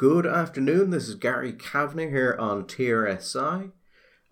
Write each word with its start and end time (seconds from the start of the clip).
Good 0.00 0.24
afternoon. 0.24 0.88
This 0.88 1.10
is 1.10 1.14
Gary 1.14 1.52
Kavanagh 1.52 2.08
here 2.08 2.34
on 2.40 2.64
TRSI. 2.64 3.70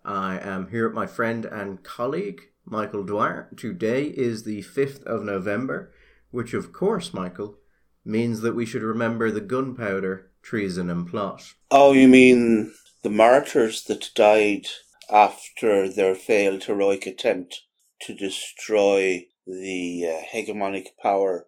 I 0.03 0.39
am 0.39 0.71
here 0.71 0.89
with 0.89 0.95
my 0.95 1.07
friend 1.07 1.45
and 1.45 1.85
colleague, 1.85 2.41
Michael 2.65 3.05
Dwyer. 3.05 3.51
Today 3.55 4.05
is 4.05 4.45
the 4.45 4.63
5th 4.63 5.03
of 5.03 5.25
November, 5.25 5.93
which, 6.31 6.55
of 6.55 6.73
course, 6.73 7.13
Michael, 7.13 7.59
means 8.03 8.41
that 8.41 8.55
we 8.55 8.65
should 8.65 8.81
remember 8.81 9.31
the 9.31 9.43
gunpowder, 9.43 10.31
treason, 10.41 10.89
and 10.89 11.07
plot. 11.07 11.53
Oh, 11.71 11.93
you 11.93 12.09
mean 12.09 12.73
the 13.03 13.11
martyrs 13.11 13.85
that 13.89 14.09
died 14.15 14.69
after 15.11 15.87
their 15.87 16.15
failed 16.15 16.65
heroic 16.65 17.05
attempt 17.05 17.65
to 18.07 18.15
destroy 18.15 19.27
the 19.47 20.07
uh, 20.07 20.35
hegemonic 20.35 20.87
power 21.03 21.48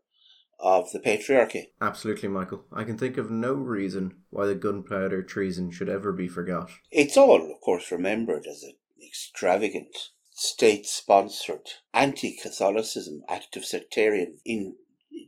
of 0.63 0.93
the 0.93 1.01
patriarchy. 1.01 1.67
Absolutely, 1.81 2.29
Michael. 2.29 2.65
I 2.73 2.85
can 2.85 2.99
think 2.99 3.17
of 3.17 3.31
no 3.31 3.55
reason 3.55 4.15
why 4.31 4.47
the 4.47 4.55
gunpowder 4.55 5.23
treason 5.23 5.71
should 5.71 5.89
ever 5.89 6.13
be 6.13 6.29
forgot. 6.29 6.71
It's 6.91 7.17
all, 7.17 7.51
of 7.51 7.61
course, 7.61 7.91
remembered 7.91 8.47
as 8.47 8.63
an 8.63 8.75
extravagant, 9.05 9.97
state 10.31 10.87
sponsored, 10.87 11.71
anti 11.95 12.37
Catholicism 12.41 13.23
act 13.29 13.57
of 13.57 13.65
sectarian 13.65 14.39
in 14.45 14.77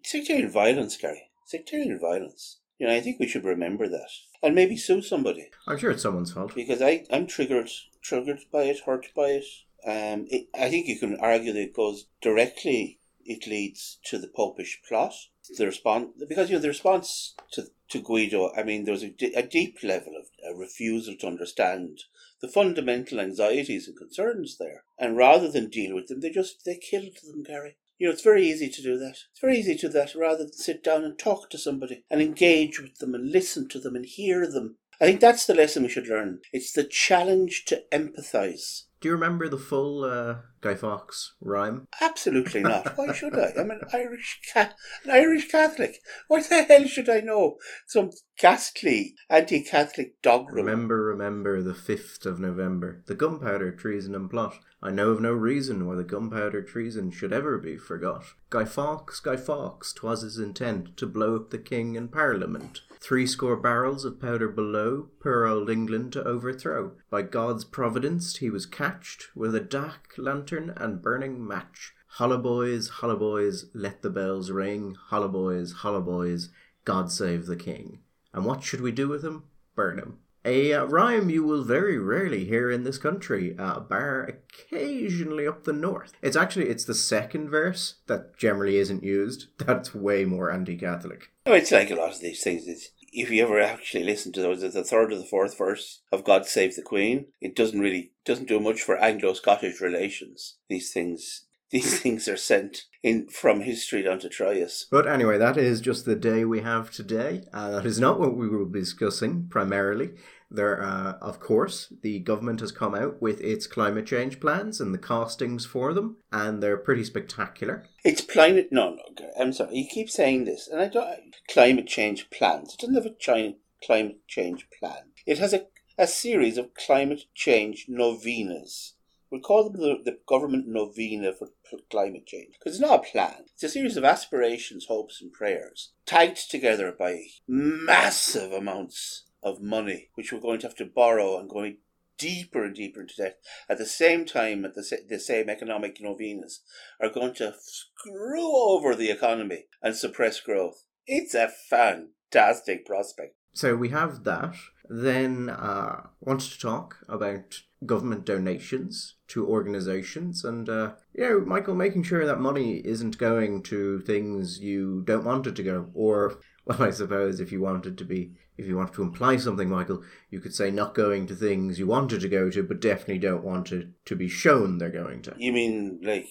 sectarian 0.04 0.50
violence, 0.50 0.96
Gary. 0.96 1.30
Sectarian 1.46 1.98
violence. 1.98 2.60
You 2.78 2.86
know, 2.88 2.94
I 2.94 3.00
think 3.00 3.20
we 3.20 3.28
should 3.28 3.44
remember 3.44 3.88
that. 3.88 4.08
And 4.42 4.54
maybe 4.54 4.76
sue 4.76 5.02
somebody. 5.02 5.50
I'm 5.68 5.78
sure 5.78 5.92
it's 5.92 6.02
someone's 6.02 6.32
fault. 6.32 6.54
Because 6.54 6.82
I, 6.82 7.04
I'm 7.12 7.26
triggered 7.26 7.70
triggered 8.02 8.40
by 8.52 8.64
it, 8.64 8.80
hurt 8.80 9.06
by 9.14 9.40
it. 9.40 9.44
Um, 9.84 10.26
it, 10.28 10.48
I 10.54 10.68
think 10.68 10.88
you 10.88 10.98
can 10.98 11.18
argue 11.20 11.52
that 11.52 11.62
it 11.62 11.74
goes 11.74 12.06
directly 12.20 12.98
it 13.24 13.46
leads 13.46 13.98
to 14.06 14.18
the 14.18 14.28
popish 14.28 14.80
plot. 14.86 15.14
The 15.56 15.66
response, 15.66 16.10
because 16.28 16.50
you 16.50 16.56
know 16.56 16.62
the 16.62 16.68
response 16.68 17.34
to 17.52 17.68
to 17.90 18.00
Guido, 18.00 18.52
I 18.56 18.62
mean, 18.62 18.84
there 18.84 18.92
was 18.92 19.02
a, 19.02 19.10
deep 19.42 19.82
level 19.82 20.14
of 20.16 20.28
a 20.48 20.56
refusal 20.56 21.14
to 21.16 21.26
understand 21.26 22.04
the 22.40 22.48
fundamental 22.48 23.20
anxieties 23.20 23.86
and 23.86 23.96
concerns 23.96 24.56
there, 24.58 24.84
and 24.98 25.16
rather 25.16 25.50
than 25.50 25.68
deal 25.68 25.94
with 25.94 26.08
them, 26.08 26.20
they 26.20 26.30
just 26.30 26.64
they 26.64 26.76
killed 26.76 27.18
them, 27.24 27.42
Gary. 27.42 27.76
You 27.98 28.08
know, 28.08 28.12
it's 28.14 28.22
very 28.22 28.48
easy 28.48 28.68
to 28.68 28.82
do 28.82 28.98
that. 28.98 29.18
It's 29.30 29.40
very 29.40 29.58
easy 29.58 29.74
to 29.76 29.86
do 29.88 29.92
that 29.92 30.14
rather 30.14 30.44
than 30.44 30.52
sit 30.52 30.82
down 30.82 31.04
and 31.04 31.18
talk 31.18 31.50
to 31.50 31.58
somebody 31.58 32.04
and 32.10 32.20
engage 32.20 32.80
with 32.80 32.96
them 32.98 33.14
and 33.14 33.30
listen 33.30 33.68
to 33.68 33.78
them 33.78 33.94
and 33.94 34.06
hear 34.06 34.50
them. 34.50 34.78
I 35.00 35.04
think 35.04 35.20
that's 35.20 35.46
the 35.46 35.54
lesson 35.54 35.82
we 35.82 35.88
should 35.88 36.08
learn. 36.08 36.40
It's 36.52 36.72
the 36.72 36.84
challenge 36.84 37.64
to 37.66 37.84
empathize 37.92 38.84
do 39.02 39.08
you 39.08 39.14
remember 39.14 39.48
the 39.48 39.58
full 39.58 40.04
uh, 40.04 40.36
Guy 40.60 40.76
Fawkes 40.76 41.34
rhyme? 41.40 41.88
Absolutely 42.00 42.60
not. 42.60 42.96
Why 42.96 43.12
should 43.12 43.36
I? 43.36 43.52
I'm 43.58 43.72
an 43.72 43.80
Irish 43.92 44.40
ca- 44.54 44.74
an 45.04 45.10
Irish 45.10 45.50
Catholic. 45.50 45.96
What 46.28 46.48
the 46.48 46.62
hell 46.62 46.84
should 46.86 47.10
I 47.10 47.18
know? 47.18 47.56
Some 47.84 48.10
ghastly 48.38 49.16
anti-Catholic 49.28 50.22
doggerel. 50.22 50.54
Remember, 50.64 51.02
remember 51.02 51.60
the 51.62 51.74
fifth 51.74 52.24
of 52.24 52.38
November, 52.38 53.02
the 53.06 53.16
gunpowder 53.16 53.72
treason 53.72 54.14
and 54.14 54.30
plot. 54.30 54.54
I 54.80 54.90
know 54.90 55.10
of 55.10 55.20
no 55.20 55.32
reason 55.32 55.86
why 55.86 55.96
the 55.96 56.04
gunpowder 56.04 56.62
treason 56.62 57.10
should 57.10 57.32
ever 57.32 57.58
be 57.58 57.76
forgot. 57.76 58.24
Guy 58.50 58.64
Fawkes, 58.64 59.18
Guy 59.18 59.36
Fawkes, 59.36 59.92
'twas 59.92 60.22
his 60.22 60.38
intent 60.38 60.96
to 60.96 61.06
blow 61.06 61.34
up 61.34 61.50
the 61.50 61.58
king 61.58 61.96
and 61.96 62.10
Parliament. 62.12 62.82
Three 63.02 63.26
score 63.26 63.56
barrels 63.56 64.04
of 64.04 64.20
powder 64.20 64.46
below, 64.48 65.08
poor 65.20 65.44
old 65.44 65.68
England 65.68 66.12
to 66.12 66.22
overthrow. 66.22 66.92
By 67.10 67.22
God's 67.22 67.64
providence 67.64 68.36
he 68.36 68.48
was 68.48 68.64
catched 68.64 69.26
with 69.34 69.56
a 69.56 69.60
dark 69.60 70.14
lantern 70.16 70.72
and 70.76 71.02
burning 71.02 71.44
match. 71.44 71.94
Holla 72.06 72.38
boys, 72.38 72.88
holla 72.88 73.16
boys, 73.16 73.66
let 73.74 74.02
the 74.02 74.10
bells 74.10 74.52
ring. 74.52 74.94
Holla 75.08 75.28
boys, 75.28 75.72
holla 75.72 76.00
boys, 76.00 76.50
God 76.84 77.10
save 77.10 77.46
the 77.46 77.56
king. 77.56 77.98
And 78.32 78.44
what 78.44 78.62
should 78.62 78.80
we 78.80 78.92
do 78.92 79.08
with 79.08 79.24
him? 79.24 79.44
Burn 79.74 79.98
him. 79.98 80.18
A 80.44 80.72
uh, 80.72 80.84
rhyme 80.84 81.28
you 81.28 81.42
will 81.42 81.64
very 81.64 81.98
rarely 81.98 82.44
hear 82.44 82.70
in 82.70 82.84
this 82.84 82.98
country, 82.98 83.56
uh, 83.58 83.80
bar 83.80 84.22
occasionally 84.22 85.48
up 85.48 85.64
the 85.64 85.72
north. 85.72 86.12
It's 86.22 86.36
actually 86.36 86.68
it's 86.68 86.84
the 86.84 86.94
second 86.94 87.50
verse 87.50 87.96
that 88.06 88.36
generally 88.38 88.76
isn't 88.76 89.02
used. 89.02 89.46
That's 89.58 89.92
way 89.92 90.24
more 90.24 90.52
anti-Catholic. 90.52 91.31
Oh, 91.44 91.52
it's 91.52 91.72
like 91.72 91.90
a 91.90 91.96
lot 91.96 92.12
of 92.12 92.20
these 92.20 92.42
things. 92.42 92.66
It's, 92.66 92.90
if 93.12 93.30
you 93.30 93.42
ever 93.42 93.60
actually 93.60 94.04
listen 94.04 94.32
to 94.32 94.40
those, 94.40 94.60
the 94.60 94.84
third 94.84 95.12
or 95.12 95.16
the 95.16 95.24
fourth 95.24 95.58
verse 95.58 96.02
of 96.10 96.24
"God 96.24 96.46
Save 96.46 96.76
the 96.76 96.82
Queen," 96.82 97.26
it 97.40 97.56
doesn't 97.56 97.80
really 97.80 98.12
doesn't 98.24 98.48
do 98.48 98.60
much 98.60 98.80
for 98.80 98.96
Anglo-Scottish 98.96 99.80
relations. 99.80 100.56
These 100.68 100.92
things 100.92 101.44
these 101.72 102.00
things 102.00 102.28
are 102.28 102.36
sent 102.36 102.84
in 103.02 103.28
from 103.28 103.62
history 103.62 104.02
down 104.02 104.18
to 104.20 104.28
Troyes. 104.28 104.86
But 104.90 105.08
anyway, 105.08 105.38
that 105.38 105.56
is 105.56 105.80
just 105.80 106.04
the 106.04 106.14
day 106.14 106.44
we 106.44 106.60
have 106.60 106.90
today. 106.90 107.44
Uh, 107.52 107.70
that 107.70 107.86
is 107.86 107.98
not 107.98 108.20
what 108.20 108.36
we 108.36 108.48
will 108.48 108.66
be 108.66 108.80
discussing 108.80 109.48
primarily. 109.48 110.10
There, 110.54 110.82
uh, 110.82 111.14
of 111.20 111.40
course, 111.40 111.92
the 112.02 112.18
government 112.18 112.60
has 112.60 112.72
come 112.72 112.94
out 112.94 113.22
with 113.22 113.40
its 113.40 113.66
climate 113.66 114.06
change 114.06 114.40
plans 114.40 114.80
and 114.80 114.92
the 114.92 114.98
castings 114.98 115.64
for 115.64 115.94
them, 115.94 116.18
and 116.30 116.62
they're 116.62 116.76
pretty 116.76 117.04
spectacular. 117.04 117.86
It's 118.04 118.20
climate. 118.20 118.68
No, 118.70 118.90
no, 118.90 119.30
I'm 119.38 119.52
sorry. 119.52 119.76
You 119.76 119.88
keep 119.88 120.10
saying 120.10 120.44
this, 120.44 120.68
and 120.68 120.80
I 120.80 120.88
don't. 120.88 121.36
Climate 121.50 121.86
change 121.86 122.30
plans. 122.30 122.74
It 122.74 122.80
doesn't 122.80 122.94
have 122.94 123.06
a 123.06 123.14
China 123.18 123.54
climate 123.84 124.26
change 124.28 124.68
plan. 124.78 125.12
It 125.26 125.38
has 125.38 125.52
a 125.52 125.66
a 125.98 126.06
series 126.06 126.56
of 126.56 126.72
climate 126.72 127.24
change 127.34 127.84
novenas 127.86 128.94
We'll 129.32 129.40
call 129.40 129.64
them 129.64 129.80
the, 129.80 129.96
the 130.04 130.18
government 130.28 130.68
novena 130.68 131.32
for 131.32 131.48
climate 131.90 132.26
change 132.26 132.52
because 132.58 132.74
it's 132.74 132.86
not 132.86 133.00
a 133.00 133.10
plan. 133.10 133.46
It's 133.54 133.62
a 133.62 133.68
series 133.70 133.96
of 133.96 134.04
aspirations, 134.04 134.84
hopes, 134.84 135.22
and 135.22 135.32
prayers 135.32 135.94
tagged 136.04 136.50
together 136.50 136.92
by 136.92 137.22
massive 137.48 138.52
amounts 138.52 139.24
of 139.42 139.60
money, 139.60 140.10
which 140.14 140.32
we're 140.32 140.40
going 140.40 140.60
to 140.60 140.66
have 140.66 140.76
to 140.76 140.84
borrow 140.84 141.38
and 141.38 141.48
going 141.48 141.78
deeper 142.18 142.64
and 142.64 142.74
deeper 142.74 143.00
into 143.00 143.16
debt. 143.16 143.38
At 143.68 143.78
the 143.78 143.86
same 143.86 144.24
time, 144.24 144.64
at 144.64 144.74
the, 144.74 144.98
the 145.08 145.18
same 145.18 145.48
economic 145.48 146.00
novenas 146.00 146.60
are 147.00 147.08
going 147.08 147.34
to 147.34 147.54
screw 147.60 148.56
over 148.56 148.94
the 148.94 149.10
economy 149.10 149.66
and 149.82 149.96
suppress 149.96 150.40
growth. 150.40 150.84
It's 151.06 151.34
a 151.34 151.48
fantastic 151.48 152.86
prospect. 152.86 153.34
So 153.54 153.76
we 153.76 153.88
have 153.90 154.24
that. 154.24 154.54
Then 154.88 155.50
uh, 155.50 156.06
wanted 156.20 156.52
to 156.52 156.60
talk 156.60 156.98
about 157.08 157.62
government 157.86 158.24
donations 158.24 159.16
to 159.28 159.46
organizations 159.46 160.44
and 160.44 160.68
uh, 160.68 160.92
you 161.14 161.28
know 161.28 161.40
michael 161.40 161.74
making 161.74 162.02
sure 162.02 162.24
that 162.24 162.38
money 162.38 162.80
isn't 162.84 163.18
going 163.18 163.62
to 163.62 164.00
things 164.00 164.60
you 164.60 165.02
don't 165.04 165.24
want 165.24 165.46
it 165.46 165.56
to 165.56 165.62
go 165.62 165.88
or 165.94 166.38
well 166.64 166.82
i 166.88 166.90
suppose 166.90 167.40
if 167.40 167.52
you 167.52 167.60
wanted 167.60 167.96
to 167.98 168.04
be 168.04 168.32
if 168.56 168.66
you 168.66 168.76
wanted 168.76 168.94
to 168.94 169.02
imply 169.02 169.36
something 169.36 169.68
michael 169.68 170.02
you 170.30 170.40
could 170.40 170.54
say 170.54 170.70
not 170.70 170.94
going 170.94 171.26
to 171.26 171.34
things 171.34 171.78
you 171.78 171.86
wanted 171.86 172.20
to 172.20 172.28
go 172.28 172.50
to 172.50 172.62
but 172.62 172.80
definitely 172.80 173.18
don't 173.18 173.44
want 173.44 173.72
it 173.72 173.88
to 174.04 174.14
be 174.16 174.28
shown 174.28 174.78
they're 174.78 174.90
going 174.90 175.22
to 175.22 175.34
you 175.38 175.52
mean 175.52 176.00
like 176.02 176.26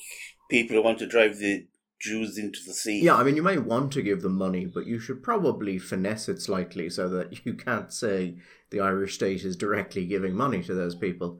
people 0.49 0.75
who 0.75 0.83
want 0.83 0.99
to 0.99 1.07
drive 1.07 1.37
the 1.39 1.65
Jews 2.01 2.37
into 2.37 2.59
the 2.65 2.73
sea. 2.73 3.01
Yeah, 3.01 3.15
I 3.15 3.23
mean, 3.23 3.35
you 3.35 3.43
may 3.43 3.57
want 3.57 3.93
to 3.93 4.01
give 4.01 4.21
them 4.21 4.35
money, 4.35 4.65
but 4.65 4.87
you 4.87 4.99
should 4.99 5.21
probably 5.21 5.77
finesse 5.77 6.27
it 6.27 6.41
slightly 6.41 6.89
so 6.89 7.07
that 7.09 7.45
you 7.45 7.53
can't 7.53 7.93
say 7.93 8.37
the 8.71 8.79
Irish 8.79 9.15
state 9.15 9.43
is 9.43 9.55
directly 9.55 10.05
giving 10.05 10.35
money 10.35 10.63
to 10.63 10.73
those 10.73 10.95
people. 10.95 11.39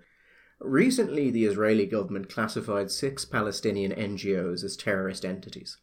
Recently, 0.59 1.31
the 1.31 1.45
Israeli 1.45 1.87
government 1.87 2.29
classified 2.29 2.91
six 2.91 3.25
Palestinian 3.25 3.91
NGOs 3.91 4.63
as 4.63 4.77
terrorist 4.77 5.25
entities. 5.25 5.77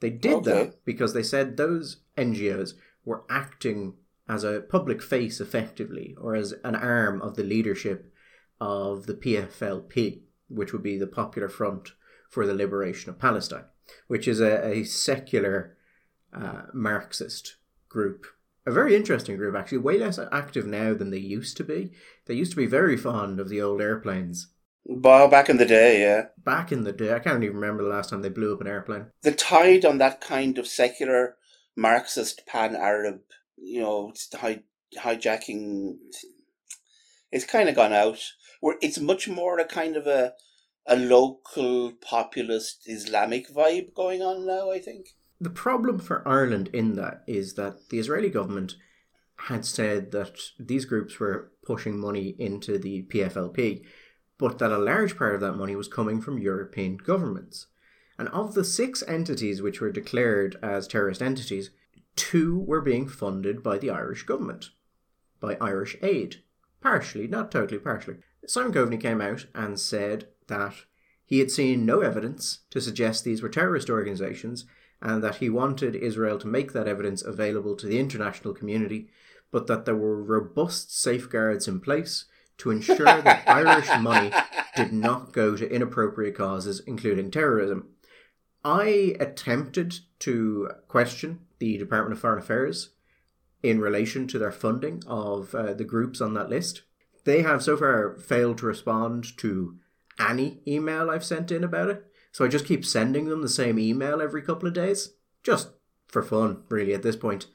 They 0.00 0.10
did 0.10 0.34
okay. 0.36 0.52
that 0.52 0.84
because 0.84 1.12
they 1.12 1.22
said 1.22 1.56
those 1.56 1.98
NGOs 2.16 2.74
were 3.04 3.24
acting 3.28 3.94
as 4.28 4.44
a 4.44 4.60
public 4.60 5.02
face 5.02 5.40
effectively, 5.40 6.14
or 6.20 6.34
as 6.34 6.52
an 6.62 6.74
arm 6.76 7.22
of 7.22 7.36
the 7.36 7.42
leadership 7.42 8.12
of 8.60 9.06
the 9.06 9.14
PFLP, 9.14 10.20
which 10.48 10.72
would 10.72 10.82
be 10.82 10.98
the 10.98 11.06
Popular 11.06 11.48
Front 11.48 11.92
for 12.28 12.46
the 12.46 12.54
Liberation 12.54 13.08
of 13.10 13.18
Palestine, 13.18 13.64
which 14.06 14.28
is 14.28 14.40
a, 14.40 14.66
a 14.66 14.84
secular 14.84 15.76
uh, 16.34 16.64
Marxist 16.74 17.56
group 17.88 18.26
a 18.68 18.70
very 18.70 18.94
interesting 18.94 19.38
group, 19.38 19.56
actually. 19.56 19.78
Way 19.78 19.98
less 19.98 20.18
active 20.30 20.66
now 20.66 20.92
than 20.92 21.10
they 21.10 21.18
used 21.18 21.56
to 21.56 21.64
be. 21.64 21.90
They 22.26 22.34
used 22.34 22.50
to 22.50 22.56
be 22.56 22.66
very 22.66 22.98
fond 22.98 23.40
of 23.40 23.48
the 23.48 23.62
old 23.62 23.80
airplanes. 23.80 24.48
Well, 24.90 25.28
back 25.28 25.50
in 25.50 25.58
the 25.58 25.66
day, 25.66 26.00
yeah. 26.00 26.28
Back 26.42 26.72
in 26.72 26.84
the 26.84 26.92
day, 26.92 27.12
I 27.12 27.18
can't 27.18 27.44
even 27.44 27.56
remember 27.56 27.82
the 27.82 27.90
last 27.90 28.08
time 28.08 28.22
they 28.22 28.30
blew 28.30 28.54
up 28.54 28.62
an 28.62 28.66
airplane. 28.66 29.06
The 29.22 29.32
tide 29.32 29.84
on 29.84 29.98
that 29.98 30.22
kind 30.22 30.56
of 30.56 30.66
secular 30.66 31.36
Marxist 31.76 32.46
pan 32.46 32.74
Arab, 32.74 33.20
you 33.56 33.80
know, 33.82 34.12
hij- 34.32 34.62
hijacking, 34.96 35.96
it's 37.30 37.44
kind 37.44 37.68
of 37.68 37.74
gone 37.74 37.92
out. 37.92 38.18
Where 38.60 38.78
it's 38.80 38.98
much 38.98 39.28
more 39.28 39.58
a 39.58 39.66
kind 39.66 39.94
of 39.96 40.06
a 40.06 40.32
a 40.86 40.96
local 40.96 41.92
populist 42.00 42.84
Islamic 42.86 43.52
vibe 43.54 43.92
going 43.94 44.22
on 44.22 44.46
now. 44.46 44.70
I 44.70 44.78
think 44.78 45.08
the 45.38 45.50
problem 45.50 45.98
for 45.98 46.26
Ireland 46.26 46.70
in 46.72 46.94
that 46.96 47.22
is 47.26 47.54
that 47.54 47.90
the 47.90 47.98
Israeli 47.98 48.30
government 48.30 48.74
had 49.36 49.64
said 49.64 50.10
that 50.12 50.36
these 50.58 50.86
groups 50.86 51.20
were 51.20 51.52
pushing 51.64 52.00
money 52.00 52.34
into 52.38 52.78
the 52.78 53.02
PFLP, 53.02 53.84
but 54.38 54.58
that 54.58 54.72
a 54.72 54.78
large 54.78 55.16
part 55.16 55.34
of 55.34 55.40
that 55.40 55.54
money 55.54 55.74
was 55.74 55.88
coming 55.88 56.20
from 56.20 56.38
European 56.38 56.96
governments. 56.96 57.66
And 58.18 58.28
of 58.28 58.54
the 58.54 58.64
six 58.64 59.02
entities 59.06 59.60
which 59.60 59.80
were 59.80 59.92
declared 59.92 60.56
as 60.62 60.86
terrorist 60.86 61.22
entities, 61.22 61.70
two 62.16 62.58
were 62.58 62.80
being 62.80 63.08
funded 63.08 63.62
by 63.62 63.78
the 63.78 63.90
Irish 63.90 64.24
government, 64.24 64.70
by 65.40 65.56
Irish 65.60 65.96
aid. 66.02 66.42
Partially, 66.80 67.26
not 67.26 67.50
totally, 67.50 67.78
partially. 67.78 68.16
Simon 68.46 68.72
Coveney 68.72 69.00
came 69.00 69.20
out 69.20 69.46
and 69.54 69.78
said 69.78 70.28
that 70.46 70.74
he 71.24 71.40
had 71.40 71.50
seen 71.50 71.84
no 71.84 72.00
evidence 72.00 72.60
to 72.70 72.80
suggest 72.80 73.24
these 73.24 73.42
were 73.42 73.48
terrorist 73.48 73.90
organizations 73.90 74.64
and 75.02 75.22
that 75.22 75.36
he 75.36 75.50
wanted 75.50 75.94
Israel 75.94 76.38
to 76.38 76.46
make 76.46 76.72
that 76.72 76.88
evidence 76.88 77.22
available 77.22 77.76
to 77.76 77.86
the 77.86 77.98
international 77.98 78.54
community, 78.54 79.08
but 79.50 79.66
that 79.66 79.84
there 79.84 79.96
were 79.96 80.22
robust 80.22 80.96
safeguards 80.96 81.68
in 81.68 81.80
place 81.80 82.24
to 82.58 82.70
ensure 82.70 83.04
that 83.04 83.48
Irish 83.48 83.88
money 84.00 84.32
did 84.76 84.92
not 84.92 85.32
go 85.32 85.56
to 85.56 85.70
inappropriate 85.70 86.36
causes, 86.36 86.80
including 86.86 87.30
terrorism. 87.30 87.88
I 88.64 89.16
attempted 89.20 90.00
to 90.20 90.70
question 90.88 91.40
the 91.58 91.78
Department 91.78 92.12
of 92.12 92.20
Foreign 92.20 92.38
Affairs 92.38 92.90
in 93.62 93.80
relation 93.80 94.26
to 94.28 94.38
their 94.38 94.52
funding 94.52 95.02
of 95.06 95.54
uh, 95.54 95.72
the 95.72 95.84
groups 95.84 96.20
on 96.20 96.34
that 96.34 96.50
list. 96.50 96.82
They 97.24 97.42
have 97.42 97.62
so 97.62 97.76
far 97.76 98.16
failed 98.18 98.58
to 98.58 98.66
respond 98.66 99.36
to 99.38 99.76
any 100.18 100.60
email 100.66 101.10
I've 101.10 101.24
sent 101.24 101.50
in 101.50 101.64
about 101.64 101.90
it. 101.90 102.04
So 102.32 102.44
I 102.44 102.48
just 102.48 102.66
keep 102.66 102.84
sending 102.84 103.28
them 103.28 103.42
the 103.42 103.48
same 103.48 103.78
email 103.78 104.20
every 104.20 104.42
couple 104.42 104.68
of 104.68 104.74
days. 104.74 105.14
Just 105.42 105.70
for 106.06 106.22
fun, 106.22 106.62
really, 106.68 106.94
at 106.94 107.02
this 107.02 107.16
point. 107.16 107.46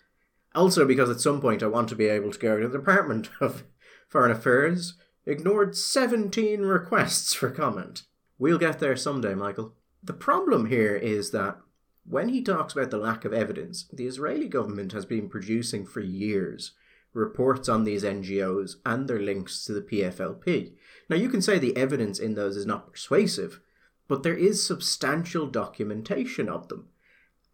Also, 0.55 0.85
because 0.85 1.09
at 1.09 1.19
some 1.19 1.41
point 1.41 1.63
I 1.63 1.67
want 1.67 1.89
to 1.89 1.95
be 1.95 2.07
able 2.07 2.31
to 2.31 2.39
go 2.39 2.59
to 2.59 2.67
the 2.67 2.77
Department 2.77 3.29
of 3.41 3.63
Foreign 4.13 4.29
Affairs, 4.29 4.93
ignored 5.25 5.75
17 5.75 6.61
requests 6.61 7.33
for 7.33 7.49
comment. 7.49 8.03
We'll 8.37 8.59
get 8.59 8.77
there 8.77 8.95
someday, 8.95 9.33
Michael. 9.33 9.73
The 10.03 10.13
problem 10.13 10.67
here 10.67 10.95
is 10.95 11.31
that 11.31 11.57
when 12.05 12.29
he 12.29 12.43
talks 12.43 12.73
about 12.73 12.91
the 12.91 12.99
lack 12.99 13.25
of 13.25 13.33
evidence, 13.33 13.87
the 13.91 14.05
Israeli 14.05 14.47
government 14.47 14.91
has 14.91 15.07
been 15.07 15.29
producing 15.29 15.83
for 15.87 15.99
years 15.99 16.73
reports 17.13 17.67
on 17.67 17.85
these 17.85 18.03
NGOs 18.03 18.75
and 18.85 19.07
their 19.07 19.19
links 19.19 19.65
to 19.65 19.73
the 19.73 19.81
PFLP. 19.81 20.73
Now, 21.09 21.15
you 21.15 21.27
can 21.27 21.41
say 21.41 21.57
the 21.57 21.75
evidence 21.75 22.19
in 22.19 22.35
those 22.35 22.55
is 22.55 22.67
not 22.67 22.91
persuasive, 22.91 23.61
but 24.07 24.21
there 24.21 24.37
is 24.37 24.63
substantial 24.63 25.47
documentation 25.47 26.47
of 26.49 26.67
them. 26.67 26.89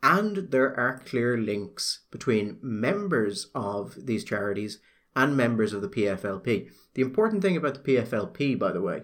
And 0.03 0.51
there 0.51 0.77
are 0.77 1.01
clear 1.05 1.37
links 1.37 2.01
between 2.11 2.57
members 2.61 3.47
of 3.55 3.95
these 4.05 4.25
charities 4.25 4.79
and 5.15 5.35
members 5.35 5.73
of 5.73 5.81
the 5.81 5.89
PFLP. 5.89 6.69
The 6.93 7.01
important 7.01 7.41
thing 7.41 7.57
about 7.57 7.75
the 7.75 7.95
PFLP, 7.95 8.57
by 8.57 8.71
the 8.71 8.81
way, 8.81 9.03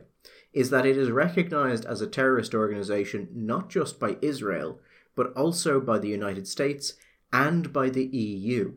is 0.54 0.70
that 0.70 0.86
it 0.86 0.98
is 0.98 1.12
recognized 1.12 1.86
as 1.86 2.02
a 2.02 2.08
terrorist 2.08 2.56
organization 2.56 3.28
not 3.34 3.70
just 3.70 4.00
by 4.00 4.18
Israel, 4.22 4.80
but 5.16 5.34
also 5.34 5.80
by 5.80 6.00
the 6.00 6.10
United 6.10 6.48
States 6.48 6.94
and 7.32 7.74
by 7.74 7.90
the 7.90 8.06
EU. 8.06 8.74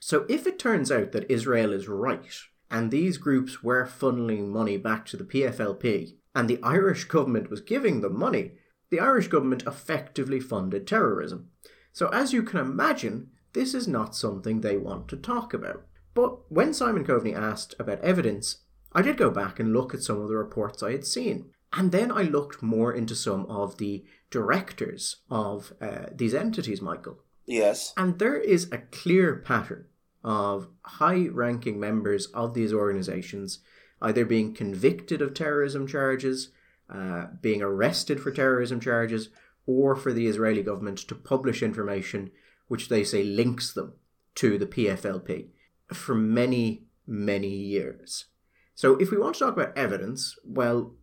So 0.00 0.26
if 0.28 0.46
it 0.46 0.58
turns 0.58 0.90
out 0.90 1.12
that 1.12 1.30
Israel 1.30 1.72
is 1.72 1.88
right, 1.88 2.34
and 2.70 2.90
these 2.90 3.18
groups 3.18 3.62
were 3.62 3.86
funneling 3.86 4.48
money 4.48 4.76
back 4.76 5.06
to 5.06 5.16
the 5.16 5.24
PFLP, 5.24 6.14
and 6.34 6.48
the 6.48 6.60
Irish 6.62 7.04
government 7.04 7.50
was 7.50 7.60
giving 7.60 8.00
them 8.00 8.18
money, 8.18 8.52
the 8.90 9.00
Irish 9.00 9.28
government 9.28 9.62
effectively 9.66 10.40
funded 10.40 10.86
terrorism. 10.86 11.48
So, 11.92 12.08
as 12.08 12.32
you 12.32 12.42
can 12.42 12.58
imagine, 12.58 13.30
this 13.52 13.74
is 13.74 13.86
not 13.86 14.16
something 14.16 14.60
they 14.60 14.76
want 14.76 15.08
to 15.08 15.16
talk 15.16 15.52
about. 15.54 15.84
But 16.14 16.50
when 16.50 16.74
Simon 16.74 17.04
Coveney 17.04 17.34
asked 17.34 17.74
about 17.78 18.00
evidence, 18.00 18.58
I 18.92 19.02
did 19.02 19.16
go 19.16 19.30
back 19.30 19.58
and 19.58 19.72
look 19.72 19.94
at 19.94 20.02
some 20.02 20.20
of 20.20 20.28
the 20.28 20.36
reports 20.36 20.82
I 20.82 20.92
had 20.92 21.06
seen. 21.06 21.50
And 21.72 21.90
then 21.90 22.12
I 22.12 22.22
looked 22.22 22.62
more 22.62 22.92
into 22.92 23.14
some 23.14 23.46
of 23.46 23.78
the 23.78 24.04
directors 24.30 25.16
of 25.30 25.72
uh, 25.80 26.06
these 26.14 26.34
entities, 26.34 26.82
Michael. 26.82 27.18
Yes. 27.46 27.94
And 27.96 28.18
there 28.18 28.36
is 28.36 28.70
a 28.70 28.78
clear 28.78 29.36
pattern 29.36 29.86
of 30.22 30.68
high 30.82 31.28
ranking 31.28 31.80
members 31.80 32.26
of 32.26 32.54
these 32.54 32.72
organizations 32.72 33.60
either 34.00 34.24
being 34.24 34.52
convicted 34.52 35.22
of 35.22 35.32
terrorism 35.32 35.86
charges, 35.86 36.50
uh, 36.90 37.26
being 37.40 37.62
arrested 37.62 38.20
for 38.20 38.32
terrorism 38.32 38.80
charges, 38.80 39.28
or 39.64 39.94
for 39.94 40.12
the 40.12 40.26
Israeli 40.26 40.62
government 40.62 40.98
to 40.98 41.14
publish 41.14 41.62
information 41.62 42.30
which 42.66 42.88
they 42.88 43.04
say 43.04 43.22
links 43.22 43.72
them 43.72 43.92
to 44.34 44.58
the 44.58 44.66
PFLP 44.66 45.50
for 45.96 46.14
many, 46.14 46.84
many 47.06 47.48
years. 47.48 48.26
So, 48.74 48.96
if 48.96 49.10
we 49.10 49.18
want 49.18 49.34
to 49.34 49.40
talk 49.40 49.56
about 49.56 49.76
evidence, 49.76 50.36
well, 50.44 50.94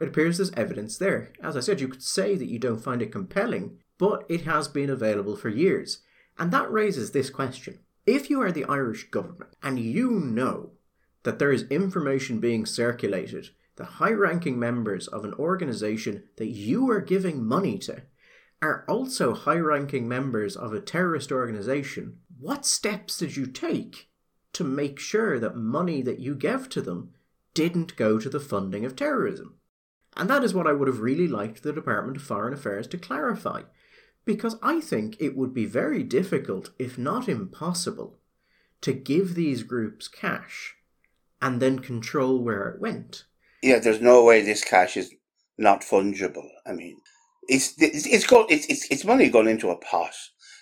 it 0.00 0.08
appears 0.08 0.36
there's 0.36 0.52
evidence 0.52 0.98
there. 0.98 1.32
As 1.42 1.56
I 1.56 1.60
said, 1.60 1.80
you 1.80 1.88
could 1.88 2.02
say 2.02 2.36
that 2.36 2.50
you 2.50 2.58
don't 2.58 2.82
find 2.82 3.00
it 3.00 3.12
compelling, 3.12 3.78
but 3.98 4.24
it 4.28 4.42
has 4.42 4.68
been 4.68 4.90
available 4.90 5.36
for 5.36 5.48
years. 5.48 6.02
And 6.38 6.52
that 6.52 6.70
raises 6.70 7.12
this 7.12 7.30
question. 7.30 7.80
If 8.04 8.28
you 8.28 8.40
are 8.42 8.52
the 8.52 8.64
Irish 8.64 9.10
government 9.10 9.56
and 9.62 9.78
you 9.78 10.10
know 10.10 10.72
that 11.22 11.38
there 11.38 11.50
is 11.50 11.62
information 11.70 12.38
being 12.38 12.66
circulated 12.66 13.48
the 13.76 13.84
high 13.84 14.12
ranking 14.12 14.58
members 14.58 15.06
of 15.06 15.24
an 15.24 15.34
organization 15.34 16.24
that 16.36 16.48
you 16.48 16.90
are 16.90 17.00
giving 17.00 17.44
money 17.44 17.78
to 17.78 18.02
are 18.62 18.84
also 18.88 19.34
high 19.34 19.58
ranking 19.58 20.08
members 20.08 20.56
of 20.56 20.72
a 20.72 20.80
terrorist 20.80 21.30
organization, 21.30 22.18
what 22.38 22.64
steps 22.64 23.18
did 23.18 23.36
you 23.36 23.46
take 23.46 24.08
to 24.56 24.64
make 24.64 24.98
sure 24.98 25.38
that 25.38 25.54
money 25.54 26.00
that 26.00 26.18
you 26.18 26.34
gave 26.34 26.70
to 26.70 26.80
them 26.80 27.10
didn't 27.52 27.94
go 27.96 28.18
to 28.18 28.30
the 28.30 28.40
funding 28.40 28.86
of 28.86 28.96
terrorism? 28.96 29.58
And 30.16 30.30
that 30.30 30.42
is 30.42 30.54
what 30.54 30.66
I 30.66 30.72
would 30.72 30.88
have 30.88 31.00
really 31.00 31.28
liked 31.28 31.62
the 31.62 31.74
Department 31.74 32.16
of 32.16 32.22
Foreign 32.22 32.54
Affairs 32.54 32.86
to 32.88 32.96
clarify, 32.96 33.64
because 34.24 34.56
I 34.62 34.80
think 34.80 35.18
it 35.20 35.36
would 35.36 35.52
be 35.52 35.66
very 35.66 36.02
difficult, 36.02 36.70
if 36.78 36.96
not 36.96 37.28
impossible, 37.28 38.18
to 38.80 38.94
give 38.94 39.34
these 39.34 39.62
groups 39.62 40.08
cash 40.08 40.76
and 41.42 41.60
then 41.60 41.80
control 41.80 42.42
where 42.42 42.70
it 42.70 42.80
went. 42.80 43.24
Yeah, 43.62 43.78
there's 43.78 44.00
no 44.00 44.24
way 44.24 44.40
this 44.40 44.64
cash 44.64 44.96
is 44.96 45.12
not 45.58 45.82
fungible. 45.82 46.48
I 46.66 46.72
mean, 46.72 46.96
it's 47.46 47.74
it's 47.76 48.06
it's, 48.06 48.26
it's, 48.30 48.66
it's, 48.66 48.90
it's 48.90 49.04
money 49.04 49.28
going 49.28 49.48
into 49.48 49.68
a 49.68 49.76
pot. 49.76 50.14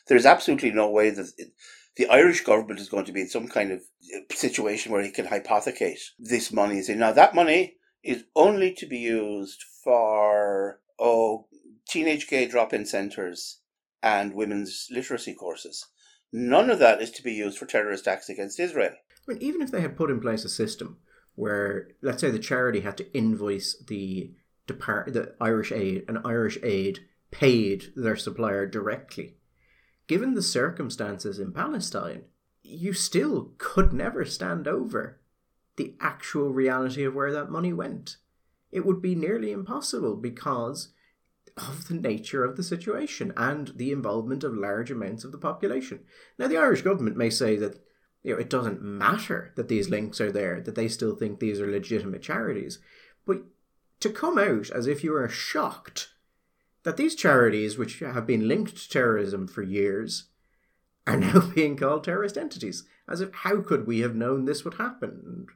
There's 0.08 0.26
absolutely 0.26 0.73
no 0.73 0.91
way 0.91 1.11
that 1.11 1.31
it, 1.38 1.52
the 1.96 2.08
Irish 2.08 2.43
government 2.43 2.81
is 2.81 2.88
going 2.88 3.05
to 3.05 3.12
be 3.12 3.20
in 3.23 3.29
some 3.29 3.49
kind 3.49 3.73
of 3.73 3.81
uh, 3.81 4.35
situation 4.35 4.93
where 4.93 5.02
he 5.02 5.11
can 5.11 5.26
hypothecate 5.26 6.00
this 6.19 6.52
money. 6.52 6.82
Say 6.82 6.94
now 6.94 7.12
that 7.12 7.35
money 7.35 7.76
is 8.02 8.25
only 8.35 8.73
to 8.75 8.87
be 8.87 8.99
used 8.99 9.62
for 9.82 10.81
oh 10.99 11.46
teenage 11.88 12.29
gay 12.29 12.46
drop-in 12.46 12.87
centres 12.87 13.61
and 14.02 14.35
women's 14.35 14.88
literacy 14.91 15.35
courses. 15.35 15.87
None 16.32 16.69
of 16.69 16.79
that 16.81 17.00
is 17.00 17.11
to 17.12 17.23
be 17.23 17.32
used 17.32 17.58
for 17.58 17.67
terrorist 17.67 18.08
acts 18.08 18.29
against 18.29 18.58
Israel. 18.58 18.94
I 19.29 19.32
mean, 19.32 19.43
even 19.43 19.62
if 19.62 19.70
they 19.70 19.81
had 19.81 19.96
put 19.96 20.11
in 20.11 20.20
place 20.20 20.44
a 20.44 20.49
system 20.49 20.98
where, 21.36 21.89
let's 22.03 22.20
say, 22.20 22.31
the 22.31 22.39
charity 22.39 22.81
had 22.81 22.96
to 22.98 23.17
invoice 23.17 23.77
the 23.86 24.32
depart 24.67 25.13
the 25.13 25.34
Irish 25.41 25.72
aid, 25.72 26.05
and 26.08 26.19
Irish 26.24 26.58
aid 26.63 27.01
paid 27.31 27.93
their 27.96 28.17
supplier 28.17 28.67
directly. 28.67 29.36
Given 30.06 30.34
the 30.34 30.43
circumstances 30.43 31.39
in 31.39 31.53
Palestine, 31.53 32.25
you 32.63 32.93
still 32.93 33.53
could 33.58 33.93
never 33.93 34.25
stand 34.25 34.69
over 34.69 35.20
the 35.77 35.94
actual 36.01 36.51
reality 36.51 37.05
of 37.05 37.15
where 37.15 37.32
that 37.32 37.51
money 37.51 37.73
went. 37.73 38.17
It 38.70 38.84
would 38.84 39.01
be 39.01 39.15
nearly 39.15 39.53
impossible 39.53 40.17
because 40.17 40.89
of 41.56 41.89
the 41.89 41.94
nature 41.94 42.44
of 42.44 42.56
the 42.56 42.63
situation 42.63 43.32
and 43.37 43.73
the 43.77 43.93
involvement 43.93 44.44
of 44.44 44.55
large 44.55 44.91
amounts 44.91 45.25
of 45.25 45.32
the 45.32 45.39
population. 45.39 46.01
Now, 46.39 46.49
the 46.49 46.56
Irish 46.56 46.82
government 46.82 47.17
may 47.17 47.31
say 47.31 47.56
that 47.56 47.81
you 48.23 48.34
know, 48.34 48.41
it 48.41 48.51
doesn't 48.51 48.82
matter 48.82 49.53
that 49.56 49.69
these 49.69 49.91
links 49.91 50.20
are 50.20 50.32
there, 50.32 50.61
that 50.63 50.75
they 50.75 50.89
still 50.89 51.15
think 51.15 51.39
these 51.39 51.61
are 51.61 51.70
legitimate 51.70 52.23
charities. 52.23 52.79
But 53.27 53.43
to 54.01 54.11
come 54.11 54.39
out 54.39 54.70
as 54.70 54.87
if 54.87 55.05
you 55.05 55.15
are 55.15 55.29
shocked 55.29 56.14
that 56.84 56.96
these 56.96 57.14
charities, 57.14 57.76
which 57.76 57.98
have 57.98 58.26
been 58.26 58.46
linked 58.46 58.76
to 58.76 58.88
terrorism 58.88 59.48
for 59.48 59.62
years, 59.62 60.29
are 61.06 61.17
now 61.19 61.41
being 61.55 61.76
called 61.76 62.05
terrorist 62.05 62.38
entities, 62.38 62.84
as 63.08 63.20
if 63.20 63.32
how 63.32 63.60
could 63.60 63.86
we 63.86 64.00
have 64.00 64.14
known 64.14 64.44
this 64.44 64.64
would 64.64 64.74
happen? 64.74 65.46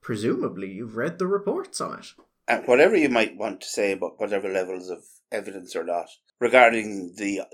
Presumably, 0.00 0.70
you've 0.70 0.96
read 0.96 1.18
the 1.18 1.26
reports 1.26 1.80
on 1.80 1.98
it. 1.98 2.06
And 2.46 2.66
whatever 2.66 2.96
you 2.96 3.10
might 3.10 3.36
want 3.36 3.60
to 3.60 3.68
say 3.68 3.92
about 3.92 4.18
whatever 4.18 4.48
levels 4.48 4.88
of 4.88 5.04
evidence 5.30 5.76
or 5.76 5.84
not 5.84 6.08
regarding 6.40 7.14
the 7.16 7.40
uh, 7.40 7.44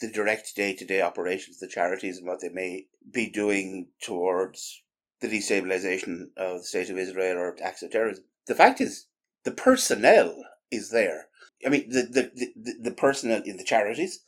the 0.00 0.10
direct 0.10 0.56
day 0.56 0.74
to 0.74 0.84
day 0.84 1.00
operations 1.00 1.56
of 1.56 1.68
the 1.68 1.72
charities 1.72 2.18
and 2.18 2.26
what 2.26 2.40
they 2.40 2.48
may 2.48 2.86
be 3.12 3.30
doing 3.30 3.86
towards 4.02 4.82
the 5.20 5.28
destabilization 5.28 6.30
of 6.36 6.58
the 6.58 6.64
state 6.64 6.90
of 6.90 6.98
Israel 6.98 7.38
or 7.38 7.56
acts 7.62 7.82
of 7.82 7.92
terrorism. 7.92 8.24
The 8.46 8.56
fact 8.56 8.80
is, 8.80 9.06
the 9.44 9.52
personnel 9.52 10.34
is 10.70 10.90
there. 10.90 11.28
I 11.64 11.68
mean, 11.68 11.88
the, 11.88 12.02
the, 12.02 12.50
the, 12.56 12.74
the 12.80 12.90
personnel 12.90 13.42
in 13.44 13.56
the 13.56 13.64
charities 13.64 14.20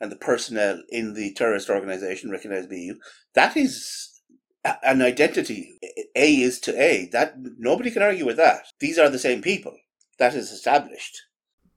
and 0.00 0.10
the 0.10 0.16
personnel 0.16 0.82
in 0.88 1.14
the 1.14 1.32
terrorist 1.34 1.70
organization 1.70 2.30
recognized 2.30 2.68
by 2.68 2.76
EU, 2.76 2.94
that 3.34 3.56
is 3.56 4.20
an 4.64 5.02
identity. 5.02 5.78
A 6.14 6.34
is 6.40 6.60
to 6.60 6.80
A. 6.80 7.08
That 7.12 7.34
nobody 7.58 7.90
can 7.90 8.02
argue 8.02 8.26
with 8.26 8.36
that. 8.36 8.66
These 8.78 8.98
are 8.98 9.08
the 9.08 9.18
same 9.18 9.42
people. 9.42 9.76
That 10.18 10.34
is 10.34 10.50
established. 10.50 11.22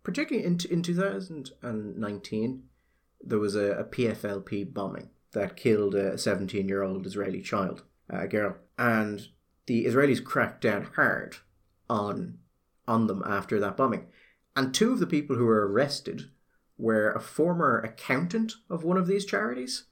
Particularly 0.04 0.46
in 0.46 0.60
in 0.70 0.84
2019, 0.84 2.64
there 3.22 3.40
was 3.40 3.56
a, 3.56 3.72
a 3.72 3.84
PFLP 3.84 4.74
bombing. 4.74 5.10
that 5.36 5.58
killed 5.58 5.94
a 5.96 6.18
17 6.18 6.68
year 6.68 6.82
old 6.82 7.06
Israeli 7.06 7.42
child, 7.42 7.84
a 8.10 8.28
girl. 8.28 8.56
And 8.78 9.28
the 9.68 9.86
Israelis 9.86 10.24
cracked 10.24 10.62
down 10.62 10.90
hard 10.96 11.38
on 11.90 12.40
on 12.88 13.08
them 13.08 13.24
after 13.26 13.60
that 13.60 13.78
bombing. 13.78 14.08
And 14.56 14.74
two 14.74 14.94
of 14.94 15.00
the 15.00 15.08
people 15.08 15.36
who 15.36 15.46
were 15.46 15.68
arrested 15.68 16.30
were 16.78 17.12
a 17.12 17.20
former 17.20 17.80
accountant 17.80 18.54
of 18.70 18.84
one 18.84 18.98
of 18.98 19.08
these 19.08 19.26
charities 19.26 19.86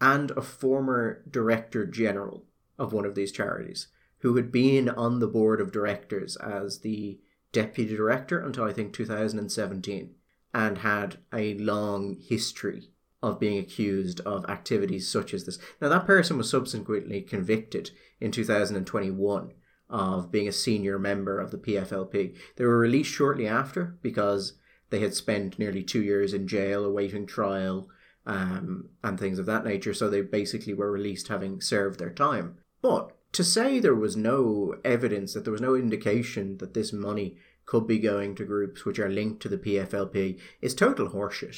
and 0.00 0.30
a 0.32 0.42
former 0.42 1.22
director 1.30 1.86
general 1.86 2.46
of 2.78 2.92
one 2.92 3.04
of 3.04 3.14
these 3.14 3.32
charities 3.32 3.88
who 4.18 4.36
had 4.36 4.50
been 4.50 4.88
on 4.88 5.18
the 5.18 5.26
board 5.26 5.60
of 5.60 5.72
directors 5.72 6.36
as 6.36 6.80
the 6.80 7.20
deputy 7.52 7.96
director 7.96 8.38
until 8.38 8.64
I 8.64 8.72
think 8.72 8.92
2017 8.92 10.14
and 10.52 10.78
had 10.78 11.18
a 11.32 11.54
long 11.54 12.16
history 12.20 12.90
of 13.22 13.38
being 13.38 13.58
accused 13.58 14.20
of 14.20 14.48
activities 14.48 15.08
such 15.08 15.34
as 15.34 15.44
this. 15.44 15.58
Now, 15.80 15.88
that 15.90 16.06
person 16.06 16.38
was 16.38 16.48
subsequently 16.50 17.20
convicted 17.20 17.90
in 18.20 18.30
2021 18.30 19.52
of 19.90 20.30
being 20.30 20.48
a 20.48 20.52
senior 20.52 20.98
member 20.98 21.38
of 21.38 21.50
the 21.50 21.58
PFLP. 21.58 22.36
They 22.56 22.64
were 22.64 22.78
released 22.78 23.12
shortly 23.12 23.46
after 23.46 23.96
because 24.02 24.54
they 24.90 25.00
had 25.00 25.14
spent 25.14 25.58
nearly 25.58 25.82
two 25.82 26.02
years 26.02 26.32
in 26.32 26.48
jail 26.48 26.84
awaiting 26.84 27.26
trial 27.26 27.88
um, 28.26 28.90
and 29.02 29.18
things 29.18 29.38
of 29.38 29.46
that 29.46 29.64
nature, 29.64 29.92
so 29.94 30.08
they 30.08 30.20
basically 30.20 30.74
were 30.74 30.92
released 30.92 31.28
having 31.28 31.60
served 31.60 31.98
their 31.98 32.10
time. 32.10 32.58
But 32.82 33.16
to 33.32 33.44
say 33.44 33.78
there 33.78 33.94
was 33.94 34.16
no 34.16 34.76
evidence, 34.84 35.34
that 35.34 35.44
there 35.44 35.52
was 35.52 35.60
no 35.60 35.74
indication 35.74 36.58
that 36.58 36.74
this 36.74 36.92
money 36.92 37.36
could 37.66 37.86
be 37.86 37.98
going 37.98 38.34
to 38.34 38.44
groups 38.44 38.84
which 38.84 38.98
are 38.98 39.08
linked 39.08 39.40
to 39.42 39.48
the 39.48 39.58
PFLP 39.58 40.38
is 40.60 40.74
total 40.74 41.08
horseshit. 41.10 41.56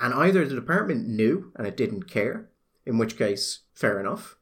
And 0.00 0.14
either 0.14 0.46
the 0.46 0.54
department 0.54 1.08
knew 1.08 1.52
and 1.56 1.66
it 1.66 1.76
didn't 1.76 2.04
care, 2.04 2.48
in 2.86 2.98
which 2.98 3.18
case, 3.18 3.60
fair 3.74 3.98
enough, 3.98 4.36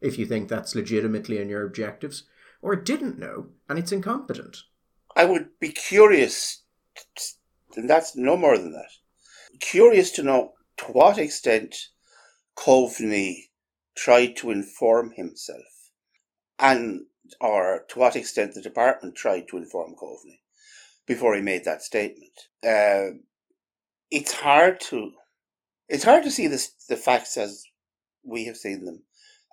if 0.00 0.18
you 0.18 0.26
think 0.26 0.48
that's 0.48 0.74
legitimately 0.74 1.38
in 1.38 1.48
your 1.48 1.66
objectives, 1.66 2.24
or 2.60 2.72
it 2.72 2.84
didn't 2.84 3.18
know 3.18 3.48
and 3.68 3.78
it's 3.78 3.92
incompetent. 3.92 4.58
I 5.16 5.24
would 5.24 5.48
be 5.58 5.70
curious, 5.70 6.62
and 7.76 7.88
that's 7.88 8.16
no 8.16 8.36
more 8.36 8.56
than 8.56 8.72
that, 8.72 8.90
curious 9.60 10.10
to 10.12 10.22
know 10.22 10.52
to 10.78 10.86
what 10.86 11.18
extent 11.18 11.76
Coveney 12.56 13.50
tried 13.96 14.36
to 14.36 14.50
inform 14.50 15.12
himself 15.12 15.90
and 16.58 17.02
or 17.40 17.84
to 17.88 17.98
what 17.98 18.16
extent 18.16 18.54
the 18.54 18.62
department 18.62 19.16
tried 19.16 19.48
to 19.48 19.56
inform 19.56 19.94
Coveney 19.94 20.40
before 21.06 21.34
he 21.34 21.42
made 21.42 21.64
that 21.64 21.82
statement. 21.82 22.32
Uh, 22.64 23.18
it's 24.10 24.32
hard 24.32 24.80
to 24.80 25.12
it's 25.88 26.04
hard 26.04 26.22
to 26.24 26.30
see 26.30 26.46
this, 26.46 26.70
the 26.88 26.96
facts 26.96 27.36
as 27.36 27.64
we 28.22 28.44
have 28.44 28.56
seen 28.56 28.84
them 28.84 29.04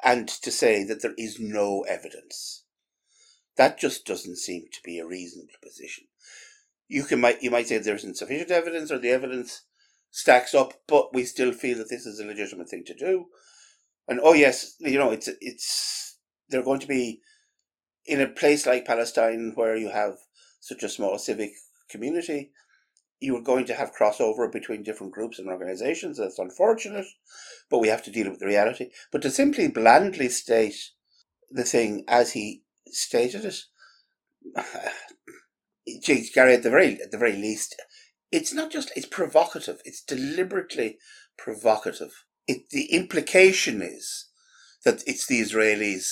and 0.03 0.27
to 0.27 0.51
say 0.51 0.83
that 0.83 1.01
there 1.01 1.13
is 1.17 1.39
no 1.39 1.81
evidence. 1.87 2.64
That 3.57 3.79
just 3.79 4.05
doesn't 4.05 4.37
seem 4.37 4.65
to 4.73 4.79
be 4.83 4.99
a 4.99 5.05
reasonable 5.05 5.53
position. 5.63 6.05
You 6.87 7.03
can 7.03 7.21
might 7.21 7.41
you 7.41 7.51
might 7.51 7.67
say 7.67 7.77
there 7.77 7.95
isn't 7.95 8.17
sufficient 8.17 8.51
evidence 8.51 8.91
or 8.91 8.99
the 8.99 9.09
evidence 9.09 9.63
stacks 10.11 10.53
up, 10.53 10.73
but 10.87 11.13
we 11.13 11.23
still 11.23 11.51
feel 11.51 11.77
that 11.77 11.89
this 11.89 12.05
is 12.05 12.19
a 12.19 12.25
legitimate 12.25 12.69
thing 12.69 12.83
to 12.85 12.93
do. 12.93 13.25
And 14.07 14.19
oh 14.21 14.33
yes, 14.33 14.75
you 14.79 14.99
know 14.99 15.11
it's 15.11 15.29
it's 15.41 16.17
they're 16.49 16.63
going 16.63 16.81
to 16.81 16.87
be 16.87 17.21
in 18.05 18.21
a 18.21 18.27
place 18.27 18.65
like 18.65 18.85
Palestine 18.85 19.53
where 19.55 19.75
you 19.75 19.89
have 19.89 20.17
such 20.59 20.83
a 20.83 20.89
small 20.89 21.17
civic 21.17 21.51
community 21.89 22.51
you 23.19 23.35
are 23.37 23.41
going 23.41 23.65
to 23.65 23.73
have 23.73 23.95
crossover 23.95 24.51
between 24.51 24.83
different 24.83 25.13
groups 25.13 25.39
and 25.39 25.47
organizations. 25.47 26.17
That's 26.17 26.39
unfortunate, 26.39 27.05
but 27.69 27.79
we 27.79 27.87
have 27.87 28.03
to 28.03 28.11
deal 28.11 28.29
with 28.29 28.39
the 28.39 28.45
reality. 28.45 28.89
But 29.11 29.21
to 29.23 29.31
simply 29.31 29.67
blandly 29.67 30.29
state 30.29 30.91
the 31.49 31.63
thing 31.63 32.03
as 32.07 32.33
he 32.33 32.63
stated 32.89 33.45
it, 33.45 33.59
geez, 36.03 36.31
Gary, 36.33 36.55
at 36.55 36.63
the 36.63 36.69
very 36.69 36.99
at 37.01 37.11
the 37.11 37.17
very 37.17 37.35
least, 37.35 37.75
it's 38.31 38.53
not 38.53 38.71
just 38.71 38.91
it's 38.95 39.07
provocative. 39.07 39.81
It's 39.85 40.03
deliberately 40.03 40.97
provocative. 41.37 42.11
It 42.47 42.69
the 42.69 42.85
implication 42.85 43.81
is 43.81 44.29
that 44.83 45.03
it's 45.07 45.25
the 45.25 45.41
Israelis 45.41 46.09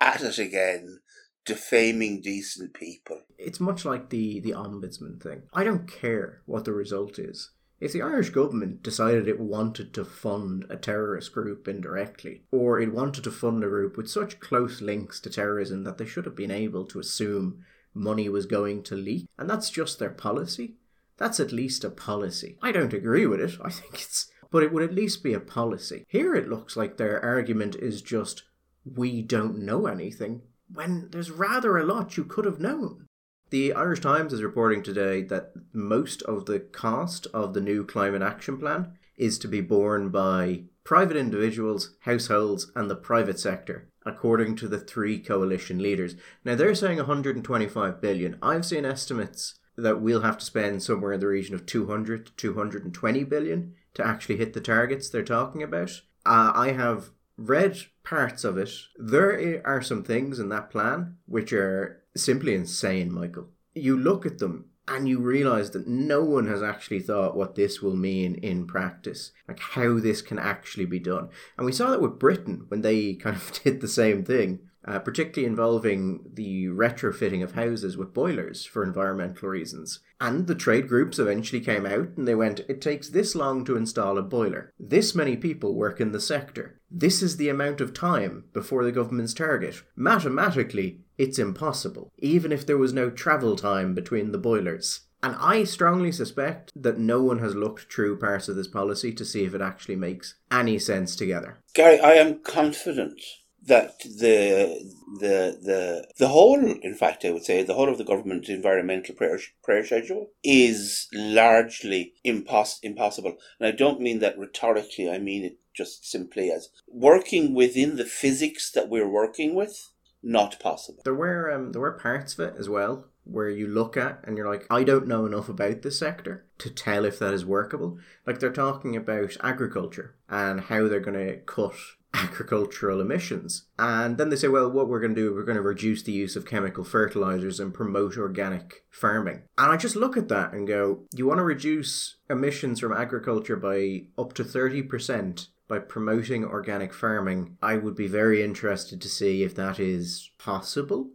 at 0.00 0.22
it 0.22 0.38
again 0.38 0.98
defaming 1.44 2.20
decent 2.20 2.74
people. 2.74 3.22
It's 3.38 3.60
much 3.60 3.84
like 3.84 4.10
the, 4.10 4.40
the 4.40 4.52
ombudsman 4.52 5.20
thing. 5.20 5.42
I 5.52 5.64
don't 5.64 5.90
care 5.90 6.42
what 6.46 6.64
the 6.64 6.72
result 6.72 7.18
is. 7.18 7.50
If 7.82 7.92
the 7.92 8.02
Irish 8.02 8.30
government 8.30 8.84
decided 8.84 9.26
it 9.26 9.40
wanted 9.40 9.92
to 9.94 10.04
fund 10.04 10.66
a 10.70 10.76
terrorist 10.76 11.32
group 11.32 11.66
indirectly, 11.66 12.44
or 12.52 12.78
it 12.78 12.94
wanted 12.94 13.24
to 13.24 13.32
fund 13.32 13.64
a 13.64 13.68
group 13.68 13.96
with 13.96 14.08
such 14.08 14.38
close 14.38 14.80
links 14.80 15.18
to 15.18 15.30
terrorism 15.30 15.82
that 15.82 15.98
they 15.98 16.06
should 16.06 16.24
have 16.24 16.36
been 16.36 16.52
able 16.52 16.84
to 16.86 17.00
assume 17.00 17.64
money 17.92 18.28
was 18.28 18.46
going 18.46 18.84
to 18.84 18.94
leak, 18.94 19.28
and 19.36 19.50
that's 19.50 19.68
just 19.68 19.98
their 19.98 20.10
policy, 20.10 20.76
that's 21.16 21.40
at 21.40 21.50
least 21.50 21.82
a 21.82 21.90
policy. 21.90 22.56
I 22.62 22.70
don't 22.70 22.92
agree 22.92 23.26
with 23.26 23.40
it. 23.40 23.58
I 23.60 23.70
think 23.70 23.94
it's. 23.94 24.30
But 24.52 24.62
it 24.62 24.72
would 24.72 24.84
at 24.84 24.94
least 24.94 25.24
be 25.24 25.34
a 25.34 25.40
policy. 25.40 26.04
Here 26.06 26.36
it 26.36 26.48
looks 26.48 26.76
like 26.76 26.98
their 26.98 27.20
argument 27.20 27.74
is 27.74 28.00
just, 28.00 28.44
we 28.84 29.22
don't 29.22 29.58
know 29.58 29.86
anything 29.88 30.42
when 30.72 31.08
there's 31.10 31.32
rather 31.32 31.76
a 31.76 31.84
lot 31.84 32.16
you 32.16 32.22
could 32.22 32.44
have 32.44 32.60
known. 32.60 33.08
The 33.52 33.74
Irish 33.74 34.00
Times 34.00 34.32
is 34.32 34.42
reporting 34.42 34.82
today 34.82 35.20
that 35.24 35.52
most 35.74 36.22
of 36.22 36.46
the 36.46 36.58
cost 36.58 37.26
of 37.34 37.52
the 37.52 37.60
new 37.60 37.84
climate 37.84 38.22
action 38.22 38.56
plan 38.56 38.96
is 39.18 39.38
to 39.40 39.46
be 39.46 39.60
borne 39.60 40.08
by 40.08 40.62
private 40.84 41.18
individuals, 41.18 41.94
households, 42.00 42.72
and 42.74 42.88
the 42.88 42.96
private 42.96 43.38
sector, 43.38 43.90
according 44.06 44.56
to 44.56 44.68
the 44.68 44.78
three 44.78 45.18
coalition 45.18 45.80
leaders. 45.80 46.14
Now 46.46 46.54
they're 46.54 46.74
saying 46.74 46.96
125 46.96 48.00
billion. 48.00 48.38
I've 48.40 48.64
seen 48.64 48.86
estimates 48.86 49.58
that 49.76 50.00
we'll 50.00 50.22
have 50.22 50.38
to 50.38 50.46
spend 50.46 50.82
somewhere 50.82 51.12
in 51.12 51.20
the 51.20 51.26
region 51.26 51.54
of 51.54 51.66
200 51.66 52.24
to 52.24 52.32
220 52.32 53.24
billion 53.24 53.74
to 53.92 54.06
actually 54.06 54.38
hit 54.38 54.54
the 54.54 54.62
targets 54.62 55.10
they're 55.10 55.22
talking 55.22 55.62
about. 55.62 56.00
Uh, 56.24 56.52
I 56.54 56.72
have 56.72 57.10
read 57.36 57.76
parts 58.04 58.44
of 58.44 58.58
it. 58.58 58.70
There 58.96 59.62
are 59.64 59.82
some 59.82 60.02
things 60.02 60.38
in 60.38 60.48
that 60.50 60.70
plan 60.70 61.16
which 61.26 61.52
are 61.52 62.02
simply 62.16 62.54
insane, 62.54 63.12
Michael. 63.12 63.48
You 63.74 63.96
look 63.96 64.26
at 64.26 64.38
them 64.38 64.66
and 64.88 65.08
you 65.08 65.20
realize 65.20 65.70
that 65.70 65.86
no 65.86 66.22
one 66.24 66.46
has 66.48 66.62
actually 66.62 67.00
thought 67.00 67.36
what 67.36 67.54
this 67.54 67.80
will 67.80 67.96
mean 67.96 68.34
in 68.36 68.66
practice, 68.66 69.32
like 69.48 69.60
how 69.60 69.98
this 69.98 70.20
can 70.22 70.38
actually 70.38 70.86
be 70.86 70.98
done. 70.98 71.28
And 71.56 71.64
we 71.64 71.72
saw 71.72 71.90
that 71.90 72.02
with 72.02 72.18
Britain 72.18 72.64
when 72.68 72.82
they 72.82 73.14
kind 73.22 73.36
of 73.36 73.62
did 73.62 73.80
the 73.80 73.88
same 73.88 74.24
thing 74.24 74.60
uh, 74.84 74.98
particularly 74.98 75.46
involving 75.46 76.24
the 76.32 76.66
retrofitting 76.66 77.42
of 77.42 77.52
houses 77.52 77.96
with 77.96 78.14
boilers 78.14 78.64
for 78.64 78.82
environmental 78.82 79.48
reasons. 79.48 80.00
And 80.22 80.46
the 80.46 80.54
trade 80.54 80.86
groups 80.86 81.18
eventually 81.18 81.60
came 81.60 81.84
out 81.84 82.10
and 82.16 82.28
they 82.28 82.36
went, 82.36 82.60
it 82.68 82.80
takes 82.80 83.08
this 83.08 83.34
long 83.34 83.64
to 83.64 83.76
install 83.76 84.18
a 84.18 84.22
boiler. 84.22 84.72
This 84.78 85.16
many 85.16 85.36
people 85.36 85.74
work 85.74 86.00
in 86.00 86.12
the 86.12 86.20
sector. 86.20 86.78
This 86.88 87.24
is 87.24 87.38
the 87.38 87.48
amount 87.48 87.80
of 87.80 87.92
time 87.92 88.44
before 88.52 88.84
the 88.84 88.92
government's 88.92 89.34
target. 89.34 89.82
Mathematically, 89.96 91.00
it's 91.18 91.40
impossible, 91.40 92.12
even 92.18 92.52
if 92.52 92.64
there 92.64 92.78
was 92.78 92.92
no 92.92 93.10
travel 93.10 93.56
time 93.56 93.94
between 93.94 94.30
the 94.30 94.38
boilers. 94.38 95.00
And 95.24 95.34
I 95.40 95.64
strongly 95.64 96.12
suspect 96.12 96.70
that 96.76 97.00
no 97.00 97.20
one 97.20 97.40
has 97.40 97.56
looked 97.56 97.92
through 97.92 98.20
parts 98.20 98.48
of 98.48 98.54
this 98.54 98.68
policy 98.68 99.12
to 99.14 99.24
see 99.24 99.44
if 99.44 99.54
it 99.54 99.60
actually 99.60 99.96
makes 99.96 100.36
any 100.52 100.78
sense 100.78 101.16
together. 101.16 101.58
Gary, 101.74 101.98
I 101.98 102.12
am 102.12 102.38
confident 102.44 103.20
that 103.66 104.00
the 104.00 104.92
the 105.20 105.58
the 105.62 106.08
the 106.18 106.28
whole, 106.28 106.58
in 106.60 106.94
fact, 106.94 107.24
I 107.24 107.30
would 107.30 107.44
say 107.44 107.62
the 107.62 107.74
whole 107.74 107.88
of 107.88 107.98
the 107.98 108.04
government 108.04 108.48
environmental 108.48 109.14
prayer 109.14 109.38
prayer 109.62 109.84
schedule 109.84 110.30
is 110.42 111.08
largely 111.12 112.14
impos- 112.26 112.80
impossible, 112.82 113.36
and 113.60 113.68
I 113.68 113.72
don't 113.72 114.00
mean 114.00 114.18
that 114.20 114.38
rhetorically. 114.38 115.10
I 115.10 115.18
mean 115.18 115.44
it 115.44 115.58
just 115.74 116.10
simply 116.10 116.50
as 116.50 116.68
working 116.86 117.54
within 117.54 117.96
the 117.96 118.04
physics 118.04 118.70
that 118.72 118.88
we're 118.88 119.08
working 119.08 119.54
with. 119.54 119.90
Not 120.24 120.60
possible. 120.60 121.02
There 121.04 121.14
were 121.14 121.50
um, 121.50 121.72
there 121.72 121.80
were 121.80 121.98
parts 121.98 122.38
of 122.38 122.40
it 122.40 122.54
as 122.58 122.68
well 122.68 123.06
where 123.24 123.48
you 123.48 123.66
look 123.68 123.96
at 123.96 124.20
and 124.24 124.36
you're 124.36 124.50
like, 124.50 124.66
I 124.70 124.84
don't 124.84 125.06
know 125.06 125.26
enough 125.26 125.48
about 125.48 125.82
this 125.82 125.98
sector 125.98 126.44
to 126.58 126.70
tell 126.70 127.04
if 127.04 127.18
that 127.18 127.34
is 127.34 127.44
workable. 127.44 127.98
Like 128.26 128.40
they're 128.40 128.52
talking 128.52 128.96
about 128.96 129.36
agriculture 129.42 130.16
and 130.28 130.62
how 130.62 130.88
they're 130.88 131.00
going 131.00 131.26
to 131.26 131.36
cut 131.38 131.74
agricultural 132.14 133.00
emissions. 133.00 133.66
And 133.78 134.18
then 134.18 134.30
they 134.30 134.36
say, 134.36 134.48
well, 134.48 134.70
what 134.70 134.88
we're 134.88 135.00
going 135.00 135.14
to 135.14 135.20
do, 135.20 135.34
we're 135.34 135.44
going 135.44 135.56
to 135.56 135.62
reduce 135.62 136.02
the 136.02 136.12
use 136.12 136.36
of 136.36 136.46
chemical 136.46 136.84
fertilizers 136.84 137.60
and 137.60 137.72
promote 137.72 138.16
organic 138.16 138.84
farming. 138.90 139.42
And 139.58 139.72
I 139.72 139.76
just 139.76 139.96
look 139.96 140.16
at 140.16 140.28
that 140.28 140.52
and 140.52 140.68
go, 140.68 141.00
you 141.14 141.26
want 141.26 141.38
to 141.38 141.44
reduce 141.44 142.16
emissions 142.28 142.80
from 142.80 142.92
agriculture 142.92 143.56
by 143.56 144.04
up 144.18 144.34
to 144.34 144.44
30% 144.44 145.48
by 145.68 145.78
promoting 145.78 146.44
organic 146.44 146.92
farming. 146.92 147.56
I 147.62 147.76
would 147.76 147.96
be 147.96 148.08
very 148.08 148.42
interested 148.42 149.00
to 149.00 149.08
see 149.08 149.42
if 149.42 149.54
that 149.54 149.80
is 149.80 150.30
possible. 150.38 151.08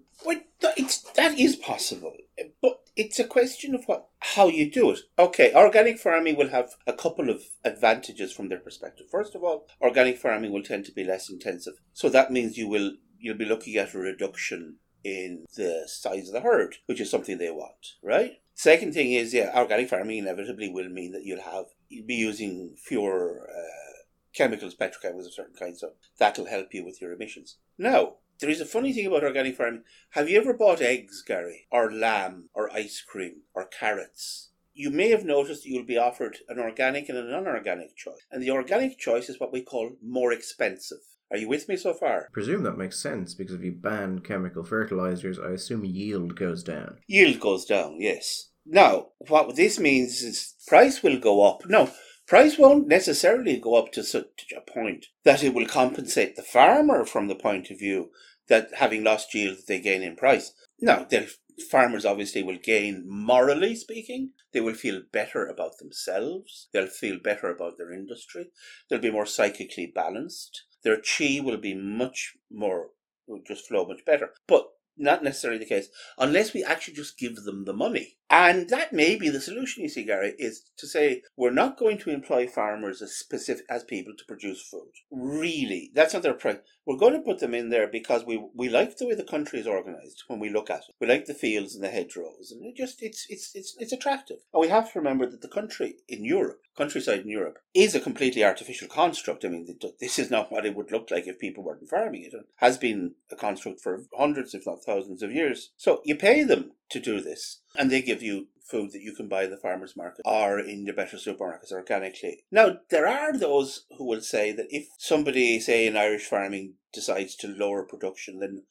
It's, 0.76 1.02
that 1.14 1.40
is 1.40 1.56
possible. 1.56 2.14
But 2.62 2.82
it's 2.96 3.20
a 3.20 3.24
question 3.24 3.76
of 3.76 3.86
what 3.86 4.08
how 4.20 4.48
you 4.48 4.70
do 4.70 4.92
it. 4.92 5.00
Okay, 5.18 5.54
organic 5.54 6.00
farming 6.00 6.36
will 6.36 6.50
have 6.50 6.72
a 6.86 6.94
couple 6.94 7.30
of 7.30 7.42
advantages 7.64 8.34
from 8.34 8.50
their 8.50 8.60
perspective. 8.60 9.08
First 9.10 9.36
of 9.36 9.44
all, 9.44 9.68
organic 9.82 10.18
farming 10.18 10.52
will 10.52 10.64
tend 10.64 10.86
to 10.86 10.92
be 10.92 11.04
less 11.04 11.30
intensive. 11.30 11.76
So 11.94 12.10
that 12.10 12.32
means 12.32 12.58
you 12.58 12.68
will 12.68 12.94
you'll 13.20 13.38
be 13.38 13.46
looking 13.46 13.76
at 13.78 13.94
a 13.94 14.00
reduction 14.00 14.78
in 15.04 15.46
the 15.56 15.84
size 15.88 16.28
of 16.28 16.34
the 16.34 16.42
herd, 16.42 16.78
which 16.86 17.00
is 17.00 17.10
something 17.10 17.38
they 17.38 17.50
want, 17.50 17.96
right? 18.04 18.40
Second 18.54 18.94
thing 18.94 19.14
is, 19.14 19.34
yeah, 19.34 19.52
organic 19.56 19.90
farming 19.90 20.18
inevitably 20.18 20.70
will 20.70 20.90
mean 20.90 21.12
that 21.12 21.24
you'll 21.24 21.42
have 21.42 21.66
you'll 21.90 22.08
be 22.08 22.16
using 22.16 22.76
fewer 22.78 23.48
uh, 23.50 24.04
chemicals, 24.34 24.76
petrochemicals 24.76 25.28
of 25.28 25.34
certain 25.34 25.56
kinds, 25.56 25.80
so 25.80 25.94
that'll 26.18 26.46
help 26.46 26.74
you 26.74 26.84
with 26.84 27.02
your 27.02 27.14
emissions. 27.14 27.58
Now, 27.78 28.16
there 28.40 28.50
is 28.50 28.62
a 28.62 28.66
funny 28.66 28.94
thing 28.94 29.08
about 29.08 29.24
organic 29.24 29.56
farming. 29.56 29.84
Have 30.12 30.30
you 30.30 30.38
ever 30.38 30.54
bought 30.54 30.82
eggs, 30.82 31.24
Gary, 31.26 31.68
or 31.72 31.92
lamb, 31.92 32.50
or 32.54 32.72
ice 32.72 33.04
cream, 33.08 33.42
or 33.54 33.66
carrots? 33.66 34.50
You 34.74 34.92
may 34.92 35.10
have 35.10 35.26
noticed 35.26 35.64
that 35.64 35.70
you'll 35.70 35.86
be 35.86 35.98
offered 35.98 36.38
an 36.48 36.60
organic 36.60 37.10
and 37.10 37.18
a 37.18 37.24
non 37.24 37.48
organic 37.48 37.96
choice. 37.96 38.26
And 38.32 38.44
the 38.44 38.52
organic 38.52 39.00
choice 39.00 39.28
is 39.28 39.40
what 39.40 39.52
we 39.52 39.62
call 39.62 39.98
more 40.04 40.32
expensive. 40.32 41.00
Are 41.32 41.38
you 41.38 41.50
with 41.50 41.68
me 41.68 41.76
so 41.76 41.94
far? 41.94 42.22
I 42.22 42.32
presume 42.32 42.64
that 42.64 42.78
makes 42.78 43.00
sense 43.00 43.34
because 43.34 43.56
if 43.56 43.64
you 43.64 43.74
ban 43.74 44.20
chemical 44.20 44.64
fertilizers, 44.64 45.40
I 45.40 45.52
assume 45.52 45.84
yield 45.84 46.36
goes 46.36 46.64
down. 46.64 47.00
Yield 47.08 47.40
goes 47.40 47.66
down, 47.66 48.00
yes. 48.00 48.50
Now, 48.66 49.08
what 49.28 49.56
this 49.56 49.80
means 49.80 50.22
is 50.22 50.54
price 50.68 51.02
will 51.02 51.20
go 51.20 51.46
up. 51.46 51.64
No, 51.68 51.90
price 52.28 52.58
won't 52.58 52.88
necessarily 52.88 53.58
go 53.58 53.76
up 53.76 53.92
to 53.94 54.04
such 54.04 54.46
a 54.56 54.62
point 54.62 55.08
that 55.24 55.44
it 55.44 55.54
will 55.54 55.66
compensate 55.66 56.36
the 56.36 56.44
farmer 56.44 57.06
from 57.06 57.28
the 57.28 57.36
point 57.36 57.72
of 57.72 57.80
view 57.80 58.10
that 58.48 58.70
having 58.76 59.04
lost 59.04 59.34
yield 59.34 59.58
they 59.68 59.80
gain 59.80 60.02
in 60.02 60.16
price. 60.16 60.54
Now, 60.80 61.06
the 61.10 61.30
farmers 61.72 62.06
obviously 62.06 62.44
will 62.44 62.60
gain 62.62 63.04
morally 63.08 63.76
speaking. 63.76 64.32
They 64.54 64.62
will 64.62 64.74
feel 64.74 65.02
better 65.12 65.46
about 65.46 65.80
themselves. 65.80 66.68
They'll 66.72 66.88
feel 66.88 67.20
better 67.20 67.50
about 67.50 67.78
their 67.78 67.92
industry. 67.92 68.48
They'll 68.90 69.00
be 69.00 69.12
more 69.12 69.26
psychically 69.26 69.92
balanced. 69.94 70.64
Their 70.84 71.02
chi 71.02 71.40
will 71.44 71.58
be 71.58 71.74
much 71.74 72.36
more 72.52 72.90
will 73.26 73.42
just 73.46 73.68
flow 73.68 73.86
much 73.86 74.06
better. 74.06 74.32
But 74.48 74.68
not 74.98 75.24
necessarily 75.24 75.60
the 75.60 75.66
case 75.66 75.90
unless 76.18 76.54
we 76.54 76.64
actually 76.64 76.96
just 76.96 77.18
give 77.18 77.36
them 77.36 77.66
the 77.66 77.74
money. 77.74 78.18
And 78.30 78.70
that 78.70 78.92
may 78.92 79.16
be 79.16 79.30
the 79.30 79.40
solution, 79.40 79.84
you 79.84 79.90
see, 79.90 80.04
Gary, 80.04 80.36
is 80.38 80.64
to 80.78 80.88
say 80.88 81.22
we're 81.38 81.50
not 81.50 81.78
going 81.78 81.98
to 82.00 82.10
employ 82.10 82.48
farmers 82.48 83.02
as 83.02 83.16
specific 83.16 83.66
as 83.70 83.86
people 83.86 84.14
to 84.18 84.26
produce 84.26 84.62
food. 84.62 84.92
Really, 85.10 85.92
that's 85.94 86.14
not 86.14 86.24
their 86.24 86.34
price. 86.34 86.58
We're 86.86 86.98
going 86.98 87.14
to 87.14 87.20
put 87.20 87.40
them 87.40 87.54
in 87.54 87.70
there 87.70 87.88
because 87.88 88.26
we 88.26 88.42
we 88.54 88.70
like 88.70 88.98
the 88.98 89.08
way 89.08 89.16
the 89.16 89.24
country 89.24 89.60
is 89.60 89.68
organised 89.68 90.24
when 90.28 90.40
we 90.40 90.50
look 90.50 90.70
at 90.70 90.84
it. 90.88 90.96
We 91.00 91.08
like 91.08 91.26
the 91.26 91.34
fields 91.34 91.76
and 91.76 91.84
the 91.84 91.90
hedgerows, 91.90 92.52
and 92.52 92.66
it 92.66 92.76
just 92.76 93.02
it's 93.02 93.26
it's 93.30 93.52
it's 93.54 93.76
it's 93.78 93.92
attractive. 93.92 94.38
And 94.54 94.62
we 94.62 94.70
have 94.70 94.92
to 94.92 95.00
remember 95.00 95.26
that 95.30 95.42
the 95.42 95.50
country 95.50 95.96
in 96.08 96.24
Europe, 96.24 96.62
countryside 96.78 97.22
in 97.22 97.30
Europe, 97.30 97.60
is 97.74 97.96
a 97.96 98.00
completely 98.00 98.44
artificial 98.44 98.88
construct. 98.88 99.44
I 99.44 99.50
mean, 99.50 99.68
this 100.00 100.20
is 100.20 100.32
not 100.32 100.52
what 100.52 100.66
it 100.66 100.76
would 100.76 100.92
look 100.92 101.12
like 101.12 101.28
if 101.28 101.40
people 101.40 101.64
weren't 101.64 101.90
farming 101.90 102.24
it. 102.24 102.34
It 102.34 102.46
has 102.58 102.78
been 102.78 103.16
a 103.32 103.36
construct 103.36 103.82
for 103.82 104.04
hundreds, 104.18 104.54
if 104.54 104.66
not 104.66 104.84
thousands, 104.86 105.22
of 105.22 105.32
years. 105.32 105.72
So 105.76 106.02
you 106.06 106.16
pay 106.16 106.44
them 106.44 106.72
to 106.90 107.00
do 107.00 107.20
this, 107.20 107.62
and 107.78 107.92
they 107.92 108.02
give 108.02 108.22
you 108.22 108.48
food 108.64 108.92
that 108.92 109.02
you 109.02 109.14
can 109.14 109.28
buy 109.28 109.44
in 109.44 109.52
the 109.52 109.58
farmers 109.58 109.96
market 109.96 110.22
or 110.26 110.60
in 110.60 110.86
your 110.86 110.96
better 110.96 111.18
supermarkets 111.18 111.72
organically. 111.72 112.44
Now, 112.52 112.78
there 112.90 113.08
are 113.08 113.38
those 113.38 113.86
who 113.98 114.06
will 114.06 114.22
say 114.22 114.52
that 114.52 114.68
if 114.70 114.90
somebody, 114.98 115.60
say 115.60 115.88
in 115.88 115.96
Irish 115.96 116.26
farming, 116.26 116.74
decides 116.94 117.36
to 117.38 117.48
lower 117.48 117.84
production, 117.84 118.40
then 118.40 118.64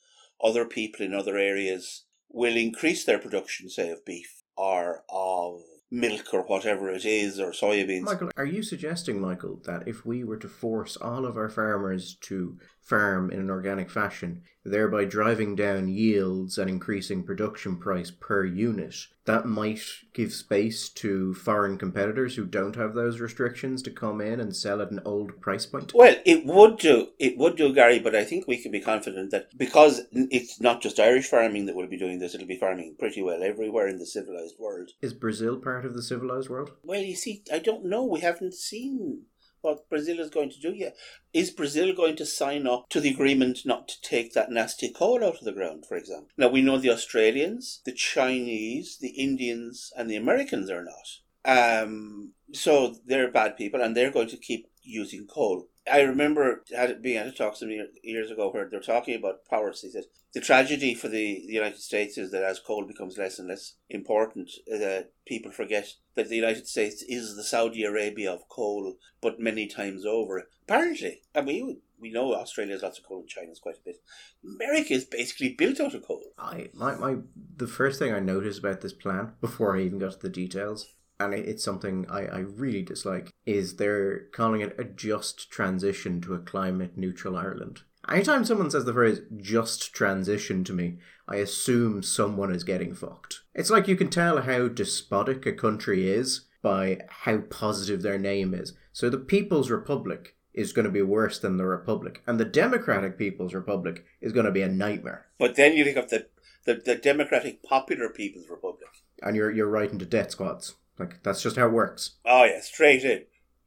other 0.42 0.66
people 0.66 1.04
in 1.04 1.14
other 1.14 1.38
areas 1.38 2.04
will 2.28 2.56
increase 2.56 3.04
their 3.04 3.18
production, 3.18 3.70
say, 3.70 3.90
of 3.90 4.04
beef 4.04 4.42
or 4.56 5.04
of 5.08 5.62
milk 5.90 6.34
or 6.34 6.42
whatever 6.42 6.90
it 6.90 7.04
is 7.04 7.38
or 7.38 7.52
soybeans. 7.52 8.02
Michael, 8.02 8.30
are 8.36 8.44
you 8.44 8.62
suggesting, 8.62 9.20
Michael, 9.20 9.60
that 9.64 9.86
if 9.86 10.04
we 10.04 10.25
were 10.25 10.36
to 10.36 10.48
force 10.48 10.96
all 10.96 11.25
of 11.25 11.36
our 11.36 11.48
farmers 11.48 12.16
to 12.22 12.58
farm 12.86 13.32
in 13.32 13.40
an 13.40 13.50
organic 13.50 13.90
fashion, 13.90 14.40
thereby 14.64 15.04
driving 15.04 15.56
down 15.56 15.88
yields 15.88 16.56
and 16.56 16.70
increasing 16.70 17.24
production 17.24 17.76
price 17.76 18.12
per 18.12 18.44
unit, 18.44 18.94
that 19.25 19.44
might 19.44 19.80
give 20.12 20.32
space 20.32 20.88
to 20.88 21.34
foreign 21.34 21.78
competitors 21.78 22.36
who 22.36 22.44
don't 22.44 22.76
have 22.76 22.94
those 22.94 23.18
restrictions 23.18 23.82
to 23.82 23.90
come 23.90 24.20
in 24.20 24.38
and 24.38 24.54
sell 24.54 24.80
at 24.80 24.92
an 24.92 25.00
old 25.04 25.40
price 25.40 25.66
point? 25.66 25.92
Well, 25.94 26.14
it 26.25 26.46
would 26.46 26.78
do. 26.78 27.08
It 27.18 27.36
would 27.36 27.56
do, 27.56 27.75
Gary, 27.75 27.99
but 27.99 28.14
I 28.14 28.22
think 28.22 28.46
we 28.46 28.62
can 28.62 28.70
be 28.70 28.80
confident 28.80 29.32
that 29.32 29.56
because 29.58 30.02
it's 30.12 30.60
not 30.60 30.80
just 30.80 31.00
Irish 31.00 31.26
farming 31.26 31.66
that 31.66 31.75
will 31.75 31.88
be 31.88 31.99
doing 31.99 32.20
this, 32.20 32.36
it'll 32.36 32.46
be 32.46 32.56
farming 32.56 32.94
pretty 33.00 33.20
well 33.20 33.42
everywhere 33.42 33.88
in 33.88 33.99
the 33.99 34.06
civilized 34.06 34.60
world. 34.60 34.92
Is 35.02 35.12
Brazil 35.12 35.56
part 35.56 35.84
of 35.84 35.94
the 35.94 36.02
civilized 36.02 36.49
world? 36.49 36.70
Well, 36.84 37.00
you 37.00 37.16
see, 37.16 37.42
I 37.52 37.58
don't 37.58 37.84
know. 37.84 38.04
We 38.04 38.20
haven't 38.20 38.54
seen 38.54 39.22
what 39.66 39.88
Brazil 39.90 40.20
is 40.20 40.30
going 40.30 40.50
to 40.50 40.60
do 40.60 40.72
yet. 40.72 40.96
Is 41.34 41.50
Brazil 41.50 41.92
going 41.92 42.16
to 42.16 42.24
sign 42.24 42.66
up 42.66 42.88
to 42.90 43.00
the 43.00 43.10
agreement 43.10 43.58
not 43.66 43.88
to 43.88 44.00
take 44.00 44.32
that 44.32 44.50
nasty 44.50 44.90
coal 44.90 45.22
out 45.24 45.38
of 45.38 45.44
the 45.44 45.52
ground, 45.52 45.84
for 45.86 45.96
example? 45.96 46.28
Now, 46.38 46.48
we 46.48 46.62
know 46.62 46.78
the 46.78 46.90
Australians, 46.90 47.82
the 47.84 47.92
Chinese, 47.92 48.98
the 49.00 49.10
Indians, 49.10 49.92
and 49.96 50.08
the 50.08 50.16
Americans 50.16 50.70
are 50.70 50.84
not. 50.84 51.08
Um, 51.44 52.32
so 52.52 52.96
they're 53.04 53.30
bad 53.30 53.56
people 53.56 53.82
and 53.82 53.96
they're 53.96 54.10
going 54.10 54.28
to 54.28 54.36
keep 54.36 54.66
using 54.82 55.26
coal. 55.26 55.68
I 55.90 56.00
remember 56.00 56.64
had, 56.75 57.00
being 57.02 57.18
at 57.18 57.26
a 57.26 57.32
talk 57.32 57.56
some 57.56 57.70
years 58.02 58.30
ago 58.30 58.50
where 58.50 58.68
they're 58.68 58.80
talking 58.80 59.14
about 59.14 59.44
power. 59.49 59.70
He 59.70 59.90
said 59.90 60.04
the 60.32 60.40
tragedy 60.40 60.94
for 60.94 61.08
the, 61.08 61.44
the 61.46 61.52
United 61.52 61.80
States 61.80 62.18
is 62.18 62.30
that 62.32 62.42
as 62.42 62.60
coal 62.60 62.84
becomes 62.84 63.18
less 63.18 63.38
and 63.38 63.49
less 63.49 63.75
important, 63.88 64.50
uh, 64.72 65.02
people 65.26 65.52
forget 65.52 65.88
that 66.14 66.28
the 66.28 66.36
United 66.36 66.66
States 66.66 67.02
is 67.08 67.36
the 67.36 67.44
Saudi 67.44 67.84
Arabia 67.84 68.32
of 68.32 68.49
coal, 68.49 68.96
but 69.20 69.40
many 69.40 69.66
times 69.66 70.04
over. 70.04 70.44
Apparently, 70.64 71.22
I 71.34 71.42
mean, 71.42 71.80
we 72.00 72.10
know 72.10 72.34
Australia 72.34 72.75
has 72.75 72.82
lots 72.82 72.99
of 72.99 73.04
coal 73.04 73.20
and 73.20 73.28
China's 73.28 73.60
quite 73.60 73.76
a 73.76 73.84
bit. 73.84 74.02
America 74.44 74.92
is 74.92 75.04
basically 75.04 75.50
built 75.50 75.80
out 75.80 75.94
of 75.94 76.06
coal. 76.06 76.32
I 76.38 76.68
my, 76.75 76.96
my 76.96 77.16
the 77.56 77.66
first 77.66 77.99
thing 77.99 78.12
I 78.12 78.20
noticed 78.20 78.58
about 78.58 78.80
this 78.80 78.92
plan 78.92 79.32
before 79.40 79.76
I 79.76 79.82
even 79.82 79.99
got 79.99 80.12
to 80.12 80.18
the 80.18 80.28
details 80.28 80.92
and 81.18 81.34
it's 81.34 81.64
something 81.64 82.06
I, 82.10 82.26
I 82.26 82.38
really 82.38 82.82
dislike, 82.82 83.30
is 83.44 83.76
they're 83.76 84.26
calling 84.32 84.60
it 84.60 84.74
a 84.78 84.84
just 84.84 85.50
transition 85.50 86.20
to 86.22 86.34
a 86.34 86.38
climate 86.38 86.96
neutral 86.96 87.36
Ireland. 87.36 87.80
Anytime 88.08 88.44
someone 88.44 88.70
says 88.70 88.84
the 88.84 88.92
phrase 88.92 89.20
just 89.36 89.92
transition 89.92 90.62
to 90.64 90.72
me, 90.72 90.98
I 91.26 91.36
assume 91.36 92.02
someone 92.02 92.54
is 92.54 92.62
getting 92.62 92.94
fucked. 92.94 93.40
It's 93.54 93.70
like 93.70 93.88
you 93.88 93.96
can 93.96 94.10
tell 94.10 94.42
how 94.42 94.68
despotic 94.68 95.44
a 95.44 95.52
country 95.52 96.08
is 96.08 96.46
by 96.62 97.00
how 97.08 97.38
positive 97.38 98.02
their 98.02 98.18
name 98.18 98.54
is. 98.54 98.74
So 98.92 99.10
the 99.10 99.18
People's 99.18 99.70
Republic 99.70 100.36
is 100.54 100.72
going 100.72 100.84
to 100.84 100.90
be 100.90 101.02
worse 101.02 101.38
than 101.38 101.56
the 101.56 101.66
Republic, 101.66 102.22
and 102.26 102.38
the 102.38 102.44
Democratic 102.44 103.18
People's 103.18 103.54
Republic 103.54 104.04
is 104.20 104.32
going 104.32 104.46
to 104.46 104.52
be 104.52 104.62
a 104.62 104.68
nightmare. 104.68 105.26
But 105.38 105.56
then 105.56 105.76
you 105.76 105.84
think 105.84 105.96
of 105.96 106.08
the, 106.08 106.28
the, 106.64 106.74
the 106.74 106.94
Democratic 106.94 107.62
Popular 107.62 108.08
People's 108.08 108.48
Republic. 108.48 108.88
And 109.22 109.34
you're, 109.36 109.50
you're 109.50 109.68
right 109.68 109.90
into 109.90 110.06
debt 110.06 110.32
squads. 110.32 110.76
Like 110.99 111.23
that's 111.23 111.43
just 111.43 111.56
how 111.56 111.67
it 111.67 111.73
works. 111.73 112.13
Oh 112.25 112.45
yeah, 112.45 112.61
straight 112.61 113.04
in. 113.04 113.25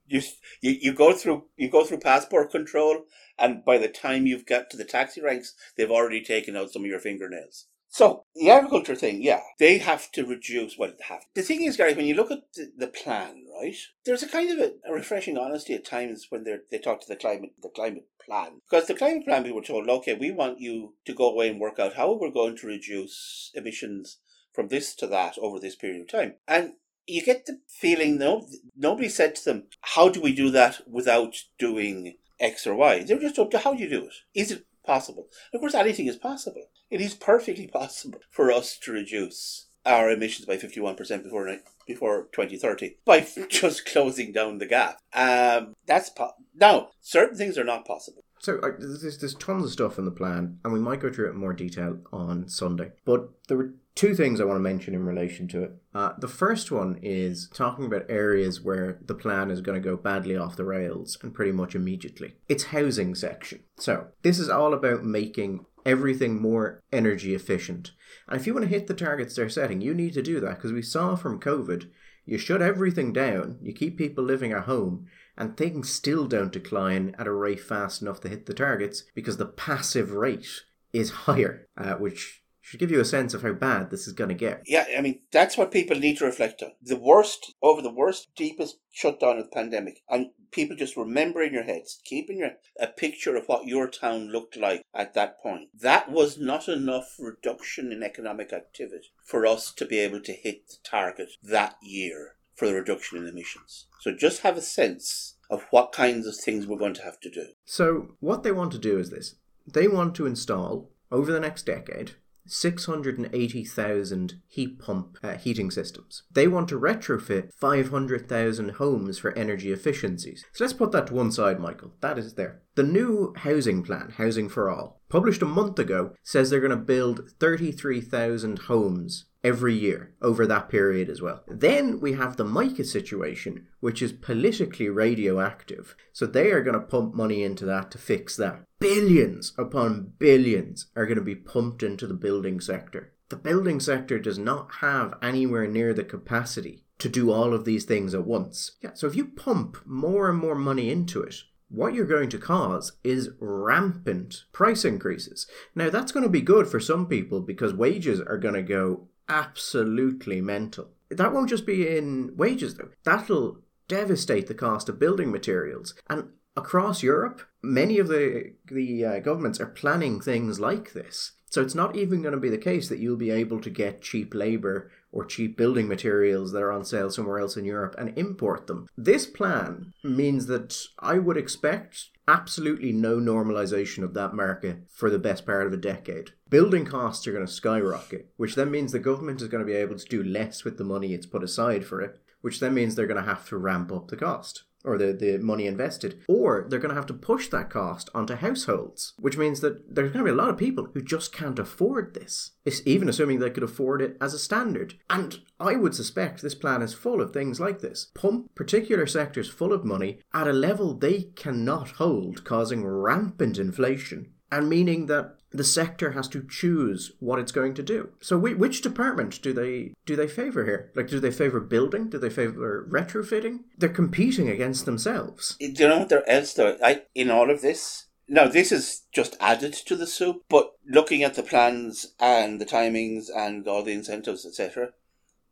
You, 0.08 0.22
you 0.62 0.72
you 0.82 0.94
go 0.94 1.14
through 1.14 1.46
you 1.56 1.70
go 1.70 1.84
through 1.86 2.00
passport 2.00 2.52
control, 2.52 3.06
and 3.38 3.64
by 3.64 3.78
the 3.78 3.88
time 3.88 4.26
you've 4.26 4.46
got 4.46 4.70
to 4.72 4.78
the 4.78 4.86
taxi 4.86 5.22
ranks, 5.22 5.54
they've 5.78 5.92
already 5.92 6.24
taken 6.24 6.56
out 6.56 6.72
some 6.72 6.84
of 6.84 6.90
your 6.90 7.00
fingernails. 7.00 7.68
So 7.92 8.26
the 8.36 8.52
agriculture 8.52 8.96
thing, 8.96 9.24
yeah, 9.24 9.42
they 9.58 9.80
have 9.80 10.12
to 10.12 10.24
reduce 10.24 10.78
what 10.78 10.98
they 10.98 11.04
have. 11.06 11.24
The 11.34 11.42
thing 11.42 11.64
is, 11.64 11.76
guys, 11.76 11.96
when 11.96 12.06
you 12.06 12.14
look 12.14 12.30
at 12.30 12.54
the, 12.54 12.72
the 12.78 12.88
plan, 12.88 13.46
right, 13.60 13.76
there's 14.06 14.22
a 14.22 14.30
kind 14.30 14.52
of 14.52 14.60
a, 14.60 14.74
a, 14.88 14.94
refreshing 14.94 15.40
honesty 15.40 15.74
at 15.74 15.86
times 15.86 16.28
when 16.30 16.44
they 16.44 16.58
they 16.70 16.78
talk 16.78 17.02
to 17.02 17.08
the 17.08 17.16
climate 17.16 17.54
the 17.62 17.70
climate 17.70 18.06
plan 18.24 18.62
because 18.70 18.86
the 18.88 18.94
climate 18.94 19.26
plan 19.26 19.44
we 19.44 19.52
were 19.52 19.64
told, 19.64 19.90
okay, 19.90 20.14
we 20.14 20.30
want 20.30 20.60
you 20.60 20.94
to 21.06 21.16
go 21.16 21.32
away 21.32 21.50
and 21.50 21.60
work 21.60 21.80
out 21.80 21.96
how 21.96 22.14
we're 22.14 22.30
going 22.30 22.56
to 22.58 22.68
reduce 22.68 23.52
emissions 23.56 24.18
from 24.54 24.68
this 24.68 24.94
to 24.96 25.08
that 25.08 25.38
over 25.40 25.60
this 25.60 25.76
period 25.76 26.02
of 26.02 26.08
time, 26.08 26.36
and 26.48 26.74
you 27.10 27.24
get 27.24 27.46
the 27.46 27.60
feeling 27.68 28.18
no 28.18 28.48
nobody 28.76 29.10
said 29.10 29.36
to 29.36 29.46
them, 29.46 29.64
"How 29.82 30.10
do 30.10 30.22
we 30.22 30.34
do 30.34 30.50
that 30.52 30.88
without 30.88 31.36
doing 31.58 32.18
X 32.40 32.68
or 32.68 32.76
Y?" 32.76 33.04
They're 33.04 33.20
just 33.20 33.40
up 33.40 33.52
to 33.52 33.60
how 33.60 33.74
do 33.74 33.84
you 33.84 33.90
do 33.90 34.06
it. 34.06 34.14
Is 34.34 34.52
it 34.52 34.66
possible? 34.86 35.28
Of 35.54 35.60
course, 35.60 35.76
anything 35.76 36.08
is 36.08 36.18
possible. 36.18 36.70
It 36.90 37.02
is 37.02 37.14
perfectly 37.14 37.68
possible 37.82 38.20
for 38.30 38.52
us 38.52 38.78
to 38.80 38.92
reduce 38.92 39.68
our 39.86 40.12
emissions 40.12 40.46
by 40.46 40.58
fifty 40.58 40.80
one 40.80 40.96
percent 40.96 41.24
before 41.24 41.58
before 41.88 42.28
twenty 42.32 42.58
thirty 42.58 42.98
by 43.06 43.26
just 43.50 43.86
closing 43.86 44.32
down 44.32 44.58
the 44.58 44.66
gap. 44.66 45.00
Um, 45.14 45.74
that's 45.86 46.10
po- 46.10 46.34
now 46.56 46.90
certain 47.02 47.38
things 47.38 47.58
are 47.58 47.64
not 47.64 47.86
possible. 47.86 48.24
So 48.42 48.58
uh, 48.60 48.72
there's, 48.80 49.18
there's 49.18 49.36
tons 49.36 49.66
of 49.66 49.72
stuff 49.72 49.98
in 49.98 50.06
the 50.06 50.12
plan, 50.12 50.60
and 50.64 50.72
we 50.74 50.80
might 50.80 51.02
go 51.02 51.12
through 51.12 51.28
it 51.28 51.32
in 51.32 51.38
more 51.38 51.54
detail 51.54 51.98
on 52.14 52.48
Sunday. 52.48 52.92
But 53.04 53.30
there 53.48 53.58
were 53.58 53.74
two 54.00 54.16
things 54.16 54.40
I 54.40 54.46
want 54.46 54.56
to 54.56 54.62
mention 54.62 54.94
in 54.94 55.06
relation 55.06 55.46
to 55.50 55.64
it. 55.64 55.72
Uh, 55.94 56.14
the 56.18 56.30
first 56.30 56.72
one 56.72 56.98
is 57.04 57.50
talking 57.54 57.84
about 57.84 58.06
areas 58.08 58.62
where 58.62 58.98
the 59.06 59.14
plan 59.14 59.52
is 59.52 59.60
going 59.60 59.76
to 59.76 59.86
go 59.86 59.98
badly 59.98 60.38
off 60.38 60.56
the 60.56 60.64
rails 60.64 61.18
and 61.22 61.34
pretty 61.34 61.52
much 61.52 61.76
immediately. 61.76 62.36
It's 62.48 62.64
housing 62.66 63.14
section. 63.14 63.60
So 63.78 64.08
this 64.22 64.40
is 64.40 64.50
all 64.50 64.74
about 64.74 65.04
making 65.04 65.66
everything 65.86 66.42
more 66.42 66.80
energy 66.94 67.36
efficient. 67.36 67.92
And 68.30 68.40
if 68.40 68.48
you 68.48 68.54
want 68.54 68.68
to 68.68 68.74
hit 68.74 68.88
the 68.88 68.94
targets 68.94 69.36
they're 69.36 69.50
setting, 69.50 69.82
you 69.82 69.94
need 69.94 70.14
to 70.14 70.22
do 70.22 70.40
that 70.40 70.56
because 70.56 70.72
we 70.72 70.82
saw 70.82 71.18
from 71.18 71.42
COVID, 71.42 71.90
you 72.26 72.38
shut 72.38 72.62
everything 72.62 73.12
down, 73.12 73.58
you 73.62 73.74
keep 73.74 73.98
people 73.98 74.24
living 74.24 74.54
at 74.54 74.64
home, 74.64 75.08
and 75.38 75.58
things 75.58 75.92
still 75.92 76.26
don't 76.26 76.54
decline 76.54 77.18
at 77.20 77.28
a 77.28 77.34
rate 77.34 77.60
fast 77.60 78.02
enough 78.02 78.22
to 78.22 78.30
hit 78.30 78.46
the 78.46 78.54
targets 78.54 79.04
because 79.14 79.36
the 79.36 79.46
passive 79.46 80.12
rate 80.12 80.48
is 80.94 81.10
higher, 81.12 81.68
uh, 81.78 81.96
which 81.96 82.44
should 82.70 82.80
give 82.80 82.92
you 82.92 83.00
a 83.00 83.06
sense 83.06 83.34
of 83.34 83.42
how 83.42 83.54
bad 83.54 83.90
this 83.90 84.06
is 84.06 84.14
going 84.14 84.28
to 84.28 84.36
get. 84.36 84.62
Yeah, 84.68 84.86
I 84.96 85.02
mean, 85.02 85.22
that's 85.32 85.58
what 85.58 85.72
people 85.72 85.98
need 85.98 86.20
to 86.20 86.26
reflect 86.26 86.62
on. 86.62 86.74
The 86.80 86.98
worst, 86.98 87.56
over 87.64 87.82
the 87.82 87.92
worst, 87.92 88.28
deepest 88.36 88.78
shutdown 88.92 89.40
of 89.40 89.46
the 89.46 89.50
pandemic, 89.50 90.04
and 90.08 90.28
people 90.52 90.76
just 90.76 90.96
remember 90.96 91.42
in 91.42 91.52
your 91.52 91.64
heads, 91.64 92.00
keeping 92.06 92.38
your, 92.38 92.52
a 92.80 92.86
picture 92.86 93.36
of 93.36 93.48
what 93.48 93.66
your 93.66 93.90
town 93.90 94.28
looked 94.28 94.56
like 94.56 94.84
at 94.94 95.16
that 95.16 95.42
point. 95.42 95.70
That 95.74 96.12
was 96.12 96.38
not 96.38 96.68
enough 96.68 97.16
reduction 97.18 97.92
in 97.92 98.04
economic 98.04 98.54
activity 98.54 99.14
for 99.26 99.48
us 99.48 99.74
to 99.74 99.86
be 99.88 99.98
able 99.98 100.22
to 100.22 100.34
hit 100.34 100.68
the 100.68 100.78
target 100.84 101.30
that 101.42 101.78
year 101.82 102.36
for 102.54 102.68
the 102.68 102.76
reduction 102.76 103.18
in 103.18 103.28
emissions. 103.28 103.88
So 104.02 104.14
just 104.14 104.44
have 104.44 104.58
a 104.58 104.62
sense 104.62 105.38
of 105.50 105.66
what 105.72 105.92
kinds 105.92 106.28
of 106.28 106.36
things 106.36 106.68
we're 106.68 106.78
going 106.78 106.94
to 106.94 107.04
have 107.04 107.20
to 107.22 107.32
do. 107.32 107.48
So, 107.66 108.10
what 108.20 108.44
they 108.44 108.52
want 108.52 108.72
to 108.74 108.78
do 108.78 109.00
is 109.00 109.10
this 109.10 109.38
they 109.66 109.88
want 109.88 110.14
to 110.18 110.28
install, 110.28 110.92
over 111.12 111.32
the 111.32 111.40
next 111.40 111.66
decade, 111.66 112.12
680,000 112.52 114.42
heat 114.48 114.80
pump 114.80 115.18
uh, 115.24 115.36
heating 115.36 115.72
systems. 115.72 116.24
They 116.32 116.48
want 116.48 116.70
to 116.70 116.80
retrofit 116.80 117.54
500,000 117.54 118.70
homes 118.72 119.20
for 119.20 119.38
energy 119.38 119.72
efficiencies. 119.72 120.46
So 120.54 120.64
let's 120.64 120.74
put 120.74 120.92
that 120.92 121.08
to 121.08 121.14
one 121.14 121.32
side, 121.32 121.60
Michael. 121.60 121.94
That 122.02 122.18
is 122.18 122.34
there. 122.34 122.62
The 122.76 122.84
new 122.84 123.34
housing 123.38 123.84
plan, 123.84 124.14
Housing 124.18 124.50
for 124.50 124.70
All, 124.70 125.02
published 125.10 125.42
a 125.42 125.46
month 125.46 125.80
ago, 125.80 126.14
says 126.24 126.50
they're 126.50 126.60
going 126.60 126.70
to 126.72 126.78
build 126.78 127.30
33,000 127.40 128.60
homes 128.60 129.26
every 129.44 129.74
year 129.74 130.14
over 130.22 130.46
that 130.46 130.70
period 130.70 131.10
as 131.10 131.22
well. 131.22 131.44
Then 131.48 132.00
we 132.00 132.14
have 132.14 132.38
the 132.38 132.46
Mica 132.46 132.84
situation, 132.84 133.68
which 133.80 134.02
is 134.02 134.12
politically 134.12 134.90
radioactive. 134.90 135.96
So 136.12 136.26
they 136.26 136.52
are 136.52 136.64
going 136.64 136.80
to 136.80 136.86
pump 136.86 137.14
money 137.14 137.44
into 137.44 137.66
that 137.66 137.92
to 137.92 137.98
fix 137.98 138.36
that. 138.38 138.64
Billions 138.80 139.54
upon 139.58 140.14
billions 140.18 140.88
are 140.96 141.06
going 141.06 141.18
to 141.18 141.24
be 141.24 141.36
pumped 141.36 141.84
into 141.84 142.08
the 142.08 142.14
building 142.14 142.60
sector. 142.60 143.14
The 143.30 143.38
building 143.38 143.80
sector 143.80 144.20
does 144.20 144.40
not 144.40 144.76
have 144.80 145.14
anywhere 145.22 145.68
near 145.68 145.94
the 145.94 146.04
capacity 146.04 146.86
to 146.98 147.08
do 147.08 147.32
all 147.32 147.54
of 147.54 147.64
these 147.64 147.86
things 147.86 148.14
at 148.14 148.26
once. 148.26 148.72
Yeah, 148.82 148.94
so 148.94 149.08
if 149.08 149.16
you 149.16 149.26
pump 149.26 149.78
more 149.86 150.30
and 150.30 150.38
more 150.38 150.56
money 150.56 150.90
into 150.90 151.22
it, 151.22 151.36
what 151.70 151.94
you're 151.94 152.06
going 152.06 152.30
to 152.30 152.40
cause 152.40 152.94
is 153.04 153.30
rampant 153.40 154.44
price 154.52 154.84
increases. 154.84 155.48
Now, 155.76 155.90
that's 155.90 156.12
going 156.12 156.24
to 156.24 156.30
be 156.30 156.42
good 156.42 156.68
for 156.68 156.80
some 156.80 157.06
people 157.06 157.42
because 157.42 157.74
wages 157.74 158.20
are 158.20 158.40
going 158.40 158.56
to 158.56 158.64
go 158.64 159.08
absolutely 159.30 160.42
mental. 160.42 160.90
That 161.10 161.34
won't 161.34 161.50
just 161.50 161.66
be 161.66 161.88
in 161.88 162.36
wages, 162.36 162.76
though. 162.76 162.90
That'll 163.04 163.60
devastate 163.88 164.48
the 164.48 164.54
cost 164.54 164.90
of 164.90 165.00
building 165.00 165.32
materials. 165.32 165.96
And 166.10 166.30
across 166.56 167.04
Europe, 167.04 167.42
many 167.62 168.00
of 168.00 168.08
the 168.08 168.54
the 168.66 169.06
uh, 169.06 169.20
governments 169.20 169.60
are 169.60 169.68
planning 169.68 170.20
things 170.20 170.60
like 170.60 170.94
this. 170.94 171.34
So 171.50 171.64
it's 171.64 171.76
not 171.76 171.96
even 171.96 172.22
going 172.22 172.36
to 172.36 172.40
be 172.40 172.50
the 172.50 172.60
case 172.60 172.90
that 172.90 173.00
you'll 173.00 173.18
be 173.18 173.32
able 173.32 173.60
to 173.62 173.72
get 173.72 174.04
cheap 174.04 174.36
labor 174.36 174.92
or 175.12 175.26
cheap 175.26 175.58
building 175.58 175.88
materials 175.88 176.52
that 176.52 176.62
are 176.62 176.72
on 176.72 176.86
sale 176.86 177.10
somewhere 177.10 177.40
else 177.40 177.58
in 177.58 177.66
Europe 177.66 177.96
and 177.98 178.16
import 178.16 178.68
them. 178.68 178.88
This 178.96 179.26
plan 179.26 179.94
means 180.04 180.46
that 180.46 180.80
I 181.00 181.18
would 181.18 181.38
expect 181.38 182.10
absolutely 182.30 182.94
no 182.94 183.18
normalization 183.18 184.04
of 184.04 184.14
that 184.14 184.34
market 184.34 184.84
for 184.90 185.10
the 185.10 185.20
best 185.20 185.46
part 185.46 185.66
of 185.66 185.74
a 185.74 185.78
decade. 185.78 186.32
Building 186.50 186.86
costs 186.86 187.28
are 187.28 187.32
going 187.32 187.46
to 187.46 187.52
skyrocket, 187.52 188.32
which 188.38 188.56
then 188.56 188.72
means 188.72 188.92
the 188.92 189.00
government 189.00 189.42
is 189.42 189.48
going 189.48 189.66
to 189.66 189.72
be 189.72 189.78
able 189.78 189.98
to 189.98 190.06
do 190.06 190.24
less 190.24 190.64
with 190.64 190.78
the 190.78 190.84
money 190.84 191.14
it's 191.14 191.26
put 191.26 191.44
aside 191.44 191.86
for 191.86 192.02
it, 192.02 192.20
which 192.42 192.60
then 192.60 192.74
means 192.74 192.96
they're 192.96 193.08
going 193.08 193.22
to 193.22 193.30
have 193.30 193.48
to 193.50 193.58
ramp 193.58 193.92
up 193.92 194.08
the 194.08 194.18
cost 194.18 194.64
or 194.84 194.98
the, 194.98 195.14
the 195.14 195.38
money 195.40 195.68
invested, 195.68 196.22
or 196.28 196.66
they're 196.70 196.80
going 196.80 196.90
to 196.90 196.96
have 196.96 197.06
to 197.08 197.14
push 197.14 197.50
that 197.50 197.70
cost 197.70 198.10
onto 198.14 198.36
households, 198.36 199.14
which 199.18 199.38
means 199.38 199.60
that 199.60 199.94
there's 199.94 200.12
going 200.12 200.26
to 200.26 200.32
be 200.32 200.36
a 200.36 200.42
lot 200.42 200.50
of 200.50 200.58
people 200.58 200.88
who 200.94 201.02
just 201.02 201.34
can't 201.34 201.60
afford 201.60 202.14
this. 202.14 202.52
It's 202.66 202.82
even 202.86 203.10
assuming 203.10 203.40
they 203.40 203.50
could 203.50 203.64
afford 203.64 204.02
it 204.02 204.18
as 204.22 204.34
a 204.34 204.40
standard. 204.40 204.96
And 205.10 205.40
I 205.60 205.76
would 205.76 205.96
suspect 205.96 206.42
this 206.42 206.56
plan 206.56 206.82
is 206.82 206.94
full 206.94 207.22
of 207.22 207.32
things 207.32 207.60
like 207.60 207.80
this. 207.80 208.12
Pump 208.14 208.54
particular 208.56 209.06
sectors 209.06 209.50
full 209.50 209.74
of 209.74 209.86
money 209.86 210.20
at 210.34 210.48
a 210.48 210.54
level 210.54 210.94
they 210.94 211.24
cannot 211.36 211.92
hold, 211.92 212.44
causing 212.44 212.86
rampant 212.86 213.58
inflation, 213.58 214.34
and 214.52 214.70
meaning 214.70 215.06
that 215.08 215.36
the 215.52 215.64
sector 215.64 216.12
has 216.12 216.28
to 216.30 216.46
choose 216.48 217.12
what 217.20 217.40
it's 217.40 217.52
going 217.52 217.74
to 217.74 217.84
do. 217.84 218.10
So, 218.22 218.38
which 218.38 218.82
department 218.82 219.42
do 219.42 219.54
they 219.54 219.94
do 220.06 220.16
they 220.16 220.28
favor 220.28 220.66
here? 220.66 220.92
Like, 220.96 221.08
do 221.08 221.20
they 221.20 221.32
favor 221.32 221.60
building? 221.60 222.10
Do 222.10 222.20
they 222.20 222.30
favor 222.30 222.88
retrofitting? 222.90 223.62
They're 223.78 223.90
competing 223.90 224.50
against 224.50 224.86
themselves. 224.86 225.58
Do 225.60 225.66
you 225.68 225.88
know 225.88 226.00
what 226.00 226.24
else 226.28 226.54
though? 226.54 226.78
I 226.84 227.04
in 227.16 227.32
all 227.32 227.50
of 227.50 227.62
this. 227.62 228.06
Now, 228.32 228.48
this 228.48 228.72
is 228.72 229.06
just 229.12 229.36
added 229.40 229.74
to 229.74 229.96
the 229.96 230.06
soup, 230.06 230.44
but 230.50 230.74
looking 230.88 231.24
at 231.24 231.34
the 231.34 231.42
plans 231.42 232.14
and 232.20 232.62
the 232.62 232.66
timings 232.66 233.26
and 233.36 233.68
all 233.68 233.82
the 233.82 233.92
incentives, 233.92 234.46
etc., 234.46 234.92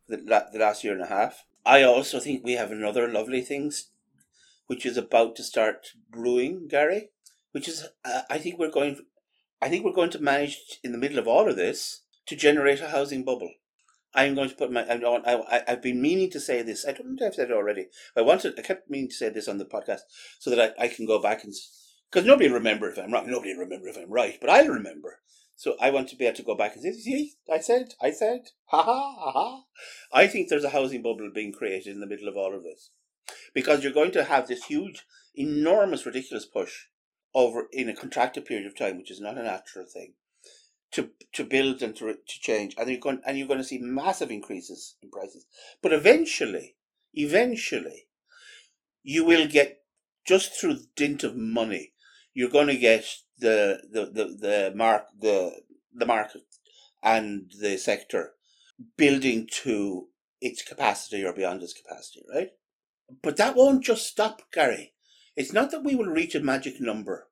the, 0.07 0.17
the 0.17 0.59
last 0.59 0.83
year 0.83 0.93
and 0.93 1.01
a 1.01 1.07
half, 1.07 1.43
I 1.65 1.81
also 1.81 2.19
think 2.19 2.43
we 2.43 2.53
have 2.53 2.71
another 2.71 3.07
lovely 3.07 3.41
things, 3.41 3.89
which 4.67 4.85
is 4.85 4.95
about 4.95 5.35
to 5.37 5.43
start 5.43 5.93
brewing, 6.11 6.67
Gary. 6.67 7.09
Which 7.51 7.67
is, 7.67 7.87
uh, 8.05 8.21
I 8.29 8.37
think 8.37 8.59
we're 8.59 8.71
going 8.71 8.97
I 9.61 9.69
think 9.69 9.83
we're 9.83 9.91
going 9.91 10.11
to 10.11 10.19
manage 10.19 10.79
in 10.83 10.91
the 10.91 10.97
middle 10.97 11.17
of 11.17 11.27
all 11.27 11.49
of 11.49 11.55
this 11.55 12.03
to 12.27 12.35
generate 12.35 12.79
a 12.79 12.89
housing 12.89 13.23
bubble. 13.23 13.51
I'm 14.13 14.35
going 14.35 14.49
to 14.49 14.55
put 14.55 14.71
my. 14.71 14.85
I've 15.67 15.81
been 15.81 16.01
meaning 16.01 16.29
to 16.31 16.39
say 16.39 16.61
this. 16.61 16.85
I 16.87 16.91
don't 16.91 17.15
know 17.15 17.25
if 17.25 17.31
I've 17.31 17.35
said 17.35 17.51
it 17.51 17.53
already. 17.53 17.87
I 18.15 18.21
wanted. 18.21 18.57
I 18.57 18.61
kept 18.61 18.89
meaning 18.89 19.09
to 19.09 19.15
say 19.15 19.29
this 19.29 19.47
on 19.47 19.57
the 19.57 19.65
podcast 19.65 20.01
so 20.39 20.49
that 20.49 20.75
I, 20.79 20.85
I 20.85 20.87
can 20.87 21.05
go 21.05 21.19
back 21.21 21.43
and 21.43 21.53
because 22.09 22.25
nobody 22.25 22.49
remember 22.49 22.89
if 22.89 22.97
I'm 22.97 23.11
wrong. 23.11 23.29
Nobody 23.29 23.57
remember 23.57 23.87
if 23.87 23.97
I'm 23.97 24.11
right, 24.11 24.37
but 24.39 24.49
I'll 24.49 24.67
remember. 24.67 25.19
So 25.55 25.75
I 25.81 25.89
want 25.89 26.07
to 26.09 26.15
be 26.15 26.25
able 26.25 26.37
to 26.37 26.43
go 26.43 26.55
back 26.55 26.75
and 26.75 26.83
say, 26.83 26.91
"See, 26.93 27.33
I 27.51 27.59
said, 27.59 27.93
I 28.01 28.11
said, 28.11 28.49
ha 28.65 28.83
ha 28.83 29.15
ha 29.19 29.31
ha." 29.31 29.63
I 30.13 30.27
think 30.27 30.49
there's 30.49 30.63
a 30.63 30.69
housing 30.69 31.01
bubble 31.01 31.31
being 31.33 31.51
created 31.51 31.93
in 31.93 31.99
the 31.99 32.07
middle 32.07 32.27
of 32.27 32.37
all 32.37 32.55
of 32.55 32.63
this 32.63 32.91
because 33.53 33.83
you're 33.83 33.93
going 33.93 34.11
to 34.11 34.23
have 34.23 34.47
this 34.47 34.65
huge, 34.65 35.03
enormous, 35.35 36.05
ridiculous 36.05 36.45
push 36.45 36.85
over 37.37 37.67
in 37.71 37.87
a 37.87 37.95
contracted 37.95 38.45
period 38.45 38.65
of 38.65 38.75
time, 38.75 38.97
which 38.97 39.11
is 39.11 39.21
not 39.21 39.37
a 39.37 39.43
natural 39.43 39.85
thing, 39.85 40.13
to 40.91 41.11
to 41.33 41.43
build 41.43 41.83
and 41.83 41.95
to, 41.95 42.11
to 42.13 42.39
change, 42.41 42.73
and 42.77 42.89
you're 42.89 42.99
going 42.99 43.21
and 43.25 43.37
you're 43.37 43.47
going 43.47 43.59
to 43.59 43.63
see 43.71 43.77
massive 43.77 44.31
increases 44.31 44.95
in 45.03 45.11
prices. 45.11 45.45
But 45.83 45.93
eventually, 45.93 46.75
eventually, 47.13 48.07
you 49.03 49.23
will 49.23 49.47
get 49.47 49.81
just 50.27 50.59
through 50.59 50.79
dint 50.95 51.23
of 51.23 51.37
money, 51.37 51.93
you're 52.33 52.49
going 52.49 52.67
to 52.67 52.77
get 52.77 53.05
the 53.37 53.81
the 53.91 54.05
the, 54.05 54.25
the 54.39 54.73
mark 54.75 55.05
the 55.19 55.61
the 55.93 56.07
market 56.07 56.41
and 57.03 57.51
the 57.61 57.77
sector 57.77 58.33
building 58.97 59.47
to 59.63 60.07
its 60.41 60.63
capacity 60.63 61.23
or 61.23 61.33
beyond 61.33 61.61
its 61.61 61.73
capacity, 61.73 62.23
right? 62.33 62.49
But 63.21 63.37
that 63.37 63.55
won't 63.55 63.83
just 63.83 64.07
stop, 64.07 64.41
Gary. 64.51 64.93
It's 65.37 65.53
not 65.53 65.69
that 65.69 65.83
we 65.83 65.95
will 65.95 66.07
reach 66.07 66.33
a 66.33 66.39
magic 66.39 66.81
number 66.81 67.27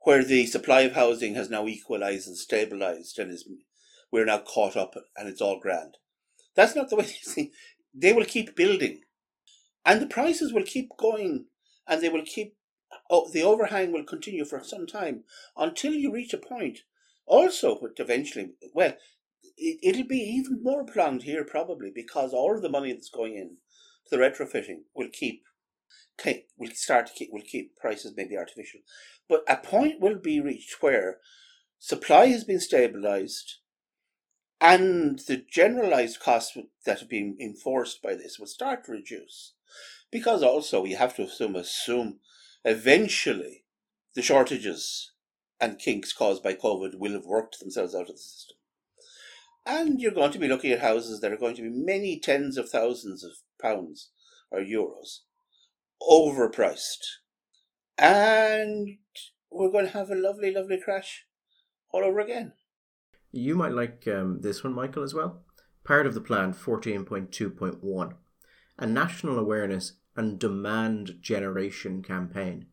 where 0.00 0.24
the 0.24 0.46
supply 0.46 0.80
of 0.80 0.94
housing 0.94 1.34
has 1.34 1.50
now 1.50 1.66
equalized 1.66 2.26
and 2.26 2.38
stabilized 2.38 3.18
and 3.18 3.30
is 3.30 3.46
we're 4.10 4.24
now 4.24 4.38
caught 4.38 4.76
up 4.76 4.94
and 5.14 5.28
it's 5.28 5.42
all 5.42 5.60
grand. 5.60 5.98
That's 6.56 6.74
not 6.74 6.88
the 6.88 6.96
way 6.96 7.08
they. 7.36 7.50
They 7.96 8.12
will 8.12 8.24
keep 8.24 8.56
building, 8.56 9.02
and 9.84 10.00
the 10.00 10.06
prices 10.06 10.52
will 10.52 10.64
keep 10.64 10.96
going, 10.96 11.46
and 11.86 12.02
they 12.02 12.08
will 12.08 12.24
keep. 12.24 12.56
Oh, 13.10 13.30
the 13.30 13.42
overhang 13.42 13.92
will 13.92 14.04
continue 14.04 14.44
for 14.44 14.64
some 14.64 14.86
time 14.86 15.24
until 15.56 15.92
you 15.92 16.12
reach 16.12 16.32
a 16.32 16.38
point. 16.38 16.80
Also, 17.26 17.78
eventually, 17.98 18.54
well, 18.72 18.94
it, 19.56 19.78
it'll 19.82 20.08
be 20.08 20.18
even 20.18 20.62
more 20.62 20.84
prolonged 20.84 21.22
here 21.22 21.44
probably 21.44 21.92
because 21.94 22.32
all 22.32 22.56
of 22.56 22.62
the 22.62 22.68
money 22.68 22.92
that's 22.92 23.10
going 23.10 23.36
in 23.36 23.58
to 24.08 24.16
the 24.16 24.22
retrofitting 24.22 24.82
will 24.94 25.08
keep 25.12 25.42
will 26.56 26.70
start 26.72 27.06
to 27.06 27.12
keep 27.12 27.30
will 27.32 27.42
keep 27.42 27.76
prices 27.76 28.14
maybe 28.16 28.36
artificial, 28.36 28.80
but 29.28 29.42
a 29.48 29.56
point 29.56 30.00
will 30.00 30.18
be 30.18 30.40
reached 30.40 30.82
where 30.82 31.18
supply 31.78 32.26
has 32.26 32.44
been 32.44 32.60
stabilized, 32.60 33.56
and 34.60 35.20
the 35.26 35.44
generalized 35.50 36.20
costs 36.20 36.56
that 36.86 37.00
have 37.00 37.08
been 37.08 37.36
enforced 37.40 38.00
by 38.02 38.14
this 38.14 38.38
will 38.38 38.46
start 38.46 38.84
to 38.84 38.92
reduce, 38.92 39.54
because 40.10 40.42
also 40.42 40.80
we 40.80 40.92
have 40.92 41.14
to 41.16 41.22
assume 41.22 41.56
assume 41.56 42.20
eventually 42.64 43.64
the 44.14 44.22
shortages 44.22 45.12
and 45.60 45.78
kinks 45.78 46.12
caused 46.12 46.42
by 46.42 46.54
COVID 46.54 46.98
will 46.98 47.12
have 47.12 47.26
worked 47.26 47.58
themselves 47.58 47.94
out 47.94 48.08
of 48.08 48.16
the 48.16 48.18
system. 48.18 48.56
And 49.66 50.00
you're 50.00 50.12
going 50.12 50.32
to 50.32 50.38
be 50.38 50.48
looking 50.48 50.72
at 50.72 50.80
houses 50.80 51.20
that 51.20 51.32
are 51.32 51.38
going 51.38 51.56
to 51.56 51.62
be 51.62 51.70
many 51.70 52.20
tens 52.20 52.58
of 52.58 52.68
thousands 52.68 53.24
of 53.24 53.32
pounds 53.60 54.10
or 54.50 54.60
euros 54.60 55.20
overpriced. 56.08 57.18
And 57.98 58.98
we're 59.50 59.70
going 59.70 59.86
to 59.86 59.92
have 59.92 60.10
a 60.10 60.16
lovely, 60.16 60.52
lovely 60.52 60.80
crash 60.80 61.26
all 61.90 62.04
over 62.04 62.20
again. 62.20 62.52
You 63.30 63.54
might 63.54 63.72
like 63.72 64.06
um, 64.08 64.40
this 64.40 64.62
one, 64.64 64.74
Michael, 64.74 65.02
as 65.02 65.14
well. 65.14 65.42
Part 65.84 66.06
of 66.06 66.14
the 66.14 66.20
plan 66.20 66.54
14.2.1 66.54 68.14
a 68.76 68.86
national 68.86 69.38
awareness 69.38 69.92
and 70.16 70.38
demand 70.38 71.18
generation 71.20 72.02
campaign. 72.02 72.66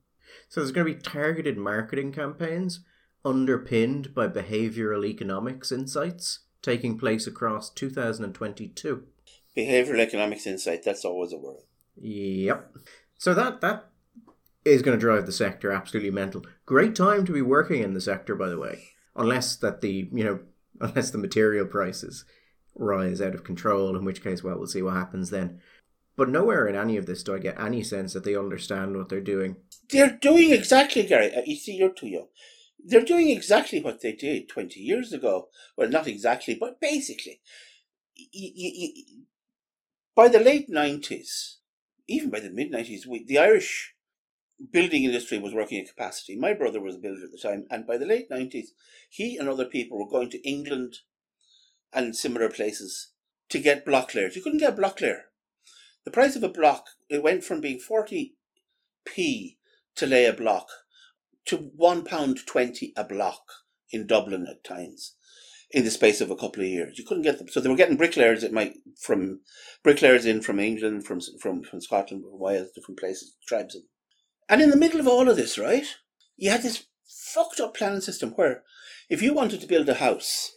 So 0.49 0.59
there's 0.59 0.71
going 0.71 0.87
to 0.87 0.93
be 0.93 0.99
targeted 0.99 1.57
marketing 1.57 2.11
campaigns 2.11 2.81
underpinned 3.23 4.15
by 4.15 4.27
behavioral 4.27 5.05
economics 5.05 5.71
insights 5.71 6.39
taking 6.61 6.97
place 6.97 7.27
across 7.27 7.69
2022. 7.69 9.03
Behavioral 9.55 9.99
economics 9.99 10.47
insight, 10.47 10.83
that's 10.83 11.05
always 11.05 11.33
a 11.33 11.37
word. 11.37 11.63
Yep. 11.97 12.75
So 13.21 13.35
that 13.35 13.61
that 13.61 13.85
is 14.65 14.81
going 14.81 14.97
to 14.97 14.99
drive 14.99 15.27
the 15.27 15.31
sector 15.31 15.71
absolutely 15.71 16.09
mental. 16.09 16.43
Great 16.65 16.95
time 16.95 17.23
to 17.25 17.31
be 17.31 17.43
working 17.43 17.83
in 17.83 17.93
the 17.93 18.01
sector, 18.01 18.33
by 18.33 18.49
the 18.49 18.57
way. 18.57 18.85
Unless 19.15 19.57
that 19.57 19.81
the 19.81 20.09
you 20.11 20.23
know 20.23 20.39
unless 20.81 21.11
the 21.11 21.19
material 21.19 21.67
prices 21.67 22.25
rise 22.73 23.21
out 23.21 23.35
of 23.35 23.43
control, 23.43 23.95
in 23.95 24.05
which 24.05 24.23
case, 24.23 24.43
well, 24.43 24.57
we'll 24.57 24.65
see 24.65 24.81
what 24.81 24.95
happens 24.95 25.29
then. 25.29 25.61
But 26.17 26.29
nowhere 26.29 26.67
in 26.67 26.75
any 26.75 26.97
of 26.97 27.05
this 27.05 27.21
do 27.21 27.35
I 27.35 27.37
get 27.37 27.61
any 27.61 27.83
sense 27.83 28.13
that 28.13 28.23
they 28.23 28.35
understand 28.35 28.97
what 28.97 29.09
they're 29.09 29.21
doing. 29.21 29.57
They're 29.91 30.17
doing 30.19 30.49
exactly, 30.49 31.03
Gary. 31.03 31.31
Uh, 31.31 31.43
you 31.45 31.57
see, 31.57 31.75
you're 31.75 31.93
too 31.93 32.07
young. 32.07 32.29
They're 32.83 33.05
doing 33.05 33.29
exactly 33.29 33.83
what 33.83 34.01
they 34.01 34.13
did 34.13 34.49
20 34.49 34.79
years 34.79 35.13
ago. 35.13 35.49
Well, 35.77 35.89
not 35.89 36.07
exactly, 36.07 36.57
but 36.59 36.81
basically. 36.81 37.39
By 40.15 40.27
the 40.27 40.39
late 40.39 40.71
90s, 40.71 41.57
even 42.07 42.29
by 42.29 42.39
the 42.39 42.49
mid 42.49 42.71
90s, 42.71 43.03
the 43.27 43.37
Irish 43.37 43.95
building 44.71 45.03
industry 45.03 45.39
was 45.39 45.53
working 45.53 45.79
at 45.79 45.87
capacity. 45.87 46.35
My 46.35 46.53
brother 46.53 46.79
was 46.79 46.95
a 46.95 46.99
builder 46.99 47.25
at 47.25 47.31
the 47.31 47.37
time, 47.37 47.65
and 47.69 47.87
by 47.87 47.97
the 47.97 48.05
late 48.05 48.29
90s, 48.29 48.67
he 49.09 49.37
and 49.37 49.49
other 49.49 49.65
people 49.65 49.97
were 49.97 50.09
going 50.09 50.29
to 50.31 50.47
England 50.47 50.97
and 51.93 52.15
similar 52.15 52.49
places 52.49 53.11
to 53.49 53.59
get 53.59 53.85
block 53.85 54.13
layers. 54.15 54.35
You 54.35 54.41
couldn't 54.41 54.59
get 54.59 54.73
a 54.73 54.75
block 54.75 55.01
layer. 55.01 55.25
The 56.05 56.11
price 56.11 56.35
of 56.35 56.43
a 56.43 56.49
block, 56.49 56.87
it 57.09 57.23
went 57.23 57.43
from 57.43 57.61
being 57.61 57.79
40p 57.79 58.31
to 59.95 60.05
lay 60.05 60.25
a 60.25 60.33
block 60.33 60.67
to 61.45 61.57
£1.20 61.57 62.91
a 62.95 63.03
block 63.03 63.43
in 63.91 64.07
Dublin 64.07 64.47
at 64.49 64.63
times 64.63 65.15
in 65.73 65.83
the 65.85 65.91
space 65.91 66.21
of 66.21 66.29
a 66.29 66.35
couple 66.35 66.61
of 66.61 66.69
years. 66.69 66.97
You 66.97 67.05
couldn't 67.05 67.23
get 67.23 67.37
them. 67.37 67.47
So 67.47 67.59
they 67.59 67.69
were 67.69 67.75
getting 67.75 67.97
bricklayers 67.97 68.43
it 68.43 68.53
might 68.53 68.75
from 68.99 69.41
bricklayers 69.83 70.25
in 70.25 70.41
from 70.41 70.59
England, 70.59 71.05
from 71.05 71.21
from, 71.39 71.63
from 71.63 71.81
Scotland, 71.81 72.23
from 72.23 72.39
Wales, 72.39 72.71
different 72.75 72.99
places, 72.99 73.35
tribes. 73.47 73.77
And 74.49 74.61
in 74.61 74.69
the 74.69 74.77
middle 74.77 74.99
of 74.99 75.07
all 75.07 75.29
of 75.29 75.37
this, 75.37 75.57
right, 75.57 75.85
you 76.37 76.49
had 76.49 76.63
this 76.63 76.85
fucked 77.05 77.59
up 77.59 77.75
planning 77.75 78.01
system 78.01 78.31
where 78.31 78.63
if 79.09 79.21
you 79.21 79.33
wanted 79.33 79.61
to 79.61 79.67
build 79.67 79.89
a 79.89 79.95
house 79.95 80.51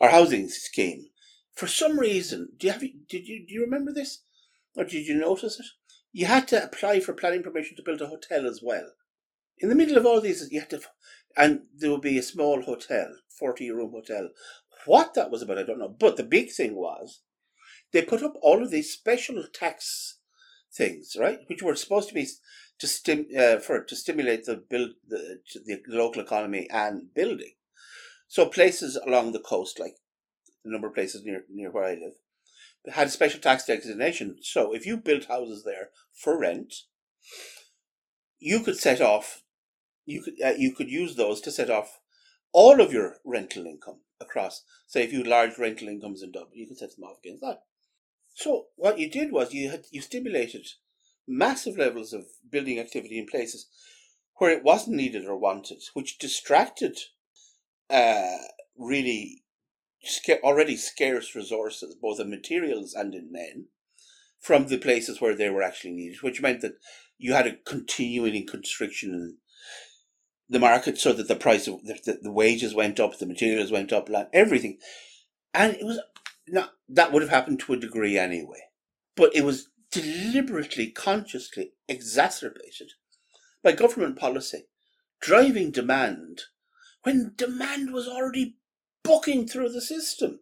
or 0.00 0.10
housing 0.10 0.48
scheme, 0.48 1.06
for 1.54 1.66
some 1.66 1.98
reason, 1.98 2.50
do 2.58 2.66
you 2.66 2.72
have 2.72 2.80
did 2.80 3.26
you 3.26 3.46
do 3.46 3.54
you 3.54 3.60
remember 3.60 3.92
this? 3.92 4.22
Or 4.76 4.84
did 4.84 5.06
you 5.06 5.14
notice 5.14 5.58
it? 5.58 5.66
You 6.12 6.26
had 6.26 6.46
to 6.48 6.62
apply 6.62 7.00
for 7.00 7.12
planning 7.12 7.42
permission 7.42 7.76
to 7.76 7.82
build 7.82 8.00
a 8.00 8.06
hotel 8.06 8.46
as 8.46 8.60
well. 8.62 8.92
In 9.58 9.68
the 9.68 9.74
middle 9.74 9.96
of 9.96 10.06
all 10.06 10.20
these, 10.20 10.46
you 10.52 10.60
had 10.60 10.70
to, 10.70 10.80
and 11.38 11.62
there 11.74 11.90
would 11.90 12.02
be 12.02 12.18
a 12.18 12.22
small 12.22 12.62
hotel, 12.62 13.14
40 13.38 13.70
room 13.70 13.92
hotel. 13.92 14.30
What 14.86 15.14
that 15.14 15.30
was 15.30 15.40
about, 15.40 15.58
I 15.58 15.62
don't 15.62 15.78
know. 15.78 15.88
But 15.88 16.16
the 16.16 16.24
big 16.24 16.50
thing 16.50 16.74
was, 16.74 17.20
they 17.92 18.02
put 18.02 18.22
up 18.22 18.34
all 18.42 18.62
of 18.62 18.70
these 18.70 18.92
special 18.92 19.42
tax 19.52 20.18
things, 20.74 21.16
right, 21.18 21.38
which 21.46 21.62
were 21.62 21.76
supposed 21.76 22.08
to 22.08 22.14
be 22.14 22.26
to 22.78 22.86
stim 22.86 23.26
uh, 23.38 23.58
for 23.58 23.82
to 23.82 23.96
stimulate 23.96 24.44
the 24.44 24.56
build 24.56 24.90
the, 25.08 25.38
the 25.64 25.80
local 25.88 26.22
economy 26.22 26.68
and 26.70 27.14
building. 27.14 27.52
So 28.26 28.46
places 28.46 28.96
along 28.96 29.32
the 29.32 29.40
coast, 29.40 29.80
like 29.80 29.94
a 30.64 30.70
number 30.70 30.88
of 30.88 30.94
places 30.94 31.22
near 31.24 31.44
near 31.48 31.70
where 31.70 31.84
I 31.84 31.94
live, 31.94 32.14
had 32.92 33.06
a 33.06 33.10
special 33.10 33.40
tax 33.40 33.64
designation. 33.64 34.38
So 34.42 34.74
if 34.74 34.86
you 34.86 34.96
built 34.96 35.26
houses 35.26 35.64
there 35.64 35.90
for 36.12 36.38
rent, 36.38 36.74
you 38.38 38.60
could 38.60 38.76
set 38.76 39.00
off, 39.00 39.42
you 40.08 40.22
could 40.22 40.34
uh, 40.42 40.54
you 40.56 40.72
could 40.74 40.90
use 40.90 41.16
those 41.16 41.40
to 41.42 41.50
set 41.50 41.70
off 41.70 42.00
all 42.52 42.80
of 42.80 42.92
your 42.92 43.16
rental 43.24 43.66
income 43.66 44.00
across. 44.20 44.64
Say 44.86 45.04
if 45.04 45.12
you 45.12 45.18
had 45.18 45.26
large 45.26 45.58
rental 45.58 45.88
incomes 45.88 46.22
in 46.22 46.32
Dublin, 46.32 46.54
you 46.54 46.66
could 46.66 46.78
set 46.78 46.96
them 46.96 47.04
off 47.04 47.18
against 47.22 47.42
that. 47.42 47.62
So 48.34 48.66
what 48.76 48.98
you 48.98 49.10
did 49.10 49.32
was 49.32 49.52
you 49.52 49.70
had 49.70 49.84
you 49.90 50.00
stimulated 50.00 50.66
massive 51.26 51.76
levels 51.76 52.14
of 52.14 52.24
building 52.50 52.78
activity 52.78 53.18
in 53.18 53.26
places 53.26 53.66
where 54.36 54.50
it 54.50 54.64
wasn't 54.64 54.96
needed 54.96 55.26
or 55.26 55.36
wanted, 55.36 55.82
which 55.92 56.18
distracted 56.18 56.96
uh, 57.90 58.38
really 58.78 59.42
already 60.42 60.76
scarce 60.76 61.34
resources, 61.34 61.94
both 62.00 62.20
in 62.20 62.30
materials 62.30 62.94
and 62.94 63.14
in 63.14 63.30
men, 63.30 63.66
from 64.40 64.68
the 64.68 64.78
places 64.78 65.20
where 65.20 65.34
they 65.34 65.50
were 65.50 65.62
actually 65.62 65.92
needed, 65.92 66.22
which 66.22 66.40
meant 66.40 66.62
that 66.62 66.76
you 67.18 67.34
had 67.34 67.46
a 67.46 67.56
continuing 67.56 68.46
constriction 68.46 69.10
in 69.12 69.36
the 70.48 70.58
market 70.58 70.98
so 70.98 71.12
that 71.12 71.28
the 71.28 71.36
price 71.36 71.66
of 71.66 71.84
the, 71.84 72.18
the, 72.22 72.32
wages 72.32 72.74
went 72.74 72.98
up, 72.98 73.18
the 73.18 73.26
materials 73.26 73.70
went 73.70 73.92
up, 73.92 74.08
everything. 74.32 74.78
And 75.52 75.74
it 75.74 75.84
was 75.84 76.00
not, 76.46 76.72
that 76.88 77.12
would 77.12 77.22
have 77.22 77.30
happened 77.30 77.60
to 77.60 77.74
a 77.74 77.78
degree 77.78 78.18
anyway. 78.18 78.62
But 79.14 79.34
it 79.34 79.44
was 79.44 79.68
deliberately, 79.90 80.90
consciously 80.90 81.72
exacerbated 81.86 82.92
by 83.62 83.72
government 83.72 84.18
policy, 84.18 84.64
driving 85.20 85.70
demand 85.70 86.42
when 87.02 87.32
demand 87.36 87.92
was 87.92 88.08
already 88.08 88.56
booking 89.02 89.46
through 89.46 89.70
the 89.70 89.80
system. 89.80 90.40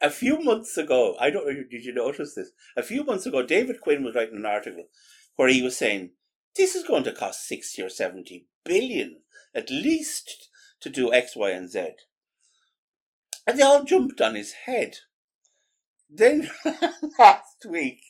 A 0.00 0.10
few 0.10 0.40
months 0.42 0.76
ago, 0.76 1.16
I 1.18 1.30
don't 1.30 1.46
know, 1.46 1.64
did 1.70 1.84
you 1.84 1.94
notice 1.94 2.34
this? 2.34 2.50
A 2.76 2.82
few 2.82 3.04
months 3.04 3.26
ago, 3.26 3.42
David 3.42 3.80
Quinn 3.80 4.04
was 4.04 4.14
writing 4.14 4.36
an 4.36 4.46
article 4.46 4.84
where 5.36 5.48
he 5.48 5.62
was 5.62 5.76
saying, 5.76 6.10
this 6.56 6.74
is 6.74 6.84
going 6.84 7.04
to 7.04 7.12
cost 7.12 7.46
60 7.48 7.82
or 7.82 7.88
70 7.88 8.46
billion 8.64 9.20
at 9.54 9.70
least 9.70 10.48
to 10.80 10.90
do 10.90 11.12
X, 11.12 11.36
Y, 11.36 11.50
and 11.50 11.70
Z. 11.70 11.90
And 13.46 13.58
they 13.58 13.62
all 13.62 13.84
jumped 13.84 14.20
on 14.20 14.34
his 14.34 14.52
head. 14.66 14.96
Then 16.10 16.50
last 17.18 17.66
week, 17.68 18.00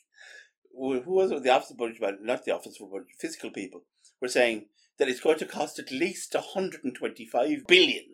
who 0.73 1.01
was 1.07 1.31
it? 1.31 1.43
The 1.43 1.51
Office 1.51 1.71
of 1.71 1.79
Budget, 1.79 2.19
not 2.23 2.45
the 2.45 2.55
Office 2.55 2.77
for 2.77 2.89
Budget, 2.89 3.17
Fiscal 3.19 3.51
people 3.51 3.83
were 4.21 4.29
saying 4.29 4.67
that 4.99 5.09
it's 5.09 5.21
going 5.21 5.39
to 5.39 5.47
cost 5.47 5.79
at 5.79 5.91
least 5.91 6.35
125 6.35 7.67
billion 7.67 8.05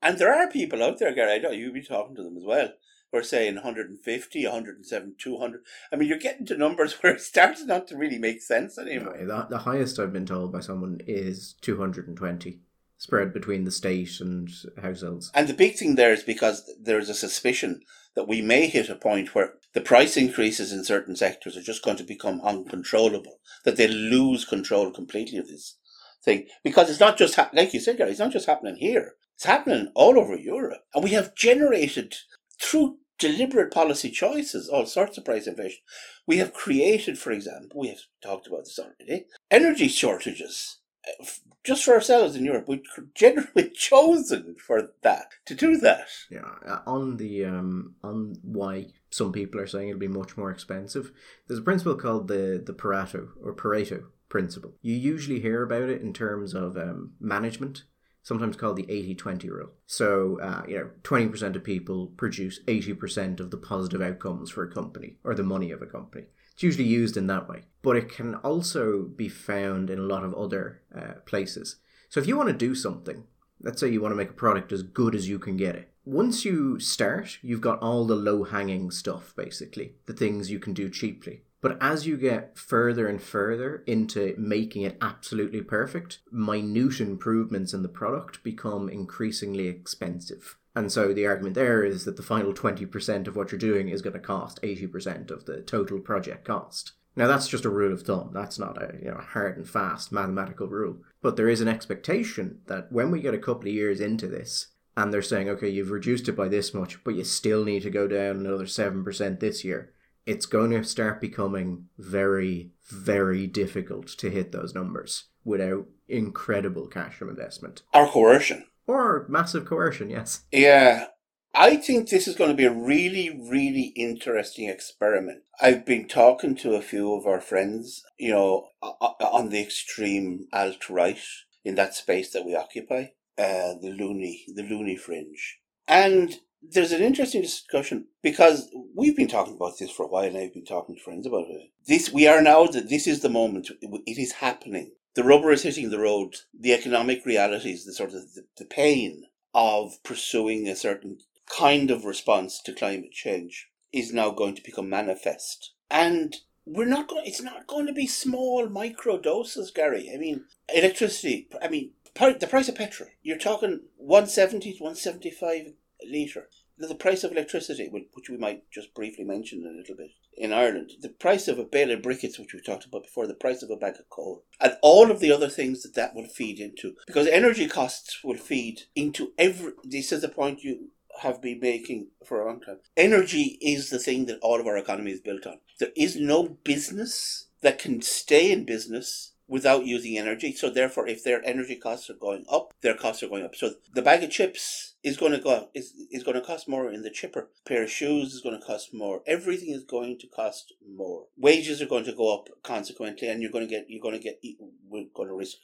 and 0.00 0.18
there 0.18 0.32
are 0.32 0.48
people 0.48 0.82
out 0.82 0.98
there, 0.98 1.14
Gary, 1.14 1.32
I 1.34 1.38
know 1.38 1.50
you'll 1.50 1.72
be 1.72 1.82
talking 1.82 2.14
to 2.16 2.22
them 2.22 2.36
as 2.36 2.44
well, 2.44 2.72
who 3.10 3.18
are 3.18 3.22
saying 3.22 3.54
150, 3.54 4.44
107, 4.44 5.14
200. 5.18 5.60
I 5.92 5.96
mean, 5.96 6.08
you're 6.08 6.18
getting 6.18 6.46
to 6.46 6.56
numbers 6.56 6.92
where 7.02 7.14
it 7.14 7.20
starts 7.20 7.64
not 7.64 7.86
to 7.88 7.96
really 7.96 8.18
make 8.18 8.42
sense 8.42 8.78
anymore. 8.78 9.16
the, 9.18 9.46
the 9.48 9.58
highest 9.58 9.98
I've 9.98 10.12
been 10.12 10.26
told 10.26 10.52
by 10.52 10.60
someone 10.60 11.00
is 11.06 11.54
220 11.60 12.60
spread 12.98 13.32
between 13.32 13.64
the 13.64 13.70
state 13.70 14.20
and 14.20 14.50
households. 14.82 15.30
And 15.34 15.48
the 15.48 15.54
big 15.54 15.76
thing 15.76 15.94
there 15.94 16.12
is 16.12 16.24
because 16.24 16.70
there's 16.80 17.08
a 17.08 17.14
suspicion 17.14 17.82
that 18.14 18.26
we 18.26 18.42
may 18.42 18.66
hit 18.66 18.88
a 18.90 18.96
point 18.96 19.34
where 19.34 19.54
the 19.72 19.80
price 19.80 20.16
increases 20.16 20.72
in 20.72 20.84
certain 20.84 21.14
sectors 21.14 21.56
are 21.56 21.62
just 21.62 21.84
going 21.84 21.96
to 21.98 22.04
become 22.04 22.40
uncontrollable, 22.40 23.38
that 23.64 23.76
they 23.76 23.86
lose 23.86 24.44
control 24.44 24.90
completely 24.90 25.38
of 25.38 25.46
this 25.46 25.76
thing. 26.24 26.48
Because 26.64 26.90
it's 26.90 27.00
not 27.00 27.16
just, 27.16 27.36
ha- 27.36 27.50
like 27.52 27.72
you 27.72 27.78
said, 27.78 27.96
Gary, 27.96 28.10
it's 28.10 28.18
not 28.18 28.32
just 28.32 28.46
happening 28.46 28.76
here. 28.76 29.12
It's 29.36 29.44
happening 29.44 29.92
all 29.94 30.18
over 30.18 30.36
Europe. 30.36 30.80
And 30.92 31.04
we 31.04 31.10
have 31.10 31.36
generated, 31.36 32.16
through 32.60 32.98
deliberate 33.18 33.72
policy 33.72 34.10
choices, 34.10 34.68
all 34.68 34.86
sorts 34.86 35.18
of 35.18 35.24
price 35.24 35.46
inflation. 35.46 35.80
We 36.26 36.38
have 36.38 36.52
created, 36.52 37.18
for 37.18 37.32
example, 37.32 37.80
we 37.80 37.88
have 37.88 38.00
talked 38.22 38.46
about 38.46 38.64
this 38.64 38.78
already, 38.78 39.26
energy 39.50 39.88
shortages. 39.88 40.78
Uh, 41.06 41.24
just 41.64 41.84
for 41.84 41.94
ourselves 41.94 42.34
in 42.34 42.44
Europe, 42.44 42.66
we've 42.68 42.82
generally 43.14 43.70
chosen 43.74 44.56
for 44.58 44.90
that 45.02 45.32
to 45.46 45.54
do 45.54 45.76
that. 45.78 46.08
Yeah, 46.30 46.50
uh, 46.66 46.80
on 46.86 47.16
the 47.16 47.44
um, 47.44 47.94
on 48.02 48.36
why 48.42 48.86
some 49.10 49.32
people 49.32 49.60
are 49.60 49.66
saying 49.66 49.88
it'll 49.88 49.98
be 49.98 50.08
much 50.08 50.36
more 50.36 50.50
expensive. 50.50 51.12
There's 51.46 51.60
a 51.60 51.62
principle 51.62 51.96
called 51.96 52.28
the 52.28 52.62
the 52.64 52.72
Pareto 52.72 53.28
or 53.42 53.54
Pareto 53.54 54.04
principle. 54.28 54.74
You 54.82 54.94
usually 54.94 55.40
hear 55.40 55.62
about 55.62 55.88
it 55.88 56.00
in 56.00 56.12
terms 56.12 56.54
of 56.54 56.76
um, 56.76 57.12
management 57.20 57.84
sometimes 58.22 58.56
called 58.56 58.76
the 58.76 58.84
80-20 58.84 59.48
rule. 59.48 59.70
So, 59.86 60.38
uh, 60.40 60.62
you 60.68 60.76
know, 60.76 60.90
20% 61.02 61.56
of 61.56 61.64
people 61.64 62.08
produce 62.08 62.60
80% 62.64 63.40
of 63.40 63.50
the 63.50 63.56
positive 63.56 64.02
outcomes 64.02 64.50
for 64.50 64.62
a 64.62 64.72
company 64.72 65.16
or 65.24 65.34
the 65.34 65.42
money 65.42 65.70
of 65.70 65.82
a 65.82 65.86
company. 65.86 66.26
It's 66.52 66.62
usually 66.62 66.84
used 66.84 67.16
in 67.16 67.28
that 67.28 67.48
way, 67.48 67.64
but 67.82 67.96
it 67.96 68.10
can 68.10 68.34
also 68.36 69.02
be 69.02 69.28
found 69.28 69.90
in 69.90 69.98
a 69.98 70.02
lot 70.02 70.24
of 70.24 70.34
other 70.34 70.82
uh, 70.94 71.14
places. 71.24 71.76
So 72.08 72.20
if 72.20 72.26
you 72.26 72.36
want 72.36 72.48
to 72.48 72.52
do 72.52 72.74
something, 72.74 73.24
let's 73.62 73.80
say 73.80 73.88
you 73.88 74.00
want 74.00 74.12
to 74.12 74.16
make 74.16 74.30
a 74.30 74.34
product 74.34 74.72
as 74.72 74.82
good 74.82 75.14
as 75.14 75.28
you 75.28 75.38
can 75.38 75.56
get 75.56 75.76
it. 75.76 75.92
Once 76.04 76.44
you 76.44 76.80
start, 76.80 77.38
you've 77.42 77.60
got 77.60 77.80
all 77.80 78.06
the 78.06 78.16
low 78.16 78.44
hanging 78.44 78.90
stuff, 78.90 79.34
basically, 79.36 79.94
the 80.06 80.12
things 80.12 80.50
you 80.50 80.58
can 80.58 80.72
do 80.72 80.88
cheaply. 80.88 81.42
But 81.60 81.76
as 81.80 82.06
you 82.06 82.16
get 82.16 82.56
further 82.56 83.08
and 83.08 83.20
further 83.20 83.82
into 83.86 84.34
making 84.38 84.82
it 84.82 84.96
absolutely 85.00 85.60
perfect, 85.60 86.20
minute 86.30 87.00
improvements 87.00 87.74
in 87.74 87.82
the 87.82 87.88
product 87.88 88.44
become 88.44 88.88
increasingly 88.88 89.66
expensive. 89.66 90.56
And 90.76 90.92
so 90.92 91.12
the 91.12 91.26
argument 91.26 91.56
there 91.56 91.82
is 91.82 92.04
that 92.04 92.16
the 92.16 92.22
final 92.22 92.52
20% 92.52 93.26
of 93.26 93.34
what 93.34 93.50
you're 93.50 93.58
doing 93.58 93.88
is 93.88 94.02
going 94.02 94.12
to 94.12 94.20
cost 94.20 94.62
80% 94.62 95.32
of 95.32 95.44
the 95.46 95.60
total 95.62 95.98
project 95.98 96.44
cost. 96.44 96.92
Now 97.16 97.26
that's 97.26 97.48
just 97.48 97.64
a 97.64 97.70
rule 97.70 97.92
of 97.92 98.02
thumb. 98.02 98.30
That's 98.32 98.60
not 98.60 98.80
a 98.80 98.96
you 99.02 99.10
know 99.10 99.18
hard 99.18 99.56
and 99.56 99.68
fast 99.68 100.12
mathematical 100.12 100.68
rule. 100.68 100.98
But 101.20 101.34
there 101.34 101.48
is 101.48 101.60
an 101.60 101.66
expectation 101.66 102.60
that 102.66 102.92
when 102.92 103.10
we 103.10 103.20
get 103.20 103.34
a 103.34 103.38
couple 103.38 103.68
of 103.68 103.74
years 103.74 104.00
into 104.00 104.28
this 104.28 104.68
and 104.96 105.12
they're 105.12 105.22
saying, 105.22 105.48
okay, 105.48 105.68
you've 105.68 105.90
reduced 105.90 106.28
it 106.28 106.36
by 106.36 106.46
this 106.46 106.72
much, 106.72 107.02
but 107.02 107.16
you 107.16 107.24
still 107.24 107.64
need 107.64 107.82
to 107.82 107.90
go 107.90 108.06
down 108.06 108.36
another 108.36 108.66
7% 108.66 109.40
this 109.40 109.64
year, 109.64 109.92
it's 110.28 110.44
going 110.44 110.70
to 110.72 110.84
start 110.84 111.22
becoming 111.22 111.86
very, 111.96 112.70
very 112.90 113.46
difficult 113.46 114.08
to 114.08 114.28
hit 114.28 114.52
those 114.52 114.74
numbers 114.74 115.24
without 115.42 115.86
incredible 116.06 116.86
cash 116.86 117.14
from 117.14 117.30
investment. 117.30 117.82
Or 117.94 118.06
coercion. 118.06 118.66
Or 118.86 119.24
massive 119.30 119.64
coercion, 119.64 120.10
yes. 120.10 120.42
Yeah. 120.52 121.06
I 121.54 121.76
think 121.76 122.10
this 122.10 122.28
is 122.28 122.36
going 122.36 122.50
to 122.50 122.56
be 122.56 122.66
a 122.66 122.70
really, 122.70 123.30
really 123.30 123.94
interesting 123.96 124.68
experiment. 124.68 125.44
I've 125.62 125.86
been 125.86 126.06
talking 126.06 126.54
to 126.56 126.74
a 126.74 126.82
few 126.82 127.14
of 127.14 127.26
our 127.26 127.40
friends, 127.40 128.02
you 128.18 128.30
know, 128.30 128.68
on 128.82 129.48
the 129.48 129.62
extreme 129.62 130.46
alt 130.52 130.90
right 130.90 131.18
in 131.64 131.74
that 131.76 131.94
space 131.94 132.32
that 132.32 132.44
we 132.44 132.54
occupy, 132.54 133.06
uh, 133.38 133.80
the 133.80 133.96
loony, 133.98 134.44
the 134.54 134.62
loony 134.62 134.96
fringe. 134.96 135.58
And 135.86 136.36
there's 136.62 136.92
an 136.92 137.02
interesting 137.02 137.42
discussion 137.42 138.06
because 138.22 138.70
we've 138.94 139.16
been 139.16 139.28
talking 139.28 139.54
about 139.54 139.78
this 139.78 139.90
for 139.90 140.04
a 140.04 140.08
while 140.08 140.24
and 140.24 140.36
I've 140.36 140.54
been 140.54 140.64
talking 140.64 140.96
to 140.96 141.02
friends 141.02 141.26
about 141.26 141.46
it. 141.48 141.70
This 141.86 142.12
we 142.12 142.26
are 142.26 142.42
now 142.42 142.66
that 142.66 142.88
this 142.88 143.06
is 143.06 143.20
the 143.20 143.28
moment. 143.28 143.70
It 143.80 144.18
is 144.18 144.32
happening. 144.32 144.92
The 145.14 145.24
rubber 145.24 145.50
is 145.50 145.62
hitting 145.62 145.90
the 145.90 145.98
road. 145.98 146.36
The 146.58 146.72
economic 146.72 147.24
realities, 147.24 147.84
the 147.84 147.92
sort 147.92 148.10
of 148.10 148.34
the, 148.34 148.44
the 148.56 148.64
pain 148.64 149.24
of 149.54 150.02
pursuing 150.02 150.68
a 150.68 150.76
certain 150.76 151.18
kind 151.46 151.90
of 151.90 152.04
response 152.04 152.60
to 152.62 152.74
climate 152.74 153.12
change 153.12 153.68
is 153.92 154.12
now 154.12 154.30
going 154.30 154.54
to 154.54 154.62
become 154.62 154.88
manifest. 154.88 155.72
And 155.90 156.36
we're 156.66 156.84
not 156.84 157.08
going 157.08 157.24
it's 157.26 157.40
not 157.40 157.66
going 157.66 157.86
to 157.86 157.92
be 157.92 158.06
small 158.06 158.68
micro 158.68 159.18
doses, 159.18 159.70
Gary. 159.70 160.10
I 160.12 160.18
mean, 160.18 160.44
electricity, 160.72 161.48
I 161.62 161.68
mean, 161.68 161.92
the 162.14 162.46
price 162.46 162.68
of 162.68 162.74
petrol, 162.74 163.08
you're 163.22 163.38
talking 163.38 163.80
170 163.96 164.74
to 164.74 164.82
175 164.82 165.72
litre. 166.06 166.48
The 166.78 166.94
price 166.94 167.24
of 167.24 167.32
electricity, 167.32 167.88
which 167.88 168.30
we 168.30 168.36
might 168.36 168.70
just 168.70 168.94
briefly 168.94 169.24
mention 169.24 169.66
a 169.66 169.76
little 169.76 169.96
bit, 169.96 170.12
in 170.36 170.52
Ireland, 170.52 170.92
the 171.00 171.08
price 171.08 171.48
of 171.48 171.58
a 171.58 171.64
bale 171.64 171.90
of 171.90 172.02
briquettes, 172.02 172.38
which 172.38 172.54
we 172.54 172.60
talked 172.60 172.84
about 172.84 173.02
before, 173.02 173.26
the 173.26 173.34
price 173.34 173.62
of 173.64 173.70
a 173.70 173.76
bag 173.76 173.96
of 173.98 174.08
coal, 174.08 174.44
and 174.60 174.76
all 174.80 175.10
of 175.10 175.18
the 175.18 175.32
other 175.32 175.48
things 175.48 175.82
that 175.82 175.94
that 175.94 176.14
will 176.14 176.28
feed 176.28 176.60
into. 176.60 176.94
Because 177.06 177.26
energy 177.26 177.66
costs 177.66 178.22
will 178.22 178.36
feed 178.36 178.82
into 178.94 179.32
every. 179.36 179.72
This 179.82 180.12
is 180.12 180.20
the 180.22 180.28
point 180.28 180.62
you 180.62 180.90
have 181.22 181.42
been 181.42 181.58
making 181.60 182.08
for 182.24 182.40
a 182.40 182.46
long 182.46 182.60
time. 182.60 182.78
Energy 182.96 183.58
is 183.60 183.90
the 183.90 183.98
thing 183.98 184.26
that 184.26 184.38
all 184.40 184.60
of 184.60 184.66
our 184.66 184.76
economy 184.76 185.10
is 185.10 185.20
built 185.20 185.46
on. 185.46 185.58
There 185.80 185.90
is 185.96 186.14
no 186.14 186.58
business 186.62 187.48
that 187.62 187.78
can 187.78 188.02
stay 188.02 188.52
in 188.52 188.64
business 188.64 189.32
without 189.48 189.86
using 189.86 190.18
energy. 190.18 190.52
So 190.52 190.70
therefore, 190.70 191.08
if 191.08 191.24
their 191.24 191.44
energy 191.44 191.74
costs 191.74 192.08
are 192.10 192.14
going 192.14 192.44
up, 192.50 192.74
their 192.82 192.94
costs 192.94 193.22
are 193.22 193.28
going 193.28 193.44
up. 193.44 193.56
So 193.56 193.72
the 193.94 194.02
bag 194.02 194.22
of 194.22 194.30
chips 194.30 194.94
is 195.02 195.16
going 195.16 195.32
to 195.32 195.38
go 195.38 195.68
is 195.74 195.94
is 196.10 196.22
going 196.22 196.34
to 196.34 196.46
cost 196.46 196.68
more 196.68 196.90
in 196.92 197.02
the 197.02 197.10
chipper. 197.10 197.48
A 197.64 197.68
pair 197.68 197.82
of 197.84 197.90
shoes 197.90 198.34
is 198.34 198.40
going 198.42 198.58
to 198.58 198.64
cost 198.64 198.92
more. 198.94 199.22
Everything 199.26 199.70
is 199.70 199.84
going 199.84 200.18
to 200.18 200.26
cost 200.28 200.74
more. 200.86 201.24
Wages 201.36 201.80
are 201.80 201.86
going 201.86 202.04
to 202.04 202.12
go 202.12 202.34
up 202.34 202.48
consequently, 202.62 203.28
and 203.28 203.42
you're 203.42 203.50
going 203.50 203.66
to 203.66 203.70
get 203.70 203.86
you're 203.88 204.02
going 204.02 204.18
to 204.18 204.22
get 204.22 204.40
we're 204.88 205.06
going 205.14 205.28
to 205.28 205.34
risk. 205.34 205.56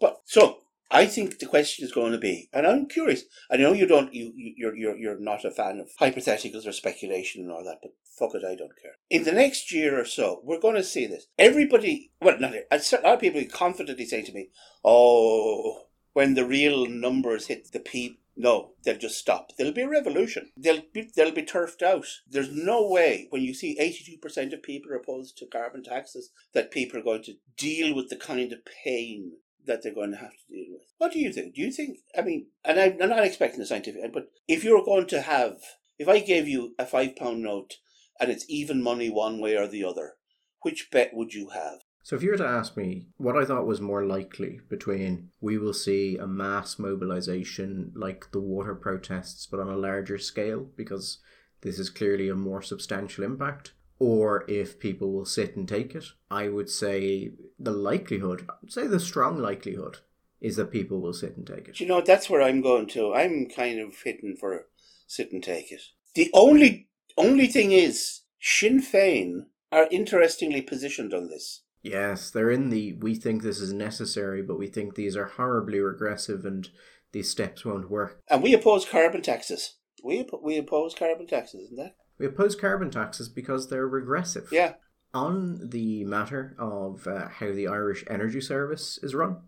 But 0.00 0.22
so 0.24 0.60
I 0.90 1.04
think 1.04 1.38
the 1.38 1.46
question 1.46 1.84
is 1.84 1.92
going 1.92 2.12
to 2.12 2.18
be, 2.18 2.48
and 2.52 2.66
I'm 2.66 2.86
curious. 2.86 3.24
I 3.50 3.58
know 3.58 3.74
you 3.74 3.86
don't, 3.86 4.14
you, 4.14 4.32
you're, 4.34 4.74
you're, 4.74 4.96
you're 4.96 5.20
not 5.20 5.44
a 5.44 5.50
fan 5.50 5.80
of 5.80 5.90
hypotheticals 6.00 6.66
or 6.66 6.72
speculation 6.72 7.42
and 7.42 7.52
all 7.52 7.62
that, 7.64 7.80
but 7.82 7.92
fuck 8.18 8.34
it, 8.34 8.44
I 8.44 8.54
don't 8.54 8.80
care. 8.80 8.96
In 9.10 9.24
the 9.24 9.32
next 9.32 9.70
year 9.70 10.00
or 10.00 10.06
so, 10.06 10.40
we're 10.44 10.60
going 10.60 10.76
to 10.76 10.82
see 10.82 11.06
this. 11.06 11.26
Everybody, 11.38 12.12
well, 12.22 12.38
not 12.40 12.54
a 12.54 12.80
lot 13.02 13.14
of 13.14 13.20
people 13.20 13.42
confidently 13.52 14.06
say 14.06 14.22
to 14.22 14.32
me, 14.32 14.48
"Oh, 14.82 15.88
when 16.14 16.34
the 16.34 16.46
real 16.46 16.86
numbers 16.86 17.48
hit 17.48 17.70
the 17.70 17.80
peak, 17.80 18.20
no, 18.34 18.70
they'll 18.84 18.96
just 18.96 19.18
stop. 19.18 19.50
There'll 19.56 19.72
be 19.72 19.82
a 19.82 19.88
revolution. 19.88 20.52
They'll 20.56 20.82
be, 20.92 21.10
they'll 21.14 21.32
be 21.32 21.42
turfed 21.42 21.82
out. 21.82 22.06
There's 22.30 22.52
no 22.52 22.88
way 22.88 23.26
when 23.30 23.42
you 23.42 23.52
see 23.52 23.76
82% 23.78 24.52
of 24.52 24.62
people 24.62 24.92
are 24.92 24.96
opposed 24.96 25.36
to 25.38 25.46
carbon 25.46 25.82
taxes 25.82 26.30
that 26.54 26.70
people 26.70 26.98
are 26.98 27.04
going 27.04 27.24
to 27.24 27.34
deal 27.56 27.94
with 27.94 28.08
the 28.08 28.16
kind 28.16 28.52
of 28.52 28.60
pain 28.64 29.32
that 29.68 29.82
they're 29.82 29.94
going 29.94 30.10
to 30.10 30.16
have 30.16 30.32
to 30.32 30.52
deal 30.52 30.72
with. 30.72 30.82
What 30.98 31.12
do 31.12 31.20
you 31.20 31.32
think? 31.32 31.54
Do 31.54 31.60
you 31.60 31.70
think, 31.70 31.98
I 32.16 32.22
mean, 32.22 32.46
and 32.64 32.80
I'm, 32.80 33.08
not 33.08 33.24
expecting 33.24 33.60
a 33.60 33.66
scientific, 33.66 34.12
but 34.12 34.30
if 34.48 34.64
you're 34.64 34.84
going 34.84 35.06
to 35.08 35.22
have, 35.22 35.58
if 35.98 36.08
I 36.08 36.18
gave 36.18 36.48
you 36.48 36.74
a 36.78 36.86
five 36.86 37.14
pound 37.14 37.42
note 37.42 37.74
and 38.20 38.30
it's 38.30 38.44
even 38.48 38.82
money 38.82 39.08
one 39.08 39.40
way 39.40 39.56
or 39.56 39.68
the 39.68 39.84
other, 39.84 40.14
which 40.62 40.90
bet 40.90 41.10
would 41.14 41.34
you 41.34 41.50
have? 41.50 41.80
So, 42.02 42.16
if 42.16 42.22
you 42.22 42.30
were 42.30 42.38
to 42.38 42.46
ask 42.46 42.76
me 42.76 43.06
what 43.18 43.36
I 43.36 43.44
thought 43.44 43.66
was 43.66 43.80
more 43.80 44.04
likely 44.04 44.60
between 44.68 45.30
we 45.40 45.58
will 45.58 45.74
see 45.74 46.16
a 46.16 46.26
mass 46.26 46.78
mobilization 46.78 47.92
like 47.94 48.32
the 48.32 48.40
water 48.40 48.74
protests, 48.74 49.46
but 49.46 49.60
on 49.60 49.68
a 49.68 49.76
larger 49.76 50.16
scale, 50.16 50.68
because 50.74 51.18
this 51.60 51.78
is 51.78 51.90
clearly 51.90 52.28
a 52.28 52.34
more 52.34 52.62
substantial 52.62 53.24
impact, 53.24 53.72
or 53.98 54.44
if 54.48 54.78
people 54.78 55.12
will 55.12 55.24
sit 55.24 55.56
and 55.56 55.68
take 55.68 55.94
it. 55.94 56.04
I 56.30 56.48
would 56.48 56.70
say 56.70 57.32
the 57.58 57.72
likelihood, 57.72 58.46
I'd 58.62 58.72
say 58.72 58.86
the 58.86 59.00
strong 59.00 59.38
likelihood, 59.38 59.98
is 60.40 60.56
that 60.56 60.70
people 60.70 61.00
will 61.00 61.12
sit 61.12 61.36
and 61.36 61.46
take 61.46 61.68
it. 61.68 61.80
You 61.80 61.86
know, 61.86 62.00
that's 62.00 62.30
where 62.30 62.42
I'm 62.42 62.60
going 62.60 62.86
to. 62.88 63.12
I'm 63.14 63.48
kind 63.48 63.80
of 63.80 63.94
hitting 64.04 64.36
for 64.38 64.66
sit 65.06 65.32
and 65.32 65.42
take 65.42 65.72
it. 65.72 65.82
The 66.14 66.30
only 66.32 66.88
only 67.16 67.48
thing 67.48 67.72
is, 67.72 68.20
Sinn 68.40 68.80
Féin 68.80 69.46
are 69.72 69.88
interestingly 69.90 70.62
positioned 70.62 71.12
on 71.12 71.28
this. 71.28 71.62
Yes, 71.82 72.30
they're 72.30 72.50
in 72.50 72.70
the 72.70 72.94
we 73.00 73.14
think 73.14 73.42
this 73.42 73.60
is 73.60 73.72
necessary, 73.72 74.42
but 74.42 74.58
we 74.58 74.68
think 74.68 74.94
these 74.94 75.16
are 75.16 75.24
horribly 75.24 75.80
regressive 75.80 76.44
and 76.44 76.68
these 77.12 77.30
steps 77.30 77.64
won't 77.64 77.90
work. 77.90 78.20
And 78.28 78.42
we 78.42 78.54
oppose 78.54 78.84
carbon 78.84 79.22
taxes. 79.22 79.76
We 80.04 80.26
we 80.42 80.56
oppose 80.58 80.94
carbon 80.94 81.26
taxes, 81.26 81.64
isn't 81.64 81.76
that? 81.76 81.96
We 82.18 82.26
oppose 82.26 82.56
carbon 82.56 82.90
taxes 82.90 83.28
because 83.28 83.68
they're 83.68 83.88
regressive. 83.88 84.48
Yeah. 84.50 84.74
On 85.14 85.70
the 85.70 86.04
matter 86.04 86.54
of 86.58 87.06
uh, 87.06 87.28
how 87.28 87.52
the 87.52 87.66
Irish 87.66 88.04
Energy 88.08 88.40
Service 88.40 88.98
is 89.02 89.14
run, 89.14 89.38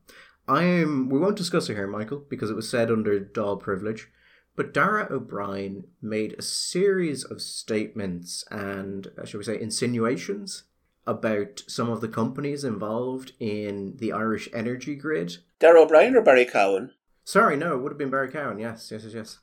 I'm. 0.48 1.08
We 1.10 1.18
won't 1.18 1.36
discuss 1.36 1.68
it 1.68 1.74
here, 1.74 1.86
Michael, 1.86 2.24
because 2.28 2.50
it 2.50 2.56
was 2.56 2.68
said 2.68 2.90
under 2.90 3.20
Dáil 3.20 3.60
privilege. 3.60 4.08
But 4.56 4.74
Darragh 4.74 5.10
O'Brien 5.10 5.84
made 6.02 6.34
a 6.34 6.42
series 6.42 7.24
of 7.24 7.40
statements 7.40 8.44
and, 8.50 9.08
uh, 9.16 9.24
shall 9.24 9.38
we 9.38 9.44
say, 9.44 9.60
insinuations 9.60 10.64
about 11.06 11.62
some 11.66 11.88
of 11.88 12.00
the 12.00 12.08
companies 12.08 12.64
involved 12.64 13.32
in 13.38 13.96
the 13.96 14.12
Irish 14.12 14.48
energy 14.52 14.96
grid. 14.96 15.38
Darragh 15.60 15.84
O'Brien 15.84 16.16
or 16.16 16.22
Barry 16.22 16.44
Cowen? 16.44 16.92
Sorry, 17.24 17.56
no, 17.56 17.74
it 17.74 17.78
would 17.78 17.92
have 17.92 17.98
been 17.98 18.10
Barry 18.10 18.30
Cowen. 18.30 18.58
Yes, 18.58 18.90
yes, 18.90 19.04
yes, 19.04 19.14
yes. 19.14 19.38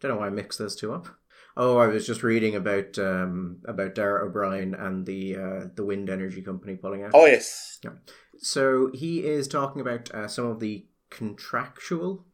Don't 0.00 0.12
know 0.12 0.18
why 0.18 0.26
I 0.26 0.30
mixed 0.30 0.58
those 0.58 0.76
two 0.76 0.92
up. 0.92 1.08
Oh, 1.56 1.78
I 1.78 1.86
was 1.86 2.06
just 2.06 2.22
reading 2.22 2.54
about 2.54 2.98
um, 2.98 3.58
about 3.64 3.94
Darragh 3.94 4.24
O'Brien 4.24 4.74
and 4.74 5.06
the 5.06 5.36
uh, 5.36 5.60
the 5.74 5.84
wind 5.84 6.10
energy 6.10 6.42
company 6.42 6.76
pulling 6.76 7.02
out. 7.02 7.12
Oh 7.14 7.24
yes. 7.24 7.78
Yeah. 7.82 7.92
So 8.38 8.90
he 8.92 9.24
is 9.24 9.48
talking 9.48 9.80
about 9.80 10.10
uh, 10.10 10.28
some 10.28 10.46
of 10.46 10.60
the 10.60 10.86
contractual 11.08 12.26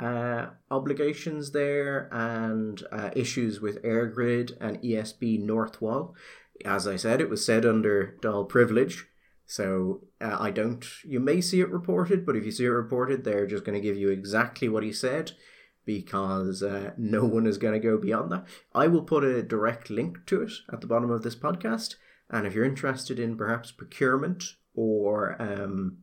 uh, 0.00 0.46
obligations 0.68 1.52
there 1.52 2.08
and 2.12 2.82
uh, 2.90 3.10
issues 3.14 3.60
with 3.60 3.82
EirGrid 3.84 4.56
and 4.60 4.82
ESB 4.82 5.40
Northwall. 5.44 6.14
As 6.64 6.88
I 6.88 6.96
said, 6.96 7.20
it 7.20 7.30
was 7.30 7.46
said 7.46 7.64
under 7.64 8.16
Dáil 8.20 8.48
privilege. 8.48 9.06
So 9.46 10.08
uh, 10.20 10.38
I 10.40 10.50
don't. 10.50 10.84
You 11.04 11.20
may 11.20 11.40
see 11.40 11.60
it 11.60 11.70
reported, 11.70 12.26
but 12.26 12.34
if 12.34 12.44
you 12.44 12.50
see 12.50 12.64
it 12.64 12.70
reported, 12.70 13.22
they're 13.22 13.46
just 13.46 13.64
going 13.64 13.80
to 13.80 13.86
give 13.86 13.96
you 13.96 14.08
exactly 14.08 14.68
what 14.68 14.82
he 14.82 14.92
said 14.92 15.32
because 15.84 16.62
uh, 16.62 16.92
no 16.96 17.24
one 17.24 17.46
is 17.46 17.58
going 17.58 17.74
to 17.74 17.88
go 17.88 17.98
beyond 17.98 18.32
that. 18.32 18.44
I 18.74 18.86
will 18.86 19.02
put 19.02 19.24
a 19.24 19.42
direct 19.42 19.90
link 19.90 20.26
to 20.26 20.42
it 20.42 20.52
at 20.72 20.80
the 20.80 20.86
bottom 20.86 21.10
of 21.10 21.22
this 21.22 21.36
podcast. 21.36 21.96
And 22.30 22.46
if 22.46 22.54
you're 22.54 22.64
interested 22.64 23.18
in 23.18 23.36
perhaps 23.36 23.70
procurement 23.70 24.44
or 24.74 25.36
um, 25.40 25.98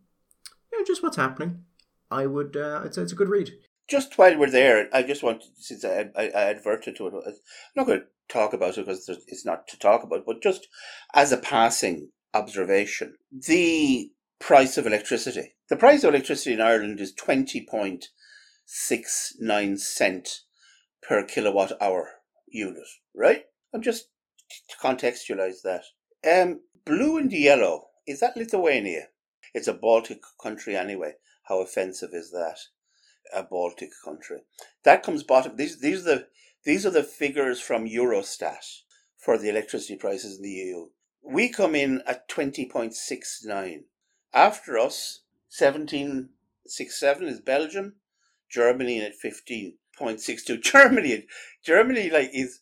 you 0.71 0.79
know, 0.79 0.85
just 0.85 1.03
what's 1.03 1.17
happening, 1.17 1.63
I 2.09 2.27
would 2.27 2.55
uh, 2.55 2.81
I'd 2.83 2.93
say 2.93 3.01
it's 3.01 3.11
a 3.11 3.15
good 3.15 3.29
read. 3.29 3.51
just 3.91 4.17
while 4.17 4.37
we're 4.37 4.49
there, 4.49 4.87
I 4.93 5.03
just 5.03 5.21
want 5.21 5.43
since 5.57 5.83
I, 5.83 6.09
I, 6.15 6.29
I 6.29 6.43
adverted 6.43 6.95
to 6.95 7.07
it, 7.07 7.13
I'm 7.13 7.33
not 7.75 7.85
going 7.87 7.99
to 7.99 8.05
talk 8.29 8.53
about 8.53 8.77
it 8.77 8.85
because 8.85 9.09
it's 9.27 9.45
not 9.45 9.67
to 9.67 9.77
talk 9.77 10.03
about, 10.03 10.25
but 10.25 10.41
just 10.41 10.67
as 11.13 11.33
a 11.33 11.37
passing 11.37 12.09
observation, 12.33 13.15
the 13.31 14.11
price 14.39 14.77
of 14.77 14.87
electricity. 14.87 15.55
The 15.69 15.75
price 15.75 16.03
of 16.03 16.13
electricity 16.13 16.53
in 16.53 16.61
Ireland 16.61 17.01
is 17.01 17.13
twenty 17.13 17.67
point 17.69 18.07
six 18.65 19.35
nine 19.39 19.77
cent 19.77 20.41
per 21.01 21.23
kilowatt 21.23 21.73
hour 21.81 22.09
unit, 22.47 22.87
right? 23.15 23.45
I'm 23.73 23.81
just 23.81 24.09
to 24.69 24.77
contextualize 24.77 25.61
that. 25.63 25.83
Um, 26.29 26.61
blue 26.85 27.17
and 27.17 27.31
yellow 27.31 27.87
is 28.07 28.19
that 28.19 28.35
Lithuania? 28.35 29.09
It's 29.53 29.67
a 29.67 29.73
Baltic 29.73 30.21
country 30.41 30.75
anyway. 30.75 31.13
How 31.43 31.61
offensive 31.61 32.11
is 32.13 32.31
that? 32.31 32.57
A 33.33 33.43
Baltic 33.43 33.91
country. 34.03 34.43
That 34.83 35.03
comes 35.03 35.23
bottom. 35.23 35.55
These 35.55 35.79
these 35.79 36.01
are 36.01 36.15
the 36.15 36.27
these 36.63 36.85
are 36.85 36.91
the 36.91 37.03
figures 37.03 37.59
from 37.59 37.87
Eurostat 37.87 38.81
for 39.17 39.37
the 39.37 39.49
electricity 39.49 39.95
prices 39.95 40.37
in 40.37 40.43
the 40.43 40.49
EU. 40.49 40.87
We 41.23 41.49
come 41.49 41.75
in 41.75 42.01
at 42.07 42.27
twenty 42.27 42.65
point 42.67 42.95
six 42.95 43.43
nine. 43.45 43.85
After 44.33 44.77
us, 44.77 45.21
seventeen 45.47 46.29
six 46.65 46.99
seven 46.99 47.27
is 47.27 47.39
Belgium. 47.39 47.95
Germany 48.51 49.01
at 49.01 49.15
fifteen 49.15 49.77
point 49.97 50.19
six 50.21 50.43
two. 50.43 50.57
Germany, 50.73 51.25
Germany, 51.63 52.09
like 52.09 52.31
is 52.33 52.61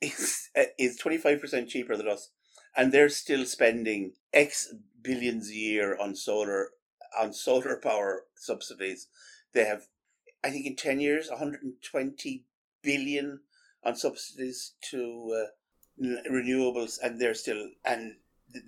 is 0.00 0.50
is 0.78 0.96
twenty 0.96 1.18
five 1.18 1.40
percent 1.40 1.68
cheaper 1.68 1.96
than 1.96 2.08
us, 2.08 2.30
and 2.76 2.92
they're 2.92 3.08
still 3.08 3.44
spending 3.44 4.12
X 4.32 4.74
billions 5.02 5.50
a 5.50 5.54
year 5.54 5.96
on 5.98 6.14
solar 6.14 6.70
on 7.18 7.32
solar 7.32 7.76
power 7.76 8.24
subsidies. 8.36 9.08
They 9.54 9.64
have, 9.64 9.82
I 10.42 10.50
think, 10.50 10.66
in 10.66 10.76
ten 10.76 11.00
years, 11.00 11.28
one 11.28 11.38
hundred 11.38 11.62
and 11.62 11.74
twenty 11.82 12.44
billion 12.82 13.40
on 13.84 13.96
subsidies 13.96 14.72
to 14.90 15.46
uh, 15.46 16.06
renewables, 16.30 16.98
and 17.02 17.20
they're 17.20 17.34
still 17.34 17.68
and 17.84 18.16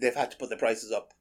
they've 0.00 0.14
had 0.14 0.30
to 0.30 0.36
put 0.36 0.50
the 0.50 0.56
prices 0.56 0.92
up 0.92 1.12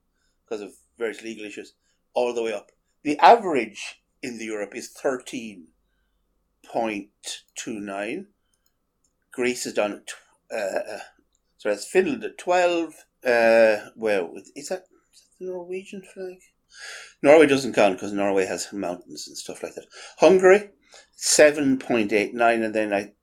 because 0.46 0.62
of 0.62 0.74
various 0.98 1.22
legal 1.22 1.46
issues, 1.46 1.74
all 2.14 2.34
the 2.34 2.44
way 2.44 2.54
up. 2.54 2.72
The 3.04 3.18
average 3.20 4.03
in 4.24 4.40
the 4.40 4.46
Europe 4.46 4.76
is 4.76 4.88
thirteen 4.88 5.68
point 6.66 7.10
two 7.56 7.80
nine. 7.80 8.28
Greece 9.32 9.66
is 9.66 9.74
down 9.74 9.92
at 9.94 10.10
uh, 10.52 10.96
uh, 10.96 11.00
so 11.58 11.70
that's 11.70 11.86
Finland 11.86 12.24
at 12.24 12.38
twelve. 12.38 12.94
Uh, 13.26 13.90
well, 13.96 14.34
is 14.36 14.46
that, 14.46 14.54
is 14.58 14.68
that 14.70 14.84
the 15.40 15.46
Norwegian 15.46 16.02
flag? 16.14 16.38
Norway 17.22 17.46
doesn't 17.46 17.74
count 17.74 17.96
because 17.96 18.14
Norway 18.14 18.46
has 18.46 18.74
mountains 18.74 19.28
and 19.28 19.38
stuff 19.38 19.62
like 19.62 19.76
that. 19.76 19.86
Hungary, 20.18 20.72
seven 21.12 21.78
point 21.78 22.12
eight 22.12 22.34
nine, 22.34 22.64
and 22.64 22.74
then 22.74 22.94
I 22.94 23.14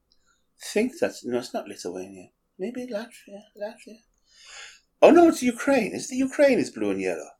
think 0.73 0.93
that's 1.01 1.25
no, 1.25 1.39
it's 1.39 1.55
not 1.55 1.69
Lithuania. 1.69 2.29
Maybe 2.59 2.87
Latvia. 2.87 3.41
Latvia. 3.61 3.99
Oh 5.03 5.11
no, 5.11 5.29
it's 5.29 5.43
Ukraine. 5.43 5.93
It's 5.95 6.09
the 6.09 6.17
Ukraine 6.17 6.59
is 6.59 6.71
blue 6.71 6.91
and 6.91 7.01
yellow. 7.01 7.31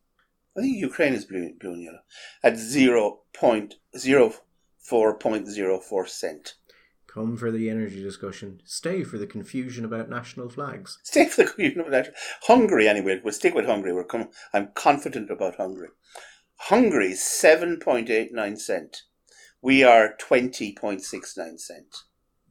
I 0.57 0.63
think 0.63 0.77
Ukraine 0.79 1.15
is 1.15 1.25
blue, 1.25 1.53
blue 1.61 1.73
and 1.73 1.83
yellow 1.83 2.01
at 2.43 2.57
zero 2.57 3.21
point 3.33 3.77
zero 3.97 4.33
four 4.79 5.17
point 5.17 5.47
zero 5.47 5.79
four 5.79 6.07
cent. 6.07 6.55
Come 7.07 7.37
for 7.37 7.51
the 7.51 7.69
energy 7.69 8.03
discussion. 8.03 8.61
Stay 8.65 9.03
for 9.03 9.19
the 9.19 9.27
confusion 9.27 9.85
about 9.85 10.09
national 10.09 10.49
flags. 10.49 10.99
Stay 11.03 11.27
for 11.27 11.43
the 11.43 11.49
confusion 11.49 11.81
about 11.81 11.93
national. 11.93 12.15
Hungary, 12.43 12.89
anyway. 12.89 13.21
We'll 13.23 13.33
stick 13.33 13.55
with 13.55 13.67
Hungary. 13.67 13.93
We're 13.93 14.05
com- 14.05 14.31
I'm 14.53 14.71
confident 14.75 15.31
about 15.31 15.57
Hungary. 15.57 15.89
Hungary 16.57 17.15
seven 17.15 17.81
point 17.81 18.11
eight 18.11 18.33
nine 18.33 18.57
cent. 18.57 19.03
We 19.61 19.83
are 19.83 20.15
twenty 20.19 20.73
point 20.73 21.03
six 21.03 21.37
nine 21.37 21.59
cent. 21.59 21.97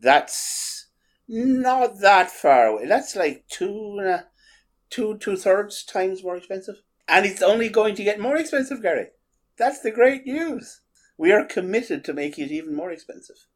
That's 0.02 0.88
not 1.28 2.00
that 2.02 2.32
far 2.32 2.66
away. 2.68 2.86
That's 2.86 3.16
like 3.16 3.46
two 3.50 3.98
and 4.00 4.08
a, 4.08 4.28
two 4.90 5.18
two 5.20 5.38
thirds 5.38 5.84
times 5.84 6.24
more 6.24 6.36
expensive, 6.36 6.82
and 7.10 7.26
it's 7.26 7.42
only 7.42 7.70
going 7.70 7.96
to 7.96 8.04
get 8.04 8.20
more 8.20 8.38
expensive, 8.38 8.82
Gary. 8.82 9.08
That's 9.58 9.82
the 9.82 9.92
great 9.92 10.26
news. 10.26 10.82
We 11.18 11.32
are 11.32 11.44
committed 11.44 12.06
to 12.06 12.14
making 12.14 12.46
it 12.46 12.52
even 12.52 12.76
more 12.76 12.92
expensive 12.92 13.48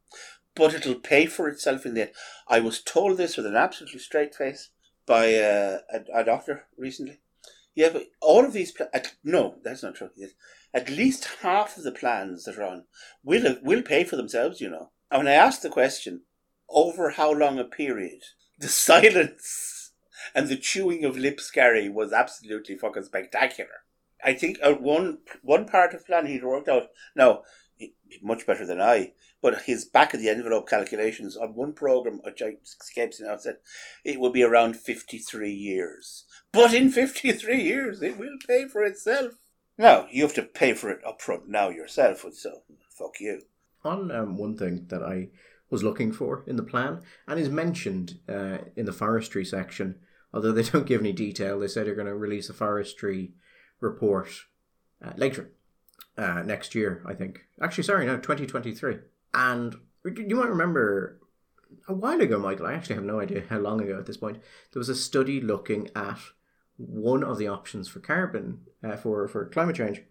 but 0.54 0.74
it'll 0.74 0.94
pay 0.94 1.26
for 1.26 1.48
itself 1.48 1.84
in 1.84 1.94
the 1.94 2.02
end. 2.02 2.10
I 2.48 2.60
was 2.60 2.82
told 2.82 3.16
this 3.16 3.36
with 3.36 3.46
an 3.46 3.56
absolutely 3.56 3.98
straight 3.98 4.34
face 4.34 4.70
by 5.06 5.34
uh, 5.34 5.78
a, 5.92 6.20
a, 6.20 6.24
doctor 6.24 6.66
recently. 6.78 7.20
Yeah, 7.74 7.90
but 7.92 8.06
all 8.20 8.44
of 8.44 8.52
these 8.52 8.72
pla- 8.72 8.86
no, 9.24 9.56
that's 9.64 9.82
not 9.82 9.96
true. 9.96 10.10
At 10.72 10.88
least 10.88 11.28
half 11.42 11.76
of 11.76 11.82
the 11.82 11.92
plans 11.92 12.44
that 12.44 12.58
are 12.58 12.64
on 12.64 12.84
will 13.22 13.56
will 13.62 13.82
pay 13.82 14.04
for 14.04 14.16
themselves. 14.16 14.60
You 14.60 14.70
know. 14.70 14.90
And 15.10 15.24
when 15.24 15.28
I 15.28 15.36
asked 15.36 15.62
the 15.62 15.68
question, 15.68 16.22
over 16.68 17.10
how 17.10 17.32
long 17.32 17.58
a 17.58 17.64
period, 17.64 18.22
the 18.58 18.68
silence 18.88 19.73
and 20.34 20.48
the 20.48 20.56
chewing 20.56 21.04
of 21.04 21.16
lips, 21.16 21.50
Gary, 21.50 21.88
was 21.88 22.12
absolutely 22.12 22.76
fucking 22.76 23.04
spectacular. 23.04 23.84
I 24.24 24.32
think 24.32 24.58
uh, 24.62 24.72
one 24.72 25.18
one 25.42 25.66
part 25.66 25.92
of 25.92 26.06
plan 26.06 26.26
he'd 26.26 26.44
worked 26.44 26.68
out. 26.68 26.88
Now, 27.14 27.42
much 28.22 28.46
better 28.46 28.66
than 28.66 28.80
I. 28.80 29.12
But 29.42 29.62
his 29.62 29.84
back 29.84 30.14
of 30.14 30.20
the 30.20 30.28
envelope 30.28 30.68
calculations 30.68 31.36
on 31.36 31.54
one 31.54 31.72
program, 31.72 32.20
which 32.24 32.40
I 32.40 32.56
escapes 32.62 33.20
now, 33.20 33.36
said 33.36 33.58
it 34.04 34.18
will 34.18 34.30
be 34.30 34.42
around 34.42 34.76
53 34.76 35.52
years. 35.52 36.24
But 36.52 36.72
in 36.72 36.90
53 36.90 37.62
years, 37.62 38.02
it 38.02 38.18
will 38.18 38.36
pay 38.46 38.66
for 38.66 38.82
itself. 38.84 39.34
Now, 39.76 40.06
you 40.10 40.22
have 40.22 40.34
to 40.34 40.42
pay 40.42 40.72
for 40.72 40.88
it 40.90 41.04
up 41.04 41.20
front 41.20 41.48
now 41.48 41.68
yourself, 41.68 42.24
so 42.32 42.62
fuck 42.96 43.20
you. 43.20 43.42
On 43.84 44.10
um, 44.10 44.38
one 44.38 44.56
thing 44.56 44.86
that 44.88 45.02
I 45.02 45.28
was 45.68 45.82
looking 45.82 46.12
for 46.12 46.44
in 46.46 46.56
the 46.56 46.62
plan, 46.62 47.02
and 47.26 47.38
is 47.40 47.48
mentioned 47.48 48.20
uh, 48.28 48.58
in 48.76 48.86
the 48.86 48.92
forestry 48.92 49.44
section, 49.44 49.96
although 50.34 50.52
they 50.52 50.62
don't 50.70 50.86
give 50.86 51.00
any 51.00 51.12
detail, 51.12 51.58
they 51.58 51.68
say 51.68 51.84
they're 51.84 51.94
going 51.94 52.08
to 52.08 52.14
release 52.14 52.50
a 52.50 52.54
forestry 52.54 53.32
report 53.80 54.28
uh, 55.02 55.12
later 55.16 55.52
uh, 56.18 56.42
next 56.42 56.74
year, 56.74 57.02
I 57.06 57.14
think. 57.14 57.46
Actually, 57.62 57.84
sorry, 57.84 58.04
no, 58.04 58.16
2023. 58.16 58.98
And 59.32 59.76
you 60.04 60.36
might 60.36 60.48
remember 60.48 61.20
a 61.88 61.94
while 61.94 62.20
ago, 62.20 62.38
Michael, 62.38 62.66
I 62.66 62.74
actually 62.74 62.96
have 62.96 63.04
no 63.04 63.20
idea 63.20 63.44
how 63.48 63.58
long 63.58 63.80
ago 63.80 63.98
at 63.98 64.06
this 64.06 64.16
point, 64.16 64.38
there 64.72 64.80
was 64.80 64.88
a 64.88 64.94
study 64.94 65.40
looking 65.40 65.90
at 65.94 66.18
one 66.76 67.22
of 67.22 67.38
the 67.38 67.48
options 67.48 67.88
for 67.88 68.00
carbon, 68.00 68.60
uh, 68.82 68.96
for, 68.96 69.26
for 69.28 69.46
climate 69.46 69.76
change, 69.76 70.02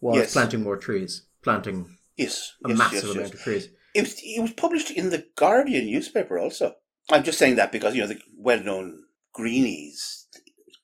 was 0.00 0.16
yes. 0.16 0.32
planting 0.32 0.62
more 0.62 0.76
trees, 0.76 1.26
planting 1.42 1.96
yes, 2.16 2.54
a 2.64 2.70
yes, 2.70 2.78
massive 2.78 3.04
yes, 3.04 3.14
amount 3.16 3.34
of 3.34 3.40
trees. 3.40 3.68
It 3.94 4.02
was, 4.02 4.20
it 4.22 4.42
was 4.42 4.52
published 4.52 4.90
in 4.90 5.10
the 5.10 5.26
Guardian 5.36 5.86
newspaper 5.86 6.38
also. 6.38 6.76
I'm 7.10 7.22
just 7.22 7.38
saying 7.38 7.56
that 7.56 7.72
because, 7.72 7.94
you 7.94 8.02
know, 8.02 8.08
the 8.08 8.20
well 8.36 8.62
known 8.62 9.05
Greenies 9.36 10.28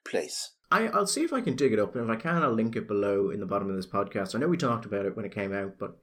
place. 0.05 0.50
I, 0.70 0.88
I'll 0.88 1.07
see 1.07 1.22
if 1.22 1.32
I 1.32 1.40
can 1.40 1.57
dig 1.57 1.72
it 1.72 1.78
up, 1.78 1.94
and 1.96 2.05
if 2.05 2.11
I 2.11 2.20
can, 2.20 2.42
I'll 2.42 2.53
link 2.53 2.76
it 2.76 2.86
below 2.86 3.30
in 3.30 3.40
the 3.40 3.46
bottom 3.46 3.70
of 3.70 3.76
this 3.76 3.86
podcast. 3.86 4.34
I 4.34 4.38
know 4.38 4.48
we 4.48 4.59
talked 4.59 4.84
about 4.84 5.07
it 5.07 5.16
when 5.16 5.24
it 5.24 5.34
came 5.34 5.55
out, 5.55 5.78
but 5.78 5.96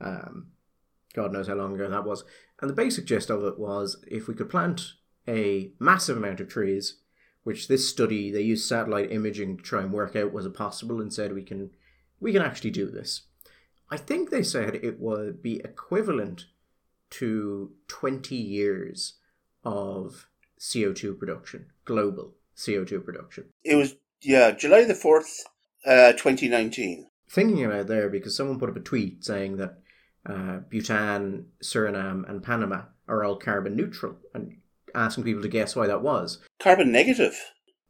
um, 0.00 0.46
God 1.12 1.30
knows 1.30 1.46
how 1.48 1.56
long 1.56 1.74
ago 1.74 1.90
that 1.90 2.06
was. 2.06 2.24
And 2.62 2.70
the 2.70 2.74
basic 2.74 3.04
gist 3.04 3.28
of 3.28 3.44
it 3.44 3.58
was 3.58 4.02
if 4.08 4.28
we 4.28 4.34
could 4.34 4.48
plant 4.48 4.94
a 5.28 5.72
massive 5.78 6.16
amount 6.16 6.40
of 6.40 6.48
trees, 6.48 7.00
which 7.42 7.68
this 7.68 7.86
study 7.86 8.30
they 8.30 8.40
used 8.40 8.66
satellite 8.66 9.12
imaging 9.12 9.58
to 9.58 9.62
try 9.62 9.82
and 9.82 9.92
work 9.92 10.16
out 10.16 10.32
was 10.32 10.46
it 10.46 10.54
possible, 10.54 11.02
and 11.02 11.12
said 11.12 11.34
we 11.34 11.42
can 11.42 11.70
we 12.18 12.32
can 12.32 12.40
actually 12.40 12.70
do 12.70 12.90
this. 12.90 13.26
I 13.90 13.98
think 13.98 14.30
they 14.30 14.42
said 14.42 14.76
it 14.76 14.98
would 15.00 15.42
be 15.42 15.60
equivalent 15.60 16.46
to 17.10 17.72
twenty 17.88 18.36
years 18.36 19.16
of 19.64 20.29
CO 20.60 20.92
two 20.92 21.14
production, 21.14 21.66
global 21.84 22.34
CO 22.62 22.84
two 22.84 23.00
production. 23.00 23.46
It 23.64 23.76
was 23.76 23.96
yeah, 24.22 24.50
July 24.50 24.84
the 24.84 24.94
4th, 24.94 25.40
uh, 25.86 26.12
2019. 26.12 27.06
Thinking 27.28 27.64
about 27.64 27.86
there 27.86 28.08
because 28.08 28.36
someone 28.36 28.58
put 28.58 28.68
up 28.68 28.76
a 28.76 28.80
tweet 28.80 29.24
saying 29.24 29.56
that 29.56 29.78
uh, 30.26 30.58
Bhutan, 30.68 31.46
Suriname, 31.62 32.28
and 32.28 32.42
Panama 32.42 32.82
are 33.08 33.24
all 33.24 33.36
carbon 33.36 33.76
neutral 33.76 34.16
and 34.34 34.58
asking 34.94 35.24
people 35.24 35.42
to 35.42 35.48
guess 35.48 35.74
why 35.74 35.86
that 35.86 36.02
was. 36.02 36.38
Carbon 36.58 36.92
negative. 36.92 37.36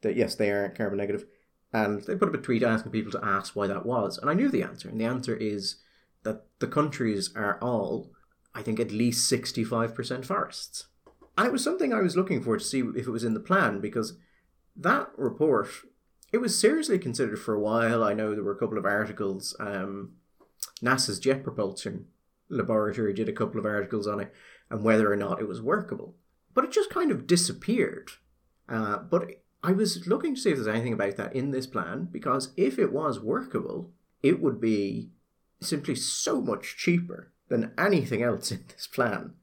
That 0.02 0.16
yes, 0.16 0.34
they 0.34 0.50
are 0.50 0.68
carbon 0.70 0.98
negative. 0.98 1.24
And 1.72 2.02
they 2.02 2.16
put 2.16 2.28
up 2.28 2.34
a 2.34 2.38
tweet 2.38 2.62
asking 2.62 2.92
people 2.92 3.12
to 3.12 3.24
ask 3.24 3.54
why 3.54 3.66
that 3.66 3.86
was. 3.86 4.18
And 4.18 4.28
I 4.28 4.34
knew 4.34 4.48
the 4.48 4.62
answer. 4.62 4.88
And 4.88 5.00
the 5.00 5.04
answer 5.04 5.36
is 5.36 5.76
that 6.24 6.44
the 6.58 6.66
countries 6.66 7.30
are 7.34 7.58
all, 7.62 8.10
I 8.54 8.62
think, 8.62 8.80
at 8.80 8.90
least 8.90 9.30
65% 9.30 10.24
forests. 10.24 10.86
And 11.36 11.46
it 11.46 11.52
was 11.52 11.64
something 11.64 11.92
I 11.92 12.00
was 12.00 12.16
looking 12.16 12.42
for 12.42 12.56
to 12.56 12.64
see 12.64 12.80
if 12.80 13.06
it 13.06 13.10
was 13.10 13.24
in 13.24 13.34
the 13.34 13.40
plan 13.40 13.80
because 13.80 14.18
that 14.76 15.10
report 15.16 15.68
it 16.32 16.38
was 16.38 16.58
seriously 16.58 16.98
considered 16.98 17.38
for 17.38 17.54
a 17.54 17.60
while. 17.60 18.04
I 18.04 18.14
know 18.14 18.34
there 18.34 18.44
were 18.44 18.52
a 18.52 18.58
couple 18.58 18.78
of 18.78 18.84
articles. 18.84 19.56
Um, 19.58 20.12
NASA's 20.82 21.18
Jet 21.18 21.42
Propulsion 21.42 22.06
Laboratory 22.48 23.12
did 23.12 23.28
a 23.28 23.32
couple 23.32 23.58
of 23.58 23.66
articles 23.66 24.06
on 24.06 24.20
it 24.20 24.32
and 24.70 24.84
whether 24.84 25.12
or 25.12 25.16
not 25.16 25.40
it 25.40 25.48
was 25.48 25.60
workable. 25.60 26.14
But 26.54 26.64
it 26.64 26.72
just 26.72 26.90
kind 26.90 27.10
of 27.10 27.26
disappeared. 27.26 28.10
Uh, 28.68 28.98
but 28.98 29.42
I 29.62 29.72
was 29.72 30.06
looking 30.06 30.34
to 30.34 30.40
see 30.40 30.50
if 30.50 30.56
there's 30.56 30.68
anything 30.68 30.92
about 30.92 31.16
that 31.16 31.34
in 31.34 31.50
this 31.50 31.66
plan 31.66 32.08
because 32.10 32.52
if 32.56 32.78
it 32.78 32.92
was 32.92 33.18
workable, 33.18 33.90
it 34.22 34.40
would 34.40 34.60
be 34.60 35.10
simply 35.60 35.94
so 35.94 36.40
much 36.40 36.76
cheaper 36.76 37.32
than 37.48 37.72
anything 37.76 38.22
else 38.22 38.50
in 38.50 38.64
this 38.68 38.86
plan, 38.86 39.34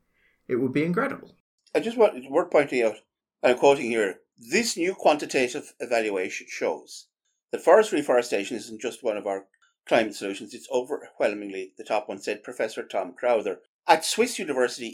it 0.47 0.55
would 0.55 0.73
be 0.73 0.83
incredible. 0.83 1.35
I 1.77 1.79
just 1.79 1.95
want 1.95 2.17
it's 2.17 2.27
worth 2.27 2.49
pointing 2.49 2.81
out, 2.81 2.95
and 3.43 3.53
I'm 3.53 3.59
quoting 3.59 3.91
here, 3.91 4.21
this 4.35 4.77
new 4.77 4.95
quantitative 4.95 5.75
evaluation 5.79 6.47
shows 6.49 7.05
that 7.51 7.61
forest 7.61 7.91
reforestation 7.91 8.57
isn't 8.57 8.81
just 8.81 9.03
one 9.03 9.15
of 9.15 9.27
our 9.27 9.45
climate 9.87 10.15
solutions, 10.15 10.55
it's 10.55 10.67
overwhelmingly 10.71 11.73
the 11.77 11.83
top 11.83 12.09
one, 12.09 12.17
said 12.17 12.43
Professor 12.43 12.81
Tom 12.81 13.13
Crowther 13.13 13.59
at 13.87 14.03
Swiss 14.03 14.39
University 14.39 14.87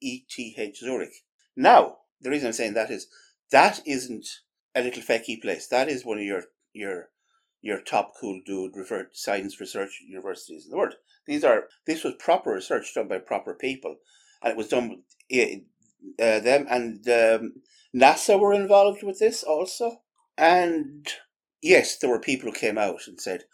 ETH 0.00 0.76
Zurich. 0.76 1.24
Now, 1.56 1.96
the 2.20 2.30
reason 2.30 2.46
I'm 2.46 2.52
saying 2.52 2.74
that 2.74 2.92
is 2.92 3.08
that 3.50 3.80
isn't 3.84 4.28
a 4.72 4.82
little 4.84 5.02
fecky 5.02 5.42
place. 5.42 5.66
That 5.66 5.88
is 5.88 6.04
one 6.04 6.18
of 6.18 6.24
your 6.24 6.44
your 6.72 7.08
your 7.60 7.80
top 7.80 8.12
cool 8.20 8.40
dude 8.46 8.74
science 9.10 9.58
research 9.58 9.98
universities 10.06 10.64
in 10.64 10.70
the 10.70 10.76
world. 10.76 10.94
These 11.26 11.42
are 11.42 11.64
this 11.88 12.04
was 12.04 12.14
proper 12.20 12.52
research 12.52 12.94
done 12.94 13.08
by 13.08 13.18
proper 13.18 13.52
people, 13.52 13.96
and 14.44 14.52
it 14.52 14.56
was 14.56 14.68
done 14.68 15.02
eh, 15.28 15.62
uh, 16.18 16.40
them 16.40 16.66
and 16.70 17.06
um, 17.08 17.52
NASA 17.94 18.38
were 18.38 18.52
involved 18.52 19.02
with 19.02 19.18
this 19.18 19.42
also. 19.42 20.02
And 20.36 21.06
yes, 21.62 21.98
there 21.98 22.10
were 22.10 22.20
people 22.20 22.50
who 22.50 22.56
came 22.56 22.78
out 22.78 23.06
and 23.06 23.20
said, 23.20 23.44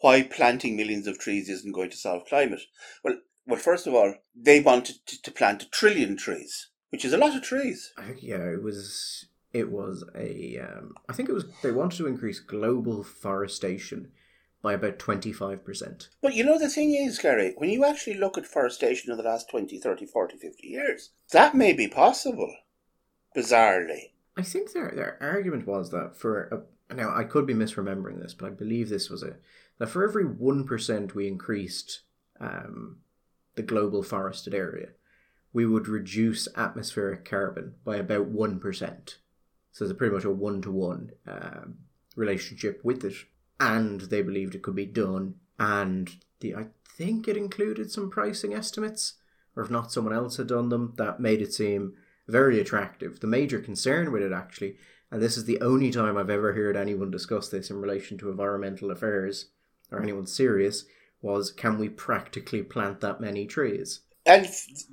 "Why 0.00 0.22
planting 0.22 0.76
millions 0.76 1.06
of 1.06 1.18
trees 1.18 1.48
isn't 1.48 1.74
going 1.74 1.90
to 1.90 1.96
solve 1.96 2.26
climate?" 2.26 2.62
Well, 3.02 3.18
well, 3.46 3.60
first 3.60 3.86
of 3.86 3.94
all, 3.94 4.14
they 4.34 4.60
wanted 4.60 4.96
to, 5.06 5.22
to 5.22 5.30
plant 5.30 5.62
a 5.62 5.70
trillion 5.70 6.16
trees, 6.16 6.70
which 6.90 7.04
is 7.04 7.12
a 7.12 7.18
lot 7.18 7.36
of 7.36 7.42
trees. 7.42 7.92
Yeah, 8.20 8.44
it 8.50 8.62
was 8.62 9.26
it 9.52 9.70
was 9.70 10.04
a 10.14 10.58
um, 10.58 10.94
I 11.08 11.12
think 11.12 11.28
it 11.28 11.34
was 11.34 11.46
they 11.62 11.72
wanted 11.72 11.96
to 11.98 12.06
increase 12.06 12.40
global 12.40 13.04
forestation 13.04 14.12
by 14.64 14.72
about 14.72 14.98
25%. 14.98 16.08
But 16.22 16.34
you 16.34 16.42
know 16.42 16.58
the 16.58 16.70
thing 16.70 16.94
is, 16.94 17.18
Gary, 17.18 17.52
when 17.58 17.68
you 17.68 17.84
actually 17.84 18.14
look 18.14 18.38
at 18.38 18.46
forestation 18.46 19.10
in 19.10 19.18
the 19.18 19.22
last 19.22 19.50
20, 19.50 19.78
30, 19.78 20.06
40, 20.06 20.38
50 20.38 20.66
years, 20.66 21.10
that 21.32 21.54
may 21.54 21.74
be 21.74 21.86
possible, 21.86 22.50
bizarrely. 23.36 24.12
I 24.38 24.42
think 24.42 24.72
their 24.72 24.90
their 24.96 25.18
argument 25.20 25.66
was 25.66 25.90
that 25.90 26.16
for 26.16 26.66
a, 26.90 26.94
now 26.94 27.14
I 27.14 27.24
could 27.24 27.46
be 27.46 27.52
misremembering 27.52 28.22
this, 28.22 28.32
but 28.32 28.46
I 28.46 28.50
believe 28.50 28.88
this 28.88 29.10
was 29.10 29.22
it 29.22 29.40
that 29.78 29.88
for 29.88 30.02
every 30.02 30.24
1% 30.24 31.14
we 31.14 31.28
increased 31.28 32.00
um, 32.40 33.00
the 33.56 33.62
global 33.62 34.02
forested 34.02 34.54
area, 34.54 34.88
we 35.52 35.66
would 35.66 35.88
reduce 35.88 36.48
atmospheric 36.56 37.28
carbon 37.28 37.74
by 37.84 37.96
about 37.96 38.32
1%. 38.32 39.16
So 39.72 39.84
it's 39.84 39.94
pretty 39.94 40.14
much 40.14 40.24
a 40.24 40.30
one 40.30 40.62
to 40.62 40.70
one 40.70 41.10
relationship 42.16 42.80
with 42.82 43.04
it. 43.04 43.14
And 43.60 44.02
they 44.02 44.22
believed 44.22 44.54
it 44.54 44.62
could 44.62 44.74
be 44.74 44.86
done. 44.86 45.36
And 45.58 46.10
the 46.40 46.54
I 46.54 46.66
think 46.96 47.28
it 47.28 47.36
included 47.36 47.90
some 47.90 48.10
pricing 48.10 48.54
estimates, 48.54 49.14
or 49.56 49.62
if 49.62 49.70
not, 49.70 49.92
someone 49.92 50.14
else 50.14 50.36
had 50.36 50.48
done 50.48 50.68
them 50.68 50.94
that 50.96 51.20
made 51.20 51.42
it 51.42 51.52
seem 51.52 51.94
very 52.26 52.60
attractive. 52.60 53.20
The 53.20 53.26
major 53.26 53.60
concern 53.60 54.12
with 54.12 54.22
it, 54.22 54.32
actually, 54.32 54.76
and 55.10 55.22
this 55.22 55.36
is 55.36 55.44
the 55.44 55.60
only 55.60 55.90
time 55.90 56.16
I've 56.16 56.30
ever 56.30 56.54
heard 56.54 56.76
anyone 56.76 57.10
discuss 57.10 57.48
this 57.48 57.70
in 57.70 57.80
relation 57.80 58.18
to 58.18 58.30
environmental 58.30 58.90
affairs 58.90 59.46
or 59.90 60.02
anyone 60.02 60.26
serious, 60.26 60.84
was 61.22 61.52
can 61.52 61.78
we 61.78 61.88
practically 61.88 62.62
plant 62.62 63.00
that 63.00 63.20
many 63.20 63.46
trees? 63.46 64.00
And 64.26 64.48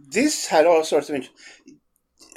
this 0.09 0.47
had 0.47 0.65
all 0.65 0.83
sorts 0.83 1.09
of 1.09 1.27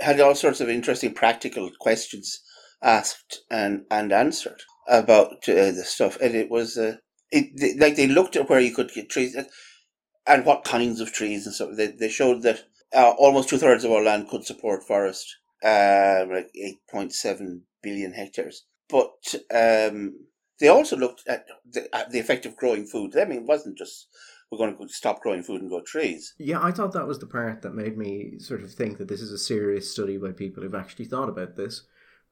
had 0.00 0.20
all 0.20 0.34
sorts 0.34 0.60
of 0.60 0.68
interesting 0.68 1.14
practical 1.14 1.70
questions 1.78 2.40
asked 2.82 3.42
and, 3.50 3.84
and 3.90 4.12
answered 4.12 4.62
about 4.88 5.48
uh, 5.48 5.72
the 5.72 5.84
stuff, 5.84 6.18
and 6.20 6.34
it 6.34 6.50
was 6.50 6.76
uh, 6.76 6.96
it 7.30 7.78
like 7.80 7.96
they 7.96 8.06
looked 8.06 8.36
at 8.36 8.48
where 8.48 8.60
you 8.60 8.74
could 8.74 8.92
get 8.92 9.10
trees 9.10 9.34
and, 9.34 9.46
and 10.26 10.44
what 10.44 10.64
kinds 10.64 11.00
of 11.00 11.12
trees 11.12 11.46
and 11.46 11.54
stuff. 11.54 11.70
They 11.76 11.88
they 11.88 12.08
showed 12.08 12.42
that 12.42 12.64
uh, 12.94 13.14
almost 13.18 13.48
two 13.48 13.58
thirds 13.58 13.84
of 13.84 13.92
our 13.92 14.02
land 14.02 14.28
could 14.28 14.44
support 14.44 14.84
forest, 14.84 15.36
uh, 15.64 16.24
like 16.30 16.50
eight 16.54 16.78
point 16.90 17.12
seven 17.12 17.62
billion 17.82 18.12
hectares. 18.12 18.64
But 18.88 19.34
um, 19.54 20.26
they 20.60 20.68
also 20.68 20.96
looked 20.96 21.22
at 21.26 21.46
the, 21.70 21.94
at 21.94 22.10
the 22.10 22.20
effect 22.20 22.46
of 22.46 22.56
growing 22.56 22.86
food. 22.86 23.16
I 23.16 23.24
mean, 23.24 23.38
it 23.38 23.46
wasn't 23.46 23.78
just 23.78 24.08
we're 24.50 24.58
going 24.58 24.76
to 24.76 24.88
stop 24.88 25.20
growing 25.20 25.42
food 25.42 25.60
and 25.60 25.70
grow 25.70 25.82
trees. 25.82 26.34
Yeah, 26.38 26.62
I 26.62 26.70
thought 26.70 26.92
that 26.92 27.06
was 27.06 27.18
the 27.18 27.26
part 27.26 27.62
that 27.62 27.74
made 27.74 27.96
me 27.96 28.38
sort 28.38 28.62
of 28.62 28.72
think 28.72 28.98
that 28.98 29.08
this 29.08 29.20
is 29.20 29.32
a 29.32 29.38
serious 29.38 29.90
study 29.90 30.16
by 30.16 30.32
people 30.32 30.62
who've 30.62 30.74
actually 30.74 31.06
thought 31.06 31.28
about 31.28 31.56
this, 31.56 31.82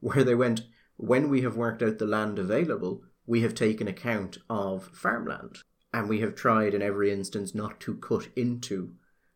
where 0.01 0.23
they 0.25 0.35
went, 0.35 0.63
when 0.97 1.29
we 1.29 1.43
have 1.43 1.57
worked 1.57 1.83
out 1.83 1.99
the 1.99 2.07
land 2.07 2.39
available, 2.39 3.03
we 3.27 3.43
have 3.43 3.55
taken 3.55 3.89
account 3.89 4.39
of 4.49 4.89
farmland. 4.93 5.59
And 5.93 6.09
we 6.09 6.21
have 6.21 6.35
tried 6.35 6.75
in 6.75 6.83
every 6.83 7.13
instance 7.13 7.55
not 7.55 7.81
to 7.81 7.97
cut 7.97 8.29
into 8.35 8.95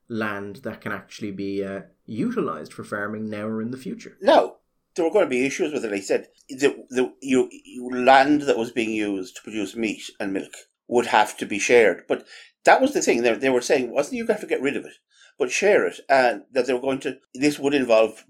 land 0.09 0.57
that 0.57 0.81
can 0.81 0.93
actually 0.93 1.33
be 1.33 1.65
uh, 1.65 1.83
utilized 2.07 2.73
for 2.73 2.85
farming 2.85 3.29
now 3.29 3.47
or 3.47 3.61
in 3.61 3.71
the 3.71 3.77
future. 3.77 4.17
No, 4.21 4.59
there 4.95 5.05
were 5.05 5.11
going 5.11 5.27
to 5.27 5.31
be 5.31 5.45
issues 5.45 5.73
with 5.73 5.85
it. 5.85 5.93
He 5.93 6.01
said 6.01 6.29
the, 6.49 6.87
the 6.89 7.13
you, 7.21 7.51
you, 7.51 7.91
land 7.91 8.43
that 8.43 8.57
was 8.57 8.71
being 8.71 8.91
used 8.91 9.37
to 9.37 9.43
produce 9.43 9.77
meat 9.77 10.11
and 10.19 10.33
milk 10.33 10.53
would 10.89 11.07
have 11.07 11.37
to 11.39 11.47
be 11.47 11.59
shared. 11.59 12.05
But 12.09 12.27
that 12.65 12.81
was 12.81 12.95
the 12.95 13.03
thing. 13.03 13.23
They, 13.23 13.35
they 13.35 13.51
were 13.51 13.61
saying, 13.61 13.91
wasn't 13.91 14.17
you 14.17 14.27
going 14.27 14.41
to 14.41 14.47
get 14.47 14.63
rid 14.63 14.77
of 14.77 14.85
it, 14.85 14.95
but 15.39 15.51
share 15.51 15.87
it, 15.87 16.01
and 16.09 16.43
that 16.53 16.67
they 16.67 16.73
were 16.73 16.81
going 16.81 17.01
to. 17.01 17.19
This 17.35 17.59
would 17.59 17.75
involve 17.75 18.25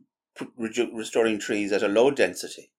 restoring 0.58 1.38
trees 1.38 1.72
at 1.72 1.82
a 1.82 1.88
low 1.88 2.10
density 2.10 2.70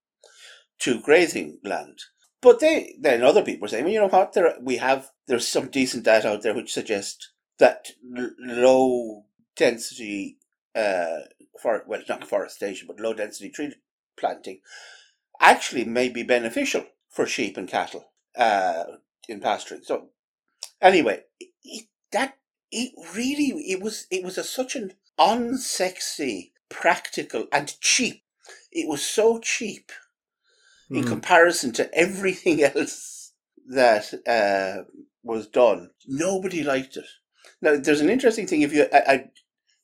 to 0.79 1.01
grazing 1.01 1.59
land. 1.63 1.99
But 2.41 2.59
they 2.59 2.95
then 2.99 3.23
other 3.23 3.43
people 3.43 3.63
were 3.63 3.67
saying, 3.67 3.85
well, 3.85 3.93
you 3.93 3.99
know 3.99 4.07
what? 4.07 4.33
There 4.33 4.55
we 4.61 4.77
have 4.77 5.11
there's 5.27 5.47
some 5.47 5.69
decent 5.69 6.05
data 6.05 6.29
out 6.29 6.43
there 6.43 6.53
which 6.53 6.73
suggests 6.73 7.31
that 7.59 7.89
l- 8.17 8.31
low 8.39 9.25
density 9.55 10.37
uh 10.75 11.21
for 11.61 11.83
well 11.87 12.01
not 12.07 12.27
forestation 12.27 12.87
but 12.87 12.99
low 12.99 13.13
density 13.13 13.49
tree 13.49 13.73
planting 14.19 14.59
actually 15.41 15.85
may 15.85 16.09
be 16.09 16.23
beneficial 16.23 16.85
for 17.09 17.25
sheep 17.25 17.57
and 17.57 17.67
cattle 17.67 18.11
uh 18.37 18.83
in 19.27 19.39
pasturing. 19.39 19.81
So 19.83 20.09
anyway, 20.81 21.23
it, 21.39 21.85
that 22.11 22.37
it 22.71 22.93
really 23.15 23.47
it 23.71 23.81
was 23.81 24.07
it 24.11 24.23
was 24.23 24.37
a, 24.37 24.43
such 24.43 24.75
an 24.75 24.93
unsexy, 25.19 26.51
practical 26.69 27.47
and 27.51 27.79
cheap. 27.81 28.23
It 28.71 28.87
was 28.87 29.03
so 29.03 29.39
cheap 29.39 29.91
in 30.89 31.03
mm. 31.03 31.07
comparison 31.07 31.71
to 31.73 31.93
everything 31.93 32.63
else 32.75 33.33
that 33.67 34.13
uh, 34.27 34.89
was 35.23 35.47
done. 35.47 35.91
Nobody 36.07 36.63
liked 36.63 36.97
it. 36.97 37.05
Now, 37.61 37.75
there's 37.77 38.01
an 38.01 38.09
interesting 38.09 38.47
thing. 38.47 38.61
If 38.61 38.73
you, 38.73 38.87
I, 38.93 38.97
I 39.07 39.25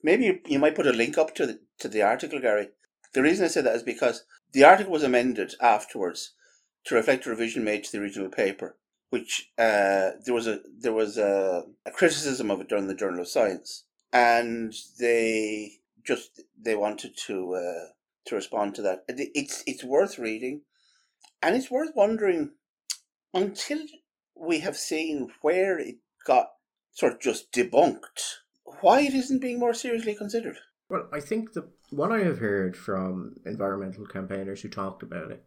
maybe 0.02 0.26
you, 0.26 0.40
you, 0.46 0.60
might 0.60 0.76
put 0.76 0.88
a 0.88 0.94
link 0.94 1.18
up 1.18 1.36
to 1.36 1.46
the 1.46 1.60
to 1.80 1.88
the 1.88 2.02
article, 2.02 2.40
Gary. 2.40 2.70
The 3.14 3.22
reason 3.22 3.46
I 3.46 3.50
say 3.50 3.62
that 3.62 3.76
is 3.76 3.84
because 3.84 4.24
the 4.54 4.64
article 4.64 4.92
was 4.92 5.04
amended 5.04 5.54
afterwards 5.62 6.34
to 6.86 6.96
reflect 6.96 7.26
a 7.26 7.30
revision 7.30 7.64
made 7.64 7.84
to 7.84 7.92
the 7.92 8.00
original 8.00 8.30
paper, 8.30 8.78
which 9.10 9.52
uh, 9.58 10.12
there 10.26 10.34
was 10.34 10.48
a 10.48 10.60
there 10.80 10.94
was 10.94 11.18
a, 11.18 11.64
a 11.86 11.92
criticism 11.92 12.52
of 12.52 12.62
it 12.62 12.70
during 12.70 12.88
the 12.88 12.96
Journal 12.96 13.22
of 13.22 13.28
Science, 13.28 13.86
and 14.12 14.74
they 15.00 15.80
just 16.06 16.42
they 16.60 16.76
wanted 16.76 17.18
to 17.28 17.56
uh, 17.56 17.92
to 18.26 18.36
respond 18.36 18.76
to 18.76 18.82
that. 18.84 19.04
It's 19.08 19.64
it's 19.66 19.84
worth 19.84 20.20
reading. 20.20 20.62
And 21.44 21.58
it's 21.58 21.70
worth 21.70 21.92
wondering 21.94 22.52
until 23.34 23.80
we 24.34 24.60
have 24.60 24.78
seen 24.78 25.30
where 25.42 25.78
it 25.78 25.98
got 26.26 26.48
sort 26.94 27.14
of 27.14 27.20
just 27.20 27.52
debunked, 27.52 28.38
why 28.80 29.02
it 29.02 29.14
isn't 29.14 29.42
being 29.42 29.60
more 29.60 29.74
seriously 29.74 30.16
considered. 30.16 30.58
Well, 30.88 31.10
I 31.12 31.20
think 31.20 31.52
the 31.52 31.68
what 31.90 32.14
I 32.14 32.20
have 32.20 32.40
heard 32.40 32.78
from 32.78 33.36
environmental 33.46 34.06
campaigners 34.06 34.62
who 34.62 34.70
talked 34.70 35.04
about 35.04 35.32
it 35.32 35.46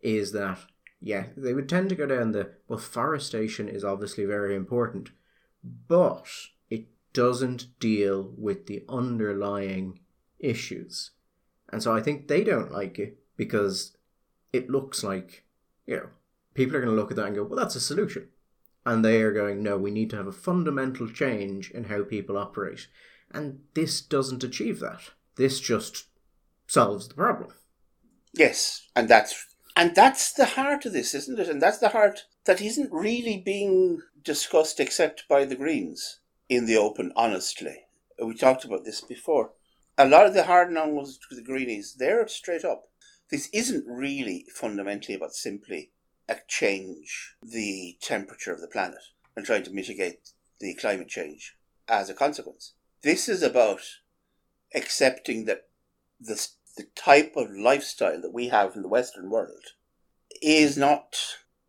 is 0.00 0.30
that 0.32 0.60
yeah, 1.00 1.26
they 1.36 1.52
would 1.52 1.68
tend 1.68 1.88
to 1.88 1.96
go 1.96 2.06
down 2.06 2.30
the 2.30 2.52
well, 2.68 2.78
forestation 2.78 3.68
is 3.68 3.84
obviously 3.84 4.24
very 4.24 4.54
important, 4.54 5.10
but 5.88 6.28
it 6.70 6.86
doesn't 7.12 7.78
deal 7.80 8.32
with 8.38 8.66
the 8.66 8.84
underlying 8.88 9.98
issues. 10.38 11.10
And 11.70 11.82
so 11.82 11.94
I 11.94 12.00
think 12.00 12.28
they 12.28 12.44
don't 12.44 12.70
like 12.70 12.98
it 13.00 13.18
because 13.36 13.96
it 14.54 14.70
looks 14.70 15.02
like, 15.02 15.44
you 15.84 15.96
know, 15.96 16.08
people 16.54 16.76
are 16.76 16.80
going 16.80 16.94
to 16.94 17.00
look 17.00 17.10
at 17.10 17.16
that 17.16 17.26
and 17.26 17.34
go, 17.34 17.42
well, 17.42 17.58
that's 17.58 17.74
a 17.74 17.80
solution. 17.80 18.28
And 18.86 19.04
they 19.04 19.20
are 19.22 19.32
going, 19.32 19.62
no, 19.62 19.76
we 19.76 19.90
need 19.90 20.10
to 20.10 20.16
have 20.16 20.28
a 20.28 20.32
fundamental 20.32 21.08
change 21.08 21.70
in 21.72 21.84
how 21.84 22.04
people 22.04 22.38
operate. 22.38 22.86
And 23.32 23.60
this 23.74 24.00
doesn't 24.00 24.44
achieve 24.44 24.78
that. 24.78 25.00
This 25.36 25.58
just 25.58 26.04
solves 26.68 27.08
the 27.08 27.14
problem. 27.14 27.50
Yes, 28.32 28.88
and 28.94 29.08
that's 29.08 29.46
and 29.76 29.94
that's 29.96 30.32
the 30.32 30.44
heart 30.44 30.86
of 30.86 30.92
this, 30.92 31.14
isn't 31.14 31.40
it? 31.40 31.48
And 31.48 31.60
that's 31.60 31.78
the 31.78 31.88
heart 31.88 32.26
that 32.44 32.60
isn't 32.60 32.92
really 32.92 33.42
being 33.44 34.02
discussed 34.22 34.78
except 34.78 35.26
by 35.28 35.44
the 35.44 35.56
Greens 35.56 36.20
in 36.48 36.66
the 36.66 36.76
open, 36.76 37.12
honestly. 37.16 37.86
We 38.22 38.36
talked 38.36 38.64
about 38.64 38.84
this 38.84 39.00
before. 39.00 39.50
A 39.98 40.06
lot 40.06 40.26
of 40.26 40.34
the 40.34 40.44
hard 40.44 40.70
numbers 40.70 41.18
to 41.28 41.34
the 41.34 41.42
Greenies, 41.42 41.96
they're 41.98 42.26
straight 42.28 42.64
up 42.64 42.84
this 43.30 43.48
isn't 43.52 43.84
really 43.86 44.46
fundamentally 44.54 45.14
about 45.14 45.34
simply 45.34 45.90
a 46.28 46.36
change 46.48 47.36
the 47.42 47.96
temperature 48.00 48.52
of 48.52 48.60
the 48.60 48.68
planet 48.68 49.00
and 49.36 49.44
trying 49.44 49.62
to 49.64 49.70
mitigate 49.70 50.30
the 50.60 50.74
climate 50.74 51.08
change 51.08 51.56
as 51.88 52.08
a 52.08 52.14
consequence. 52.14 52.74
This 53.02 53.28
is 53.28 53.42
about 53.42 53.80
accepting 54.74 55.44
that 55.44 55.68
the, 56.20 56.48
the 56.76 56.86
type 56.94 57.34
of 57.36 57.50
lifestyle 57.50 58.20
that 58.20 58.32
we 58.32 58.48
have 58.48 58.74
in 58.74 58.82
the 58.82 58.88
Western 58.88 59.30
world 59.30 59.72
is 60.40 60.76
not 60.76 61.16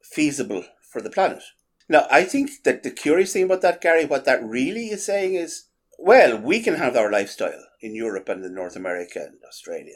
feasible 0.02 0.66
for 0.90 1.02
the 1.02 1.10
planet. 1.10 1.44
Now, 1.88 2.08
I 2.10 2.24
think 2.24 2.64
that 2.64 2.84
the 2.84 2.92
curious 2.92 3.34
thing 3.34 3.44
about 3.44 3.62
that, 3.62 3.82
Gary, 3.82 4.06
what 4.06 4.26
that 4.26 4.44
really 4.44 4.88
is 4.88 5.06
saying 5.06 5.36
is, 5.36 5.66
well, 6.00 6.38
we 6.38 6.62
can 6.62 6.76
have 6.76 6.96
our 6.96 7.12
lifestyle 7.12 7.66
in 7.82 7.96
Europe 7.96 8.30
and 8.30 8.44
in 8.44 8.56
North 8.56 8.76
America 8.76 9.20
and 9.20 9.38
Australia. 9.48 9.96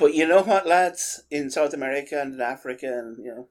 But 0.00 0.14
you 0.14 0.26
know 0.26 0.40
what, 0.40 0.66
lads, 0.66 1.24
in 1.30 1.50
South 1.50 1.74
America 1.74 2.18
and 2.18 2.32
in 2.32 2.40
Africa, 2.40 2.86
and 2.86 3.22
you 3.22 3.34
know, 3.34 3.48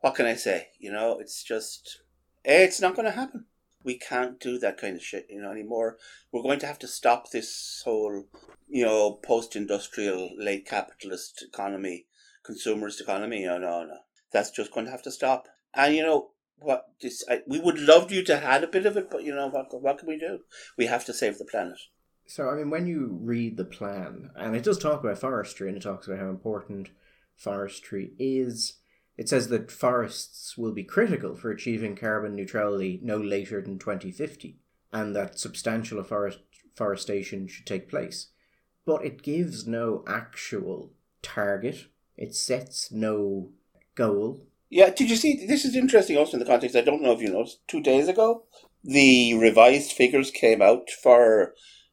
what 0.00 0.16
can 0.16 0.26
I 0.26 0.34
say? 0.34 0.70
You 0.80 0.90
know, 0.90 1.20
it's 1.20 1.44
just, 1.44 2.02
it's 2.44 2.80
not 2.80 2.96
going 2.96 3.06
to 3.06 3.12
happen. 3.12 3.46
We 3.84 3.98
can't 3.98 4.40
do 4.40 4.58
that 4.58 4.78
kind 4.78 4.96
of 4.96 5.02
shit, 5.02 5.28
you 5.30 5.40
know, 5.40 5.52
anymore. 5.52 5.98
We're 6.32 6.42
going 6.42 6.58
to 6.58 6.66
have 6.66 6.80
to 6.80 6.88
stop 6.88 7.30
this 7.30 7.82
whole, 7.84 8.24
you 8.68 8.84
know, 8.84 9.20
post-industrial, 9.22 10.30
late 10.36 10.66
capitalist 10.66 11.44
economy, 11.48 12.06
consumerist 12.44 13.00
economy. 13.00 13.44
No, 13.44 13.58
no, 13.58 13.84
no. 13.84 13.98
That's 14.32 14.50
just 14.50 14.72
going 14.72 14.86
to 14.86 14.92
have 14.92 15.02
to 15.02 15.12
stop. 15.12 15.46
And 15.72 15.94
you 15.94 16.02
know, 16.02 16.30
what 16.56 16.86
this 17.00 17.22
I, 17.28 17.42
we 17.46 17.60
would 17.60 17.78
love 17.78 18.10
you 18.10 18.24
to 18.24 18.38
had 18.38 18.64
a 18.64 18.68
bit 18.68 18.86
of 18.86 18.96
it, 18.96 19.08
but 19.08 19.22
you 19.22 19.34
know 19.34 19.48
what? 19.48 19.66
What 19.80 19.98
can 19.98 20.08
we 20.08 20.18
do? 20.18 20.40
We 20.76 20.86
have 20.86 21.04
to 21.04 21.14
save 21.14 21.38
the 21.38 21.44
planet. 21.44 21.78
So 22.26 22.48
I 22.48 22.54
mean, 22.54 22.70
when 22.70 22.86
you 22.86 23.18
read 23.20 23.56
the 23.56 23.64
plan, 23.64 24.30
and 24.36 24.56
it 24.56 24.64
does 24.64 24.78
talk 24.78 25.00
about 25.00 25.18
forestry, 25.18 25.68
and 25.68 25.76
it 25.76 25.82
talks 25.82 26.06
about 26.06 26.20
how 26.20 26.28
important 26.28 26.90
forestry 27.36 28.12
is. 28.18 28.74
It 29.18 29.28
says 29.28 29.48
that 29.48 29.70
forests 29.70 30.56
will 30.56 30.72
be 30.72 30.84
critical 30.84 31.36
for 31.36 31.50
achieving 31.50 31.96
carbon 31.96 32.34
neutrality 32.34 32.98
no 33.02 33.18
later 33.18 33.60
than 33.60 33.78
2050, 33.78 34.56
and 34.90 35.14
that 35.14 35.38
substantial 35.38 36.02
forest 36.02 36.38
forestation 36.74 37.46
should 37.46 37.66
take 37.66 37.90
place. 37.90 38.28
But 38.86 39.04
it 39.04 39.22
gives 39.22 39.66
no 39.66 40.02
actual 40.08 40.92
target. 41.20 41.88
It 42.16 42.34
sets 42.34 42.90
no 42.90 43.50
goal 43.94 44.46
yeah, 44.72 44.88
did 44.88 45.10
you 45.10 45.16
see? 45.16 45.44
This 45.44 45.66
is 45.66 45.76
interesting 45.76 46.16
also 46.16 46.32
in 46.32 46.38
the 46.38 46.46
context. 46.46 46.74
I 46.74 46.80
don't 46.80 47.02
know 47.02 47.12
if 47.12 47.20
you 47.20 47.28
noticed. 47.28 47.58
Two 47.68 47.82
days 47.82 48.08
ago, 48.08 48.44
the 48.82 49.34
revised 49.34 49.92
figures 49.92 50.30
came 50.30 50.62
out 50.62 50.88
for 50.88 51.52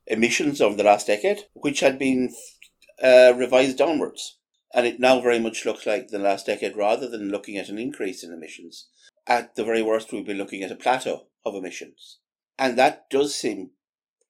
emissions 0.10 0.60
over 0.60 0.76
the 0.76 0.84
last 0.84 1.08
decade, 1.08 1.44
which 1.54 1.80
had 1.80 1.98
been 1.98 2.34
uh, 3.02 3.34
revised 3.36 3.78
downwards. 3.78 4.38
And 4.74 4.86
it 4.86 5.00
now 5.00 5.20
very 5.20 5.40
much 5.40 5.66
looks 5.66 5.86
like 5.86 6.10
the 6.10 6.20
last 6.20 6.46
decade, 6.46 6.76
rather 6.76 7.10
than 7.10 7.32
looking 7.32 7.58
at 7.58 7.70
an 7.70 7.80
increase 7.80 8.24
in 8.24 8.32
emissions, 8.32 8.88
at 9.26 9.56
the 9.56 9.64
very 9.64 9.82
worst, 9.82 10.12
we'll 10.12 10.24
be 10.24 10.34
looking 10.34 10.64
at 10.64 10.72
a 10.72 10.76
plateau 10.76 11.28
of 11.46 11.56
emissions. 11.56 12.20
And 12.58 12.78
that 12.78 13.10
does 13.10 13.34
seem 13.34 13.72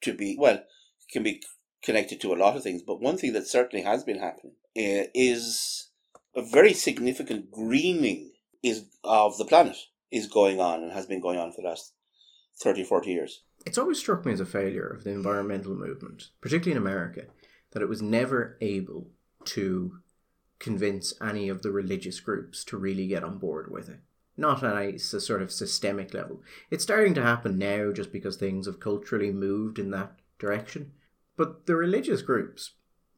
to 0.01 0.13
be, 0.13 0.37
well, 0.39 0.63
can 1.11 1.23
be 1.23 1.41
connected 1.83 2.21
to 2.21 2.33
a 2.33 2.37
lot 2.37 2.55
of 2.55 2.63
things, 2.63 2.81
but 2.85 3.01
one 3.01 3.17
thing 3.17 3.33
that 3.33 3.47
certainly 3.47 3.83
has 3.83 4.03
been 4.03 4.19
happening 4.19 4.53
uh, 4.77 5.09
is 5.13 5.89
a 6.35 6.41
very 6.41 6.73
significant 6.73 7.51
greening 7.51 8.31
is 8.61 8.85
of 9.03 9.37
the 9.37 9.45
planet 9.45 9.77
is 10.11 10.27
going 10.27 10.59
on 10.59 10.83
and 10.83 10.91
has 10.91 11.05
been 11.05 11.21
going 11.21 11.39
on 11.39 11.51
for 11.51 11.61
the 11.61 11.69
last 11.69 11.93
30, 12.61 12.83
40 12.83 13.09
years. 13.09 13.43
It's 13.65 13.77
always 13.77 13.99
struck 13.99 14.25
me 14.25 14.33
as 14.33 14.39
a 14.39 14.45
failure 14.45 14.87
of 14.87 15.03
the 15.03 15.11
environmental 15.11 15.75
movement, 15.75 16.29
particularly 16.41 16.71
in 16.71 16.77
America, 16.77 17.25
that 17.71 17.81
it 17.81 17.89
was 17.89 18.01
never 18.01 18.57
able 18.61 19.07
to 19.45 19.99
convince 20.59 21.13
any 21.21 21.49
of 21.49 21.61
the 21.61 21.71
religious 21.71 22.19
groups 22.19 22.63
to 22.65 22.77
really 22.77 23.07
get 23.07 23.23
on 23.23 23.37
board 23.37 23.71
with 23.71 23.89
it. 23.89 23.99
Not 24.37 24.63
on 24.63 24.77
a, 24.77 24.93
a 24.95 24.99
sort 24.99 25.41
of 25.41 25.51
systemic 25.51 26.13
level. 26.13 26.41
It's 26.69 26.83
starting 26.83 27.13
to 27.15 27.21
happen 27.21 27.57
now 27.57 27.91
just 27.91 28.11
because 28.11 28.37
things 28.37 28.65
have 28.65 28.79
culturally 28.79 29.31
moved 29.31 29.79
in 29.79 29.91
that 29.91 30.19
direction. 30.37 30.91
But 31.35 31.65
the 31.65 31.75
religious 31.75 32.21
groups, 32.21 32.71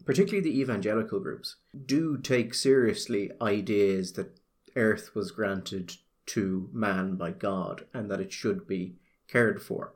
particularly 0.06 0.42
the 0.42 0.60
evangelical 0.60 1.20
groups, 1.20 1.58
do 1.86 2.18
take 2.18 2.54
seriously 2.54 3.32
ideas 3.42 4.14
that 4.14 4.39
earth 4.76 5.14
was 5.16 5.32
granted 5.32 5.94
to 6.28 6.70
man 6.72 7.16
by 7.16 7.32
God 7.32 7.86
and 7.94 8.10
that 8.10 8.22
it 8.22 8.32
should 8.32 8.68
be 8.68 8.96
cared 9.28 9.62
for. 9.62 9.94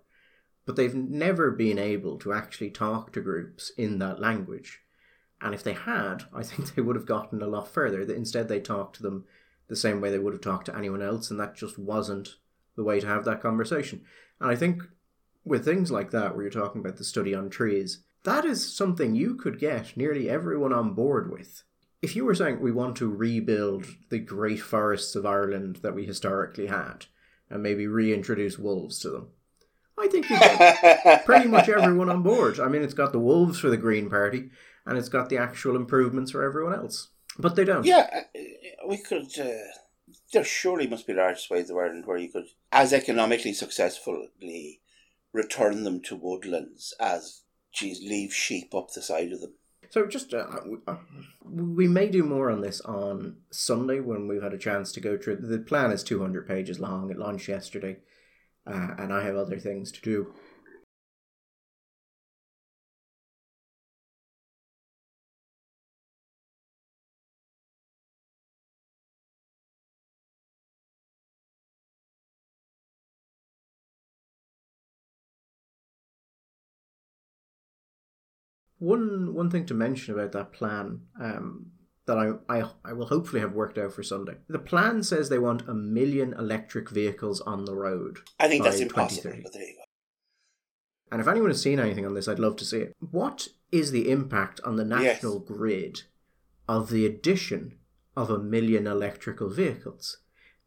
But 0.66 0.76
they've 0.76 0.96
never 0.96 1.52
been 1.52 1.78
able 1.78 2.18
to 2.20 2.34
actually 2.34 2.72
talk 2.72 3.14
to 3.14 3.22
groups 3.22 3.72
in 3.78 4.00
that 4.00 4.20
language. 4.20 4.82
And 5.42 5.54
if 5.54 5.64
they 5.64 5.74
had, 5.74 6.24
I 6.34 6.44
think 6.44 6.74
they 6.76 6.82
would 6.82 6.96
have 6.96 7.06
gotten 7.06 7.42
a 7.42 7.48
lot 7.48 7.68
further. 7.68 8.02
Instead, 8.02 8.48
they 8.48 8.60
talked 8.60 8.96
to 8.98 9.04
them 9.04 9.26
the 9.68 9.76
same 9.76 10.02
way 10.02 10.12
they 10.12 10.20
would 10.20 10.34
have 10.34 10.42
talked 10.42 10.68
to 10.68 10.78
anyone 10.78 11.02
else, 11.02 11.30
and 11.30 11.40
that 11.40 11.56
just 11.56 11.78
wasn't 11.78 12.36
the 12.76 12.84
way 12.84 13.00
to 13.00 13.08
have 13.08 13.26
that 13.26 13.42
conversation. 13.42 14.02
And 14.40 14.50
I 14.50 14.56
think 14.56 14.84
with 15.44 15.66
things 15.66 15.92
like 15.92 16.12
that, 16.12 16.36
where 16.36 16.44
you're 16.44 16.52
talking 16.52 16.82
about 16.82 16.98
the 16.98 17.04
study 17.04 17.34
on 17.34 17.50
trees, 17.50 18.04
that 18.24 18.46
is 18.46 18.76
something 18.76 19.16
you 19.16 19.36
could 19.36 19.60
get 19.60 19.96
nearly 19.96 20.30
everyone 20.30 20.74
on 20.74 20.94
board 20.94 21.32
with 21.32 21.64
if 22.06 22.16
you 22.16 22.24
were 22.24 22.36
saying 22.36 22.60
we 22.60 22.72
want 22.72 22.96
to 22.96 23.10
rebuild 23.10 23.88
the 24.12 24.20
great 24.20 24.62
forests 24.62 25.16
of 25.16 25.26
Ireland 25.26 25.78
that 25.78 25.96
we 25.96 26.06
historically 26.06 26.68
had 26.68 27.08
and 27.50 27.64
maybe 27.64 27.88
reintroduce 27.88 28.60
wolves 28.60 29.00
to 29.00 29.10
them, 29.10 29.30
I 29.98 30.08
think 30.08 30.30
you 30.30 30.38
get 30.38 31.26
pretty 31.26 31.48
much 31.48 31.70
everyone 31.70 32.10
on 32.10 32.22
board. 32.22 32.60
I 32.60 32.68
mean, 32.68 32.82
it's 32.82 32.94
got 32.94 33.12
the 33.12 33.20
wolves 33.20 33.60
for 33.60 33.70
the 33.70 33.78
Green 33.78 34.10
Party 34.10 34.50
and 34.86 34.98
it's 34.98 35.10
got 35.10 35.30
the 35.30 35.38
actual 35.38 35.76
improvements 35.76 36.32
for 36.32 36.44
everyone 36.44 36.74
else. 36.74 37.10
But 37.38 37.56
they 37.56 37.66
don't. 37.66 37.86
Yeah, 37.86 38.08
uh, 38.14 38.88
we 38.88 38.98
could. 38.98 39.28
Uh, 39.40 39.52
there 40.32 40.44
surely 40.44 40.88
must 40.88 41.08
be 41.08 41.14
large 41.14 41.42
swathes 41.42 41.70
of 41.70 41.78
Ireland 41.78 42.06
where 42.06 42.18
you 42.18 42.30
could, 42.30 42.48
as 42.72 42.94
economically 42.94 43.54
successfully, 43.54 44.82
return 45.34 45.84
them 45.84 46.02
to 46.04 46.16
woodlands 46.16 46.94
as, 47.00 47.42
geez, 47.74 48.00
leave 48.02 48.34
sheep 48.34 48.74
up 48.74 48.92
the 48.92 49.02
side 49.02 49.32
of 49.34 49.42
them. 49.42 49.54
So 49.90 50.06
just 50.06 50.34
uh, 50.34 50.46
uh, 50.88 50.98
we 51.44 51.88
may 51.88 52.10
do 52.10 52.24
more 52.24 52.50
on 52.50 52.62
this 52.62 52.82
on 52.82 53.38
Sunday 53.52 54.00
when 54.00 54.28
we've 54.28 54.42
had 54.42 54.54
a 54.54 54.58
chance 54.58 54.92
to 54.94 55.00
go 55.00 55.18
through. 55.18 55.38
The 55.38 55.60
plan 55.60 55.92
is 55.92 56.04
two 56.04 56.22
hundred 56.22 56.48
pages 56.48 56.80
long. 56.80 57.12
It 57.12 57.18
launched 57.18 57.48
yesterday, 57.48 57.98
uh, 58.68 58.96
and 58.98 59.14
I 59.14 59.24
have 59.24 59.36
other 59.36 59.60
things 59.60 59.92
to 59.94 60.02
do. 60.02 60.34
one 78.80 79.34
one 79.34 79.50
thing 79.50 79.66
to 79.66 79.74
mention 79.74 80.14
about 80.14 80.32
that 80.32 80.52
plan 80.54 81.02
um, 81.20 81.72
that 82.06 82.18
I, 82.18 82.34
I 82.50 82.70
I 82.84 82.94
will 82.94 83.08
hopefully 83.08 83.42
have 83.42 83.54
worked 83.54 83.78
out 83.78 83.94
for 83.94 84.04
Sunday. 84.04 84.36
The 84.48 84.60
plan 84.60 85.04
says 85.04 85.30
they 85.30 85.40
want 85.40 85.68
a 85.68 85.74
million 85.74 86.34
electric 86.34 86.90
vehicles 86.90 87.42
on 87.42 87.66
the 87.66 87.76
road. 87.76 88.20
I 88.40 88.48
think 88.48 88.64
that's 88.64 88.80
impossible. 88.80 89.34
But 89.44 89.54
there 89.54 89.64
you 89.64 89.76
go. 89.76 89.84
And 91.12 91.22
if 91.22 91.28
anyone 91.28 91.50
has 91.50 91.62
seen 91.62 91.80
anything 91.80 92.06
on 92.06 92.14
this, 92.14 92.28
I'd 92.28 92.40
love 92.40 92.56
to 92.58 92.66
see 92.66 92.80
it. 92.80 92.96
What 93.00 93.48
is 93.72 93.92
the 93.92 94.10
impact 94.10 94.60
on 94.66 94.76
the 94.76 94.86
national 94.86 95.36
yes. 95.36 95.48
grid 95.48 96.02
of 96.68 96.90
the 96.90 97.06
addition 97.06 97.78
of 98.16 98.30
a 98.30 98.40
million 98.40 98.88
electrical 98.88 99.50
vehicles? 99.50 100.18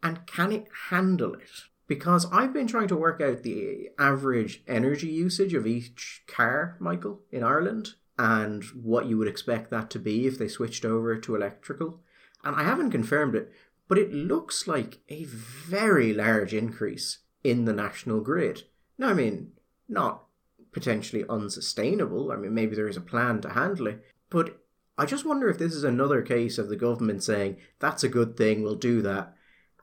And 0.02 0.26
can 0.26 0.52
it 0.52 0.68
handle 0.90 1.34
it? 1.34 1.50
Because 1.88 2.26
I've 2.30 2.52
been 2.52 2.66
trying 2.66 2.88
to 2.88 2.96
work 2.96 3.20
out 3.20 3.42
the 3.42 3.88
average 3.98 4.62
energy 4.68 5.08
usage 5.08 5.54
of 5.54 5.66
each 5.66 6.22
car, 6.28 6.76
Michael, 6.78 7.22
in 7.32 7.42
Ireland 7.42 7.94
and 8.18 8.64
what 8.82 9.06
you 9.06 9.16
would 9.16 9.28
expect 9.28 9.70
that 9.70 9.90
to 9.90 9.98
be 9.98 10.26
if 10.26 10.38
they 10.38 10.48
switched 10.48 10.84
over 10.84 11.16
to 11.16 11.36
electrical. 11.36 12.00
And 12.44 12.56
I 12.56 12.64
haven't 12.64 12.90
confirmed 12.90 13.34
it, 13.34 13.52
but 13.86 13.98
it 13.98 14.12
looks 14.12 14.66
like 14.66 14.98
a 15.08 15.24
very 15.24 16.12
large 16.12 16.52
increase 16.52 17.18
in 17.44 17.64
the 17.64 17.72
national 17.72 18.20
grid. 18.20 18.64
Now, 18.98 19.08
I 19.08 19.14
mean, 19.14 19.52
not 19.88 20.24
potentially 20.72 21.24
unsustainable. 21.28 22.32
I 22.32 22.36
mean, 22.36 22.54
maybe 22.54 22.74
there 22.74 22.88
is 22.88 22.96
a 22.96 23.02
plan 23.02 23.40
to 23.42 23.50
handle 23.50 23.86
it, 23.86 24.04
but 24.30 24.60
I 24.98 25.06
just 25.06 25.24
wonder 25.24 25.48
if 25.48 25.58
this 25.58 25.74
is 25.74 25.84
another 25.84 26.22
case 26.22 26.58
of 26.58 26.68
the 26.68 26.76
government 26.76 27.22
saying, 27.22 27.56
that's 27.78 28.02
a 28.02 28.08
good 28.08 28.36
thing, 28.36 28.62
we'll 28.62 28.74
do 28.74 29.00
that. 29.02 29.34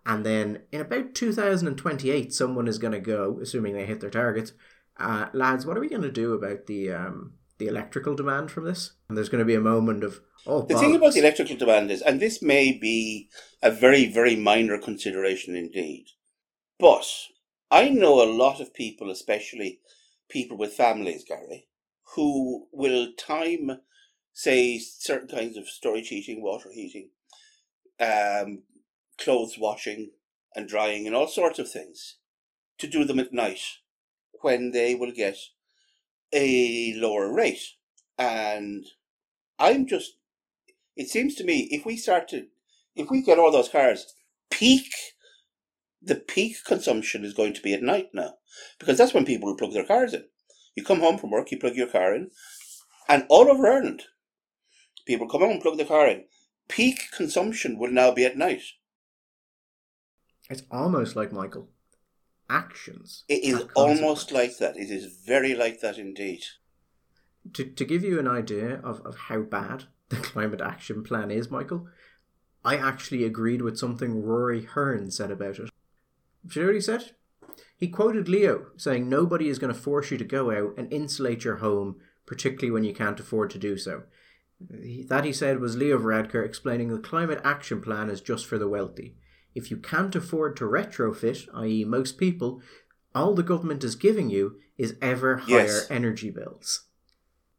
And 0.06 0.26
then 0.26 0.62
in 0.72 0.82
about 0.82 1.16
2028, 1.16 2.34
someone 2.34 2.68
is 2.68 2.78
going 2.78 2.94
to 2.94 3.00
go, 3.00 3.40
assuming 3.42 3.74
they 3.74 3.86
hit 3.86 4.02
their 4.02 4.10
targets, 4.10 4.52
uh, 4.98 5.28
lads, 5.34 5.66
what 5.66 5.78
are 5.78 5.82
we 5.82 5.90
going 5.90 6.04
to 6.04 6.12
do 6.12 6.34
about 6.34 6.68
the 6.68 6.92
um, 6.92 7.34
the 7.58 7.68
electrical 7.68 8.16
demand 8.16 8.52
from 8.52 8.66
this. 8.66 8.92
And 9.08 9.18
there's 9.18 9.30
going 9.30 9.40
to 9.40 9.46
be 9.46 9.56
a 9.56 9.62
moment 9.62 10.04
of 10.04 10.22
oh. 10.46 10.64
The 10.64 10.78
thing 10.78 10.96
about 10.96 11.14
the 11.14 11.20
electrical 11.20 11.56
demand 11.56 11.92
is, 11.92 12.02
and 12.02 12.20
this 12.20 12.42
may 12.42 12.72
be 12.72 13.30
a 13.62 13.72
very 13.72 14.06
very 14.06 14.36
minor 14.36 14.78
consideration 14.78 15.56
indeed, 15.56 16.08
but 16.80 17.06
I 17.72 17.90
know 17.90 18.22
a 18.22 18.32
lot 18.32 18.62
of 18.62 18.74
people, 18.74 19.10
especially 19.10 19.80
people 20.30 20.58
with 20.58 20.74
families, 20.74 21.24
Gary, 21.28 21.68
who 22.16 22.68
will 22.72 23.14
time, 23.18 23.80
say, 24.34 24.78
certain 24.80 25.28
kinds 25.28 25.58
of 25.58 25.68
storage 25.68 26.10
heating, 26.10 26.42
water 26.42 26.70
heating, 26.72 27.10
um, 28.00 28.64
clothes 29.18 29.58
washing 29.58 30.12
and 30.56 30.70
drying, 30.70 31.08
and 31.08 31.16
all 31.16 31.28
sorts 31.28 31.60
of 31.60 31.70
things 31.70 32.18
to 32.78 32.88
do 32.88 33.04
them 33.04 33.20
at 33.20 33.34
night 33.34 33.62
when 34.42 34.72
they 34.72 34.96
will 34.96 35.12
get 35.12 35.38
a 36.36 36.94
lower 36.98 37.34
rate. 37.34 37.62
And 38.20 38.86
I'm 39.58 39.88
just, 39.88 40.18
it 40.96 41.08
seems 41.08 41.36
to 41.36 41.44
me, 41.44 41.68
if 41.72 41.86
we 41.86 41.98
start 41.98 42.28
to, 42.30 42.48
if 42.96 43.10
we 43.10 43.22
get 43.22 43.40
all 43.40 43.52
those 43.52 43.70
cars, 43.70 44.14
peak, 44.52 44.92
the 46.02 46.16
peak 46.16 46.58
consumption 46.66 47.26
is 47.26 47.34
going 47.34 47.54
to 47.54 47.62
be 47.62 47.74
at 47.74 47.82
night 47.82 48.10
now. 48.14 48.36
Because 48.80 48.98
that's 48.98 49.14
when 49.14 49.26
people 49.26 49.50
will 49.50 49.58
plug 49.58 49.74
their 49.74 49.86
cars 49.86 50.14
in. 50.14 50.26
You 50.76 50.84
come 50.84 51.00
home 51.00 51.18
from 51.18 51.32
work, 51.32 51.52
you 51.52 51.58
plug 51.58 51.76
your 51.76 51.88
car 51.88 52.14
in, 52.14 52.32
and 53.08 53.26
all 53.30 53.50
over 53.50 53.66
Ireland, 53.66 54.04
people 55.06 55.28
come 55.28 55.42
home 55.42 55.52
and 55.52 55.62
plug 55.62 55.78
their 55.78 55.86
car 55.86 56.08
in. 56.08 56.26
Peak 56.68 57.00
consumption 57.16 57.78
will 57.78 57.92
now 57.92 58.12
be 58.12 58.26
at 58.26 58.38
night. 58.38 58.62
It's 60.50 60.64
almost 60.70 61.16
like 61.16 61.32
Michael. 61.32 61.70
Actions. 62.50 63.24
It 63.28 63.44
is 63.44 63.66
almost 63.76 64.32
like 64.32 64.58
that. 64.60 64.78
It 64.78 64.92
is 64.92 65.16
very 65.26 65.56
like 65.56 65.82
that 65.82 65.98
indeed. 65.98 66.44
To, 67.54 67.64
to 67.64 67.86
give 67.86 68.04
you 68.04 68.20
an 68.20 68.28
idea 68.28 68.80
of, 68.84 69.02
of 69.02 69.16
how 69.16 69.42
bad 69.42 69.86
the 70.10 70.18
climate 70.18 70.62
action 70.62 71.04
plan 71.04 71.32
is, 71.32 71.50
Michael, 71.50 71.88
I 72.64 72.78
actually 72.78 73.24
agreed 73.24 73.62
with 73.62 73.78
something 73.78 74.24
Rory 74.24 74.64
Hearne 74.64 75.12
said 75.12 75.32
about 75.32 75.60
it. 75.60 75.70
Do 76.46 76.60
you 76.60 76.62
know 76.62 76.68
what 76.70 76.76
he 76.76 76.82
said? 76.82 77.12
He 77.78 77.88
quoted 77.88 78.30
Leo 78.30 78.68
saying 78.78 79.10
nobody 79.10 79.50
is 79.50 79.60
going 79.60 79.74
to 79.74 79.80
force 79.80 80.12
you 80.12 80.18
to 80.18 80.24
go 80.24 80.52
out 80.52 80.74
and 80.78 80.92
insulate 80.92 81.44
your 81.44 81.58
home, 81.58 81.98
particularly 82.26 82.72
when 82.72 82.84
you 82.84 82.94
can't 82.94 83.20
afford 83.20 83.50
to 83.52 83.58
do 83.58 83.78
so. 83.78 84.04
That 84.60 85.26
he 85.26 85.34
said 85.34 85.60
was 85.60 85.76
Leo 85.76 85.98
Varadkar 86.00 86.46
explaining 86.46 86.90
the 86.90 87.00
climate 87.00 87.42
action 87.44 87.82
plan 87.82 88.10
is 88.10 88.22
just 88.22 88.46
for 88.46 88.58
the 88.58 88.70
wealthy. 88.70 89.16
If 89.56 89.72
you 89.72 89.78
can't 89.78 90.16
afford 90.16 90.58
to 90.58 90.66
retrofit, 90.66 91.48
i.e., 91.56 91.86
most 91.86 92.18
people, 92.18 92.62
all 93.16 93.34
the 93.34 93.42
government 93.44 93.84
is 93.84 93.96
giving 93.96 94.30
you 94.30 94.58
is 94.78 94.96
ever 95.02 95.38
higher 95.38 95.64
Yes. 95.64 95.88
energy 95.90 96.30
bills. 96.30 96.86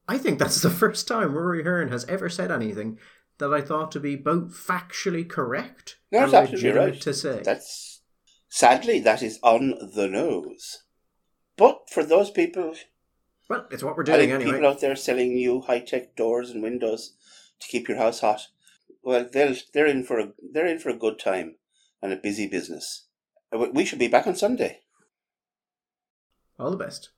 I 0.06 0.18
think 0.18 0.38
that's 0.38 0.60
the 0.62 0.70
first 0.70 1.08
time 1.08 1.34
Rory 1.34 1.64
Hearne 1.64 1.88
has 1.88 2.04
ever 2.04 2.28
said 2.28 2.52
anything 2.52 2.98
that 3.38 3.52
I 3.52 3.60
thought 3.62 3.90
to 3.92 4.00
be 4.00 4.16
both 4.16 4.52
factually 4.54 5.28
correct 5.28 5.96
No, 6.12 6.24
and 6.24 6.34
absolutely 6.34 6.68
legitimate 6.68 6.92
right. 6.92 7.00
to 7.02 7.14
say. 7.14 7.42
That's 7.42 8.00
sadly 8.48 9.00
that 9.00 9.22
is 9.22 9.38
on 9.42 9.74
the 9.94 10.06
nose. 10.06 10.84
But 11.56 11.88
for 11.90 12.04
those 12.04 12.30
people, 12.30 12.74
well, 13.48 13.66
it's 13.70 13.82
what 13.82 13.96
we're 13.96 14.02
I 14.02 14.06
doing 14.06 14.18
think 14.20 14.32
anyway. 14.32 14.52
people 14.52 14.68
out 14.68 14.80
there 14.80 14.96
selling 14.96 15.36
you 15.38 15.62
high 15.62 15.80
tech 15.80 16.14
doors 16.16 16.50
and 16.50 16.62
windows 16.62 17.14
to 17.60 17.68
keep 17.68 17.88
your 17.88 17.96
house 17.96 18.20
hot, 18.20 18.48
well, 19.02 19.26
they'll 19.32 19.54
they're 19.72 19.86
in 19.86 20.04
for 20.04 20.18
a 20.18 20.32
they're 20.52 20.66
in 20.66 20.78
for 20.78 20.90
a 20.90 20.96
good 20.96 21.18
time 21.18 21.56
and 22.06 22.14
a 22.18 22.22
busy 22.22 22.46
business. 22.48 23.08
Uh, 23.52 23.58
we- 23.58 23.70
We 23.70 23.84
should 23.84 23.98
be 23.98 24.08
back 24.08 24.26
on 24.26 24.36
Sunday. 24.36 24.82
All 26.58 26.70
the 26.70 26.76
best. 26.76 27.10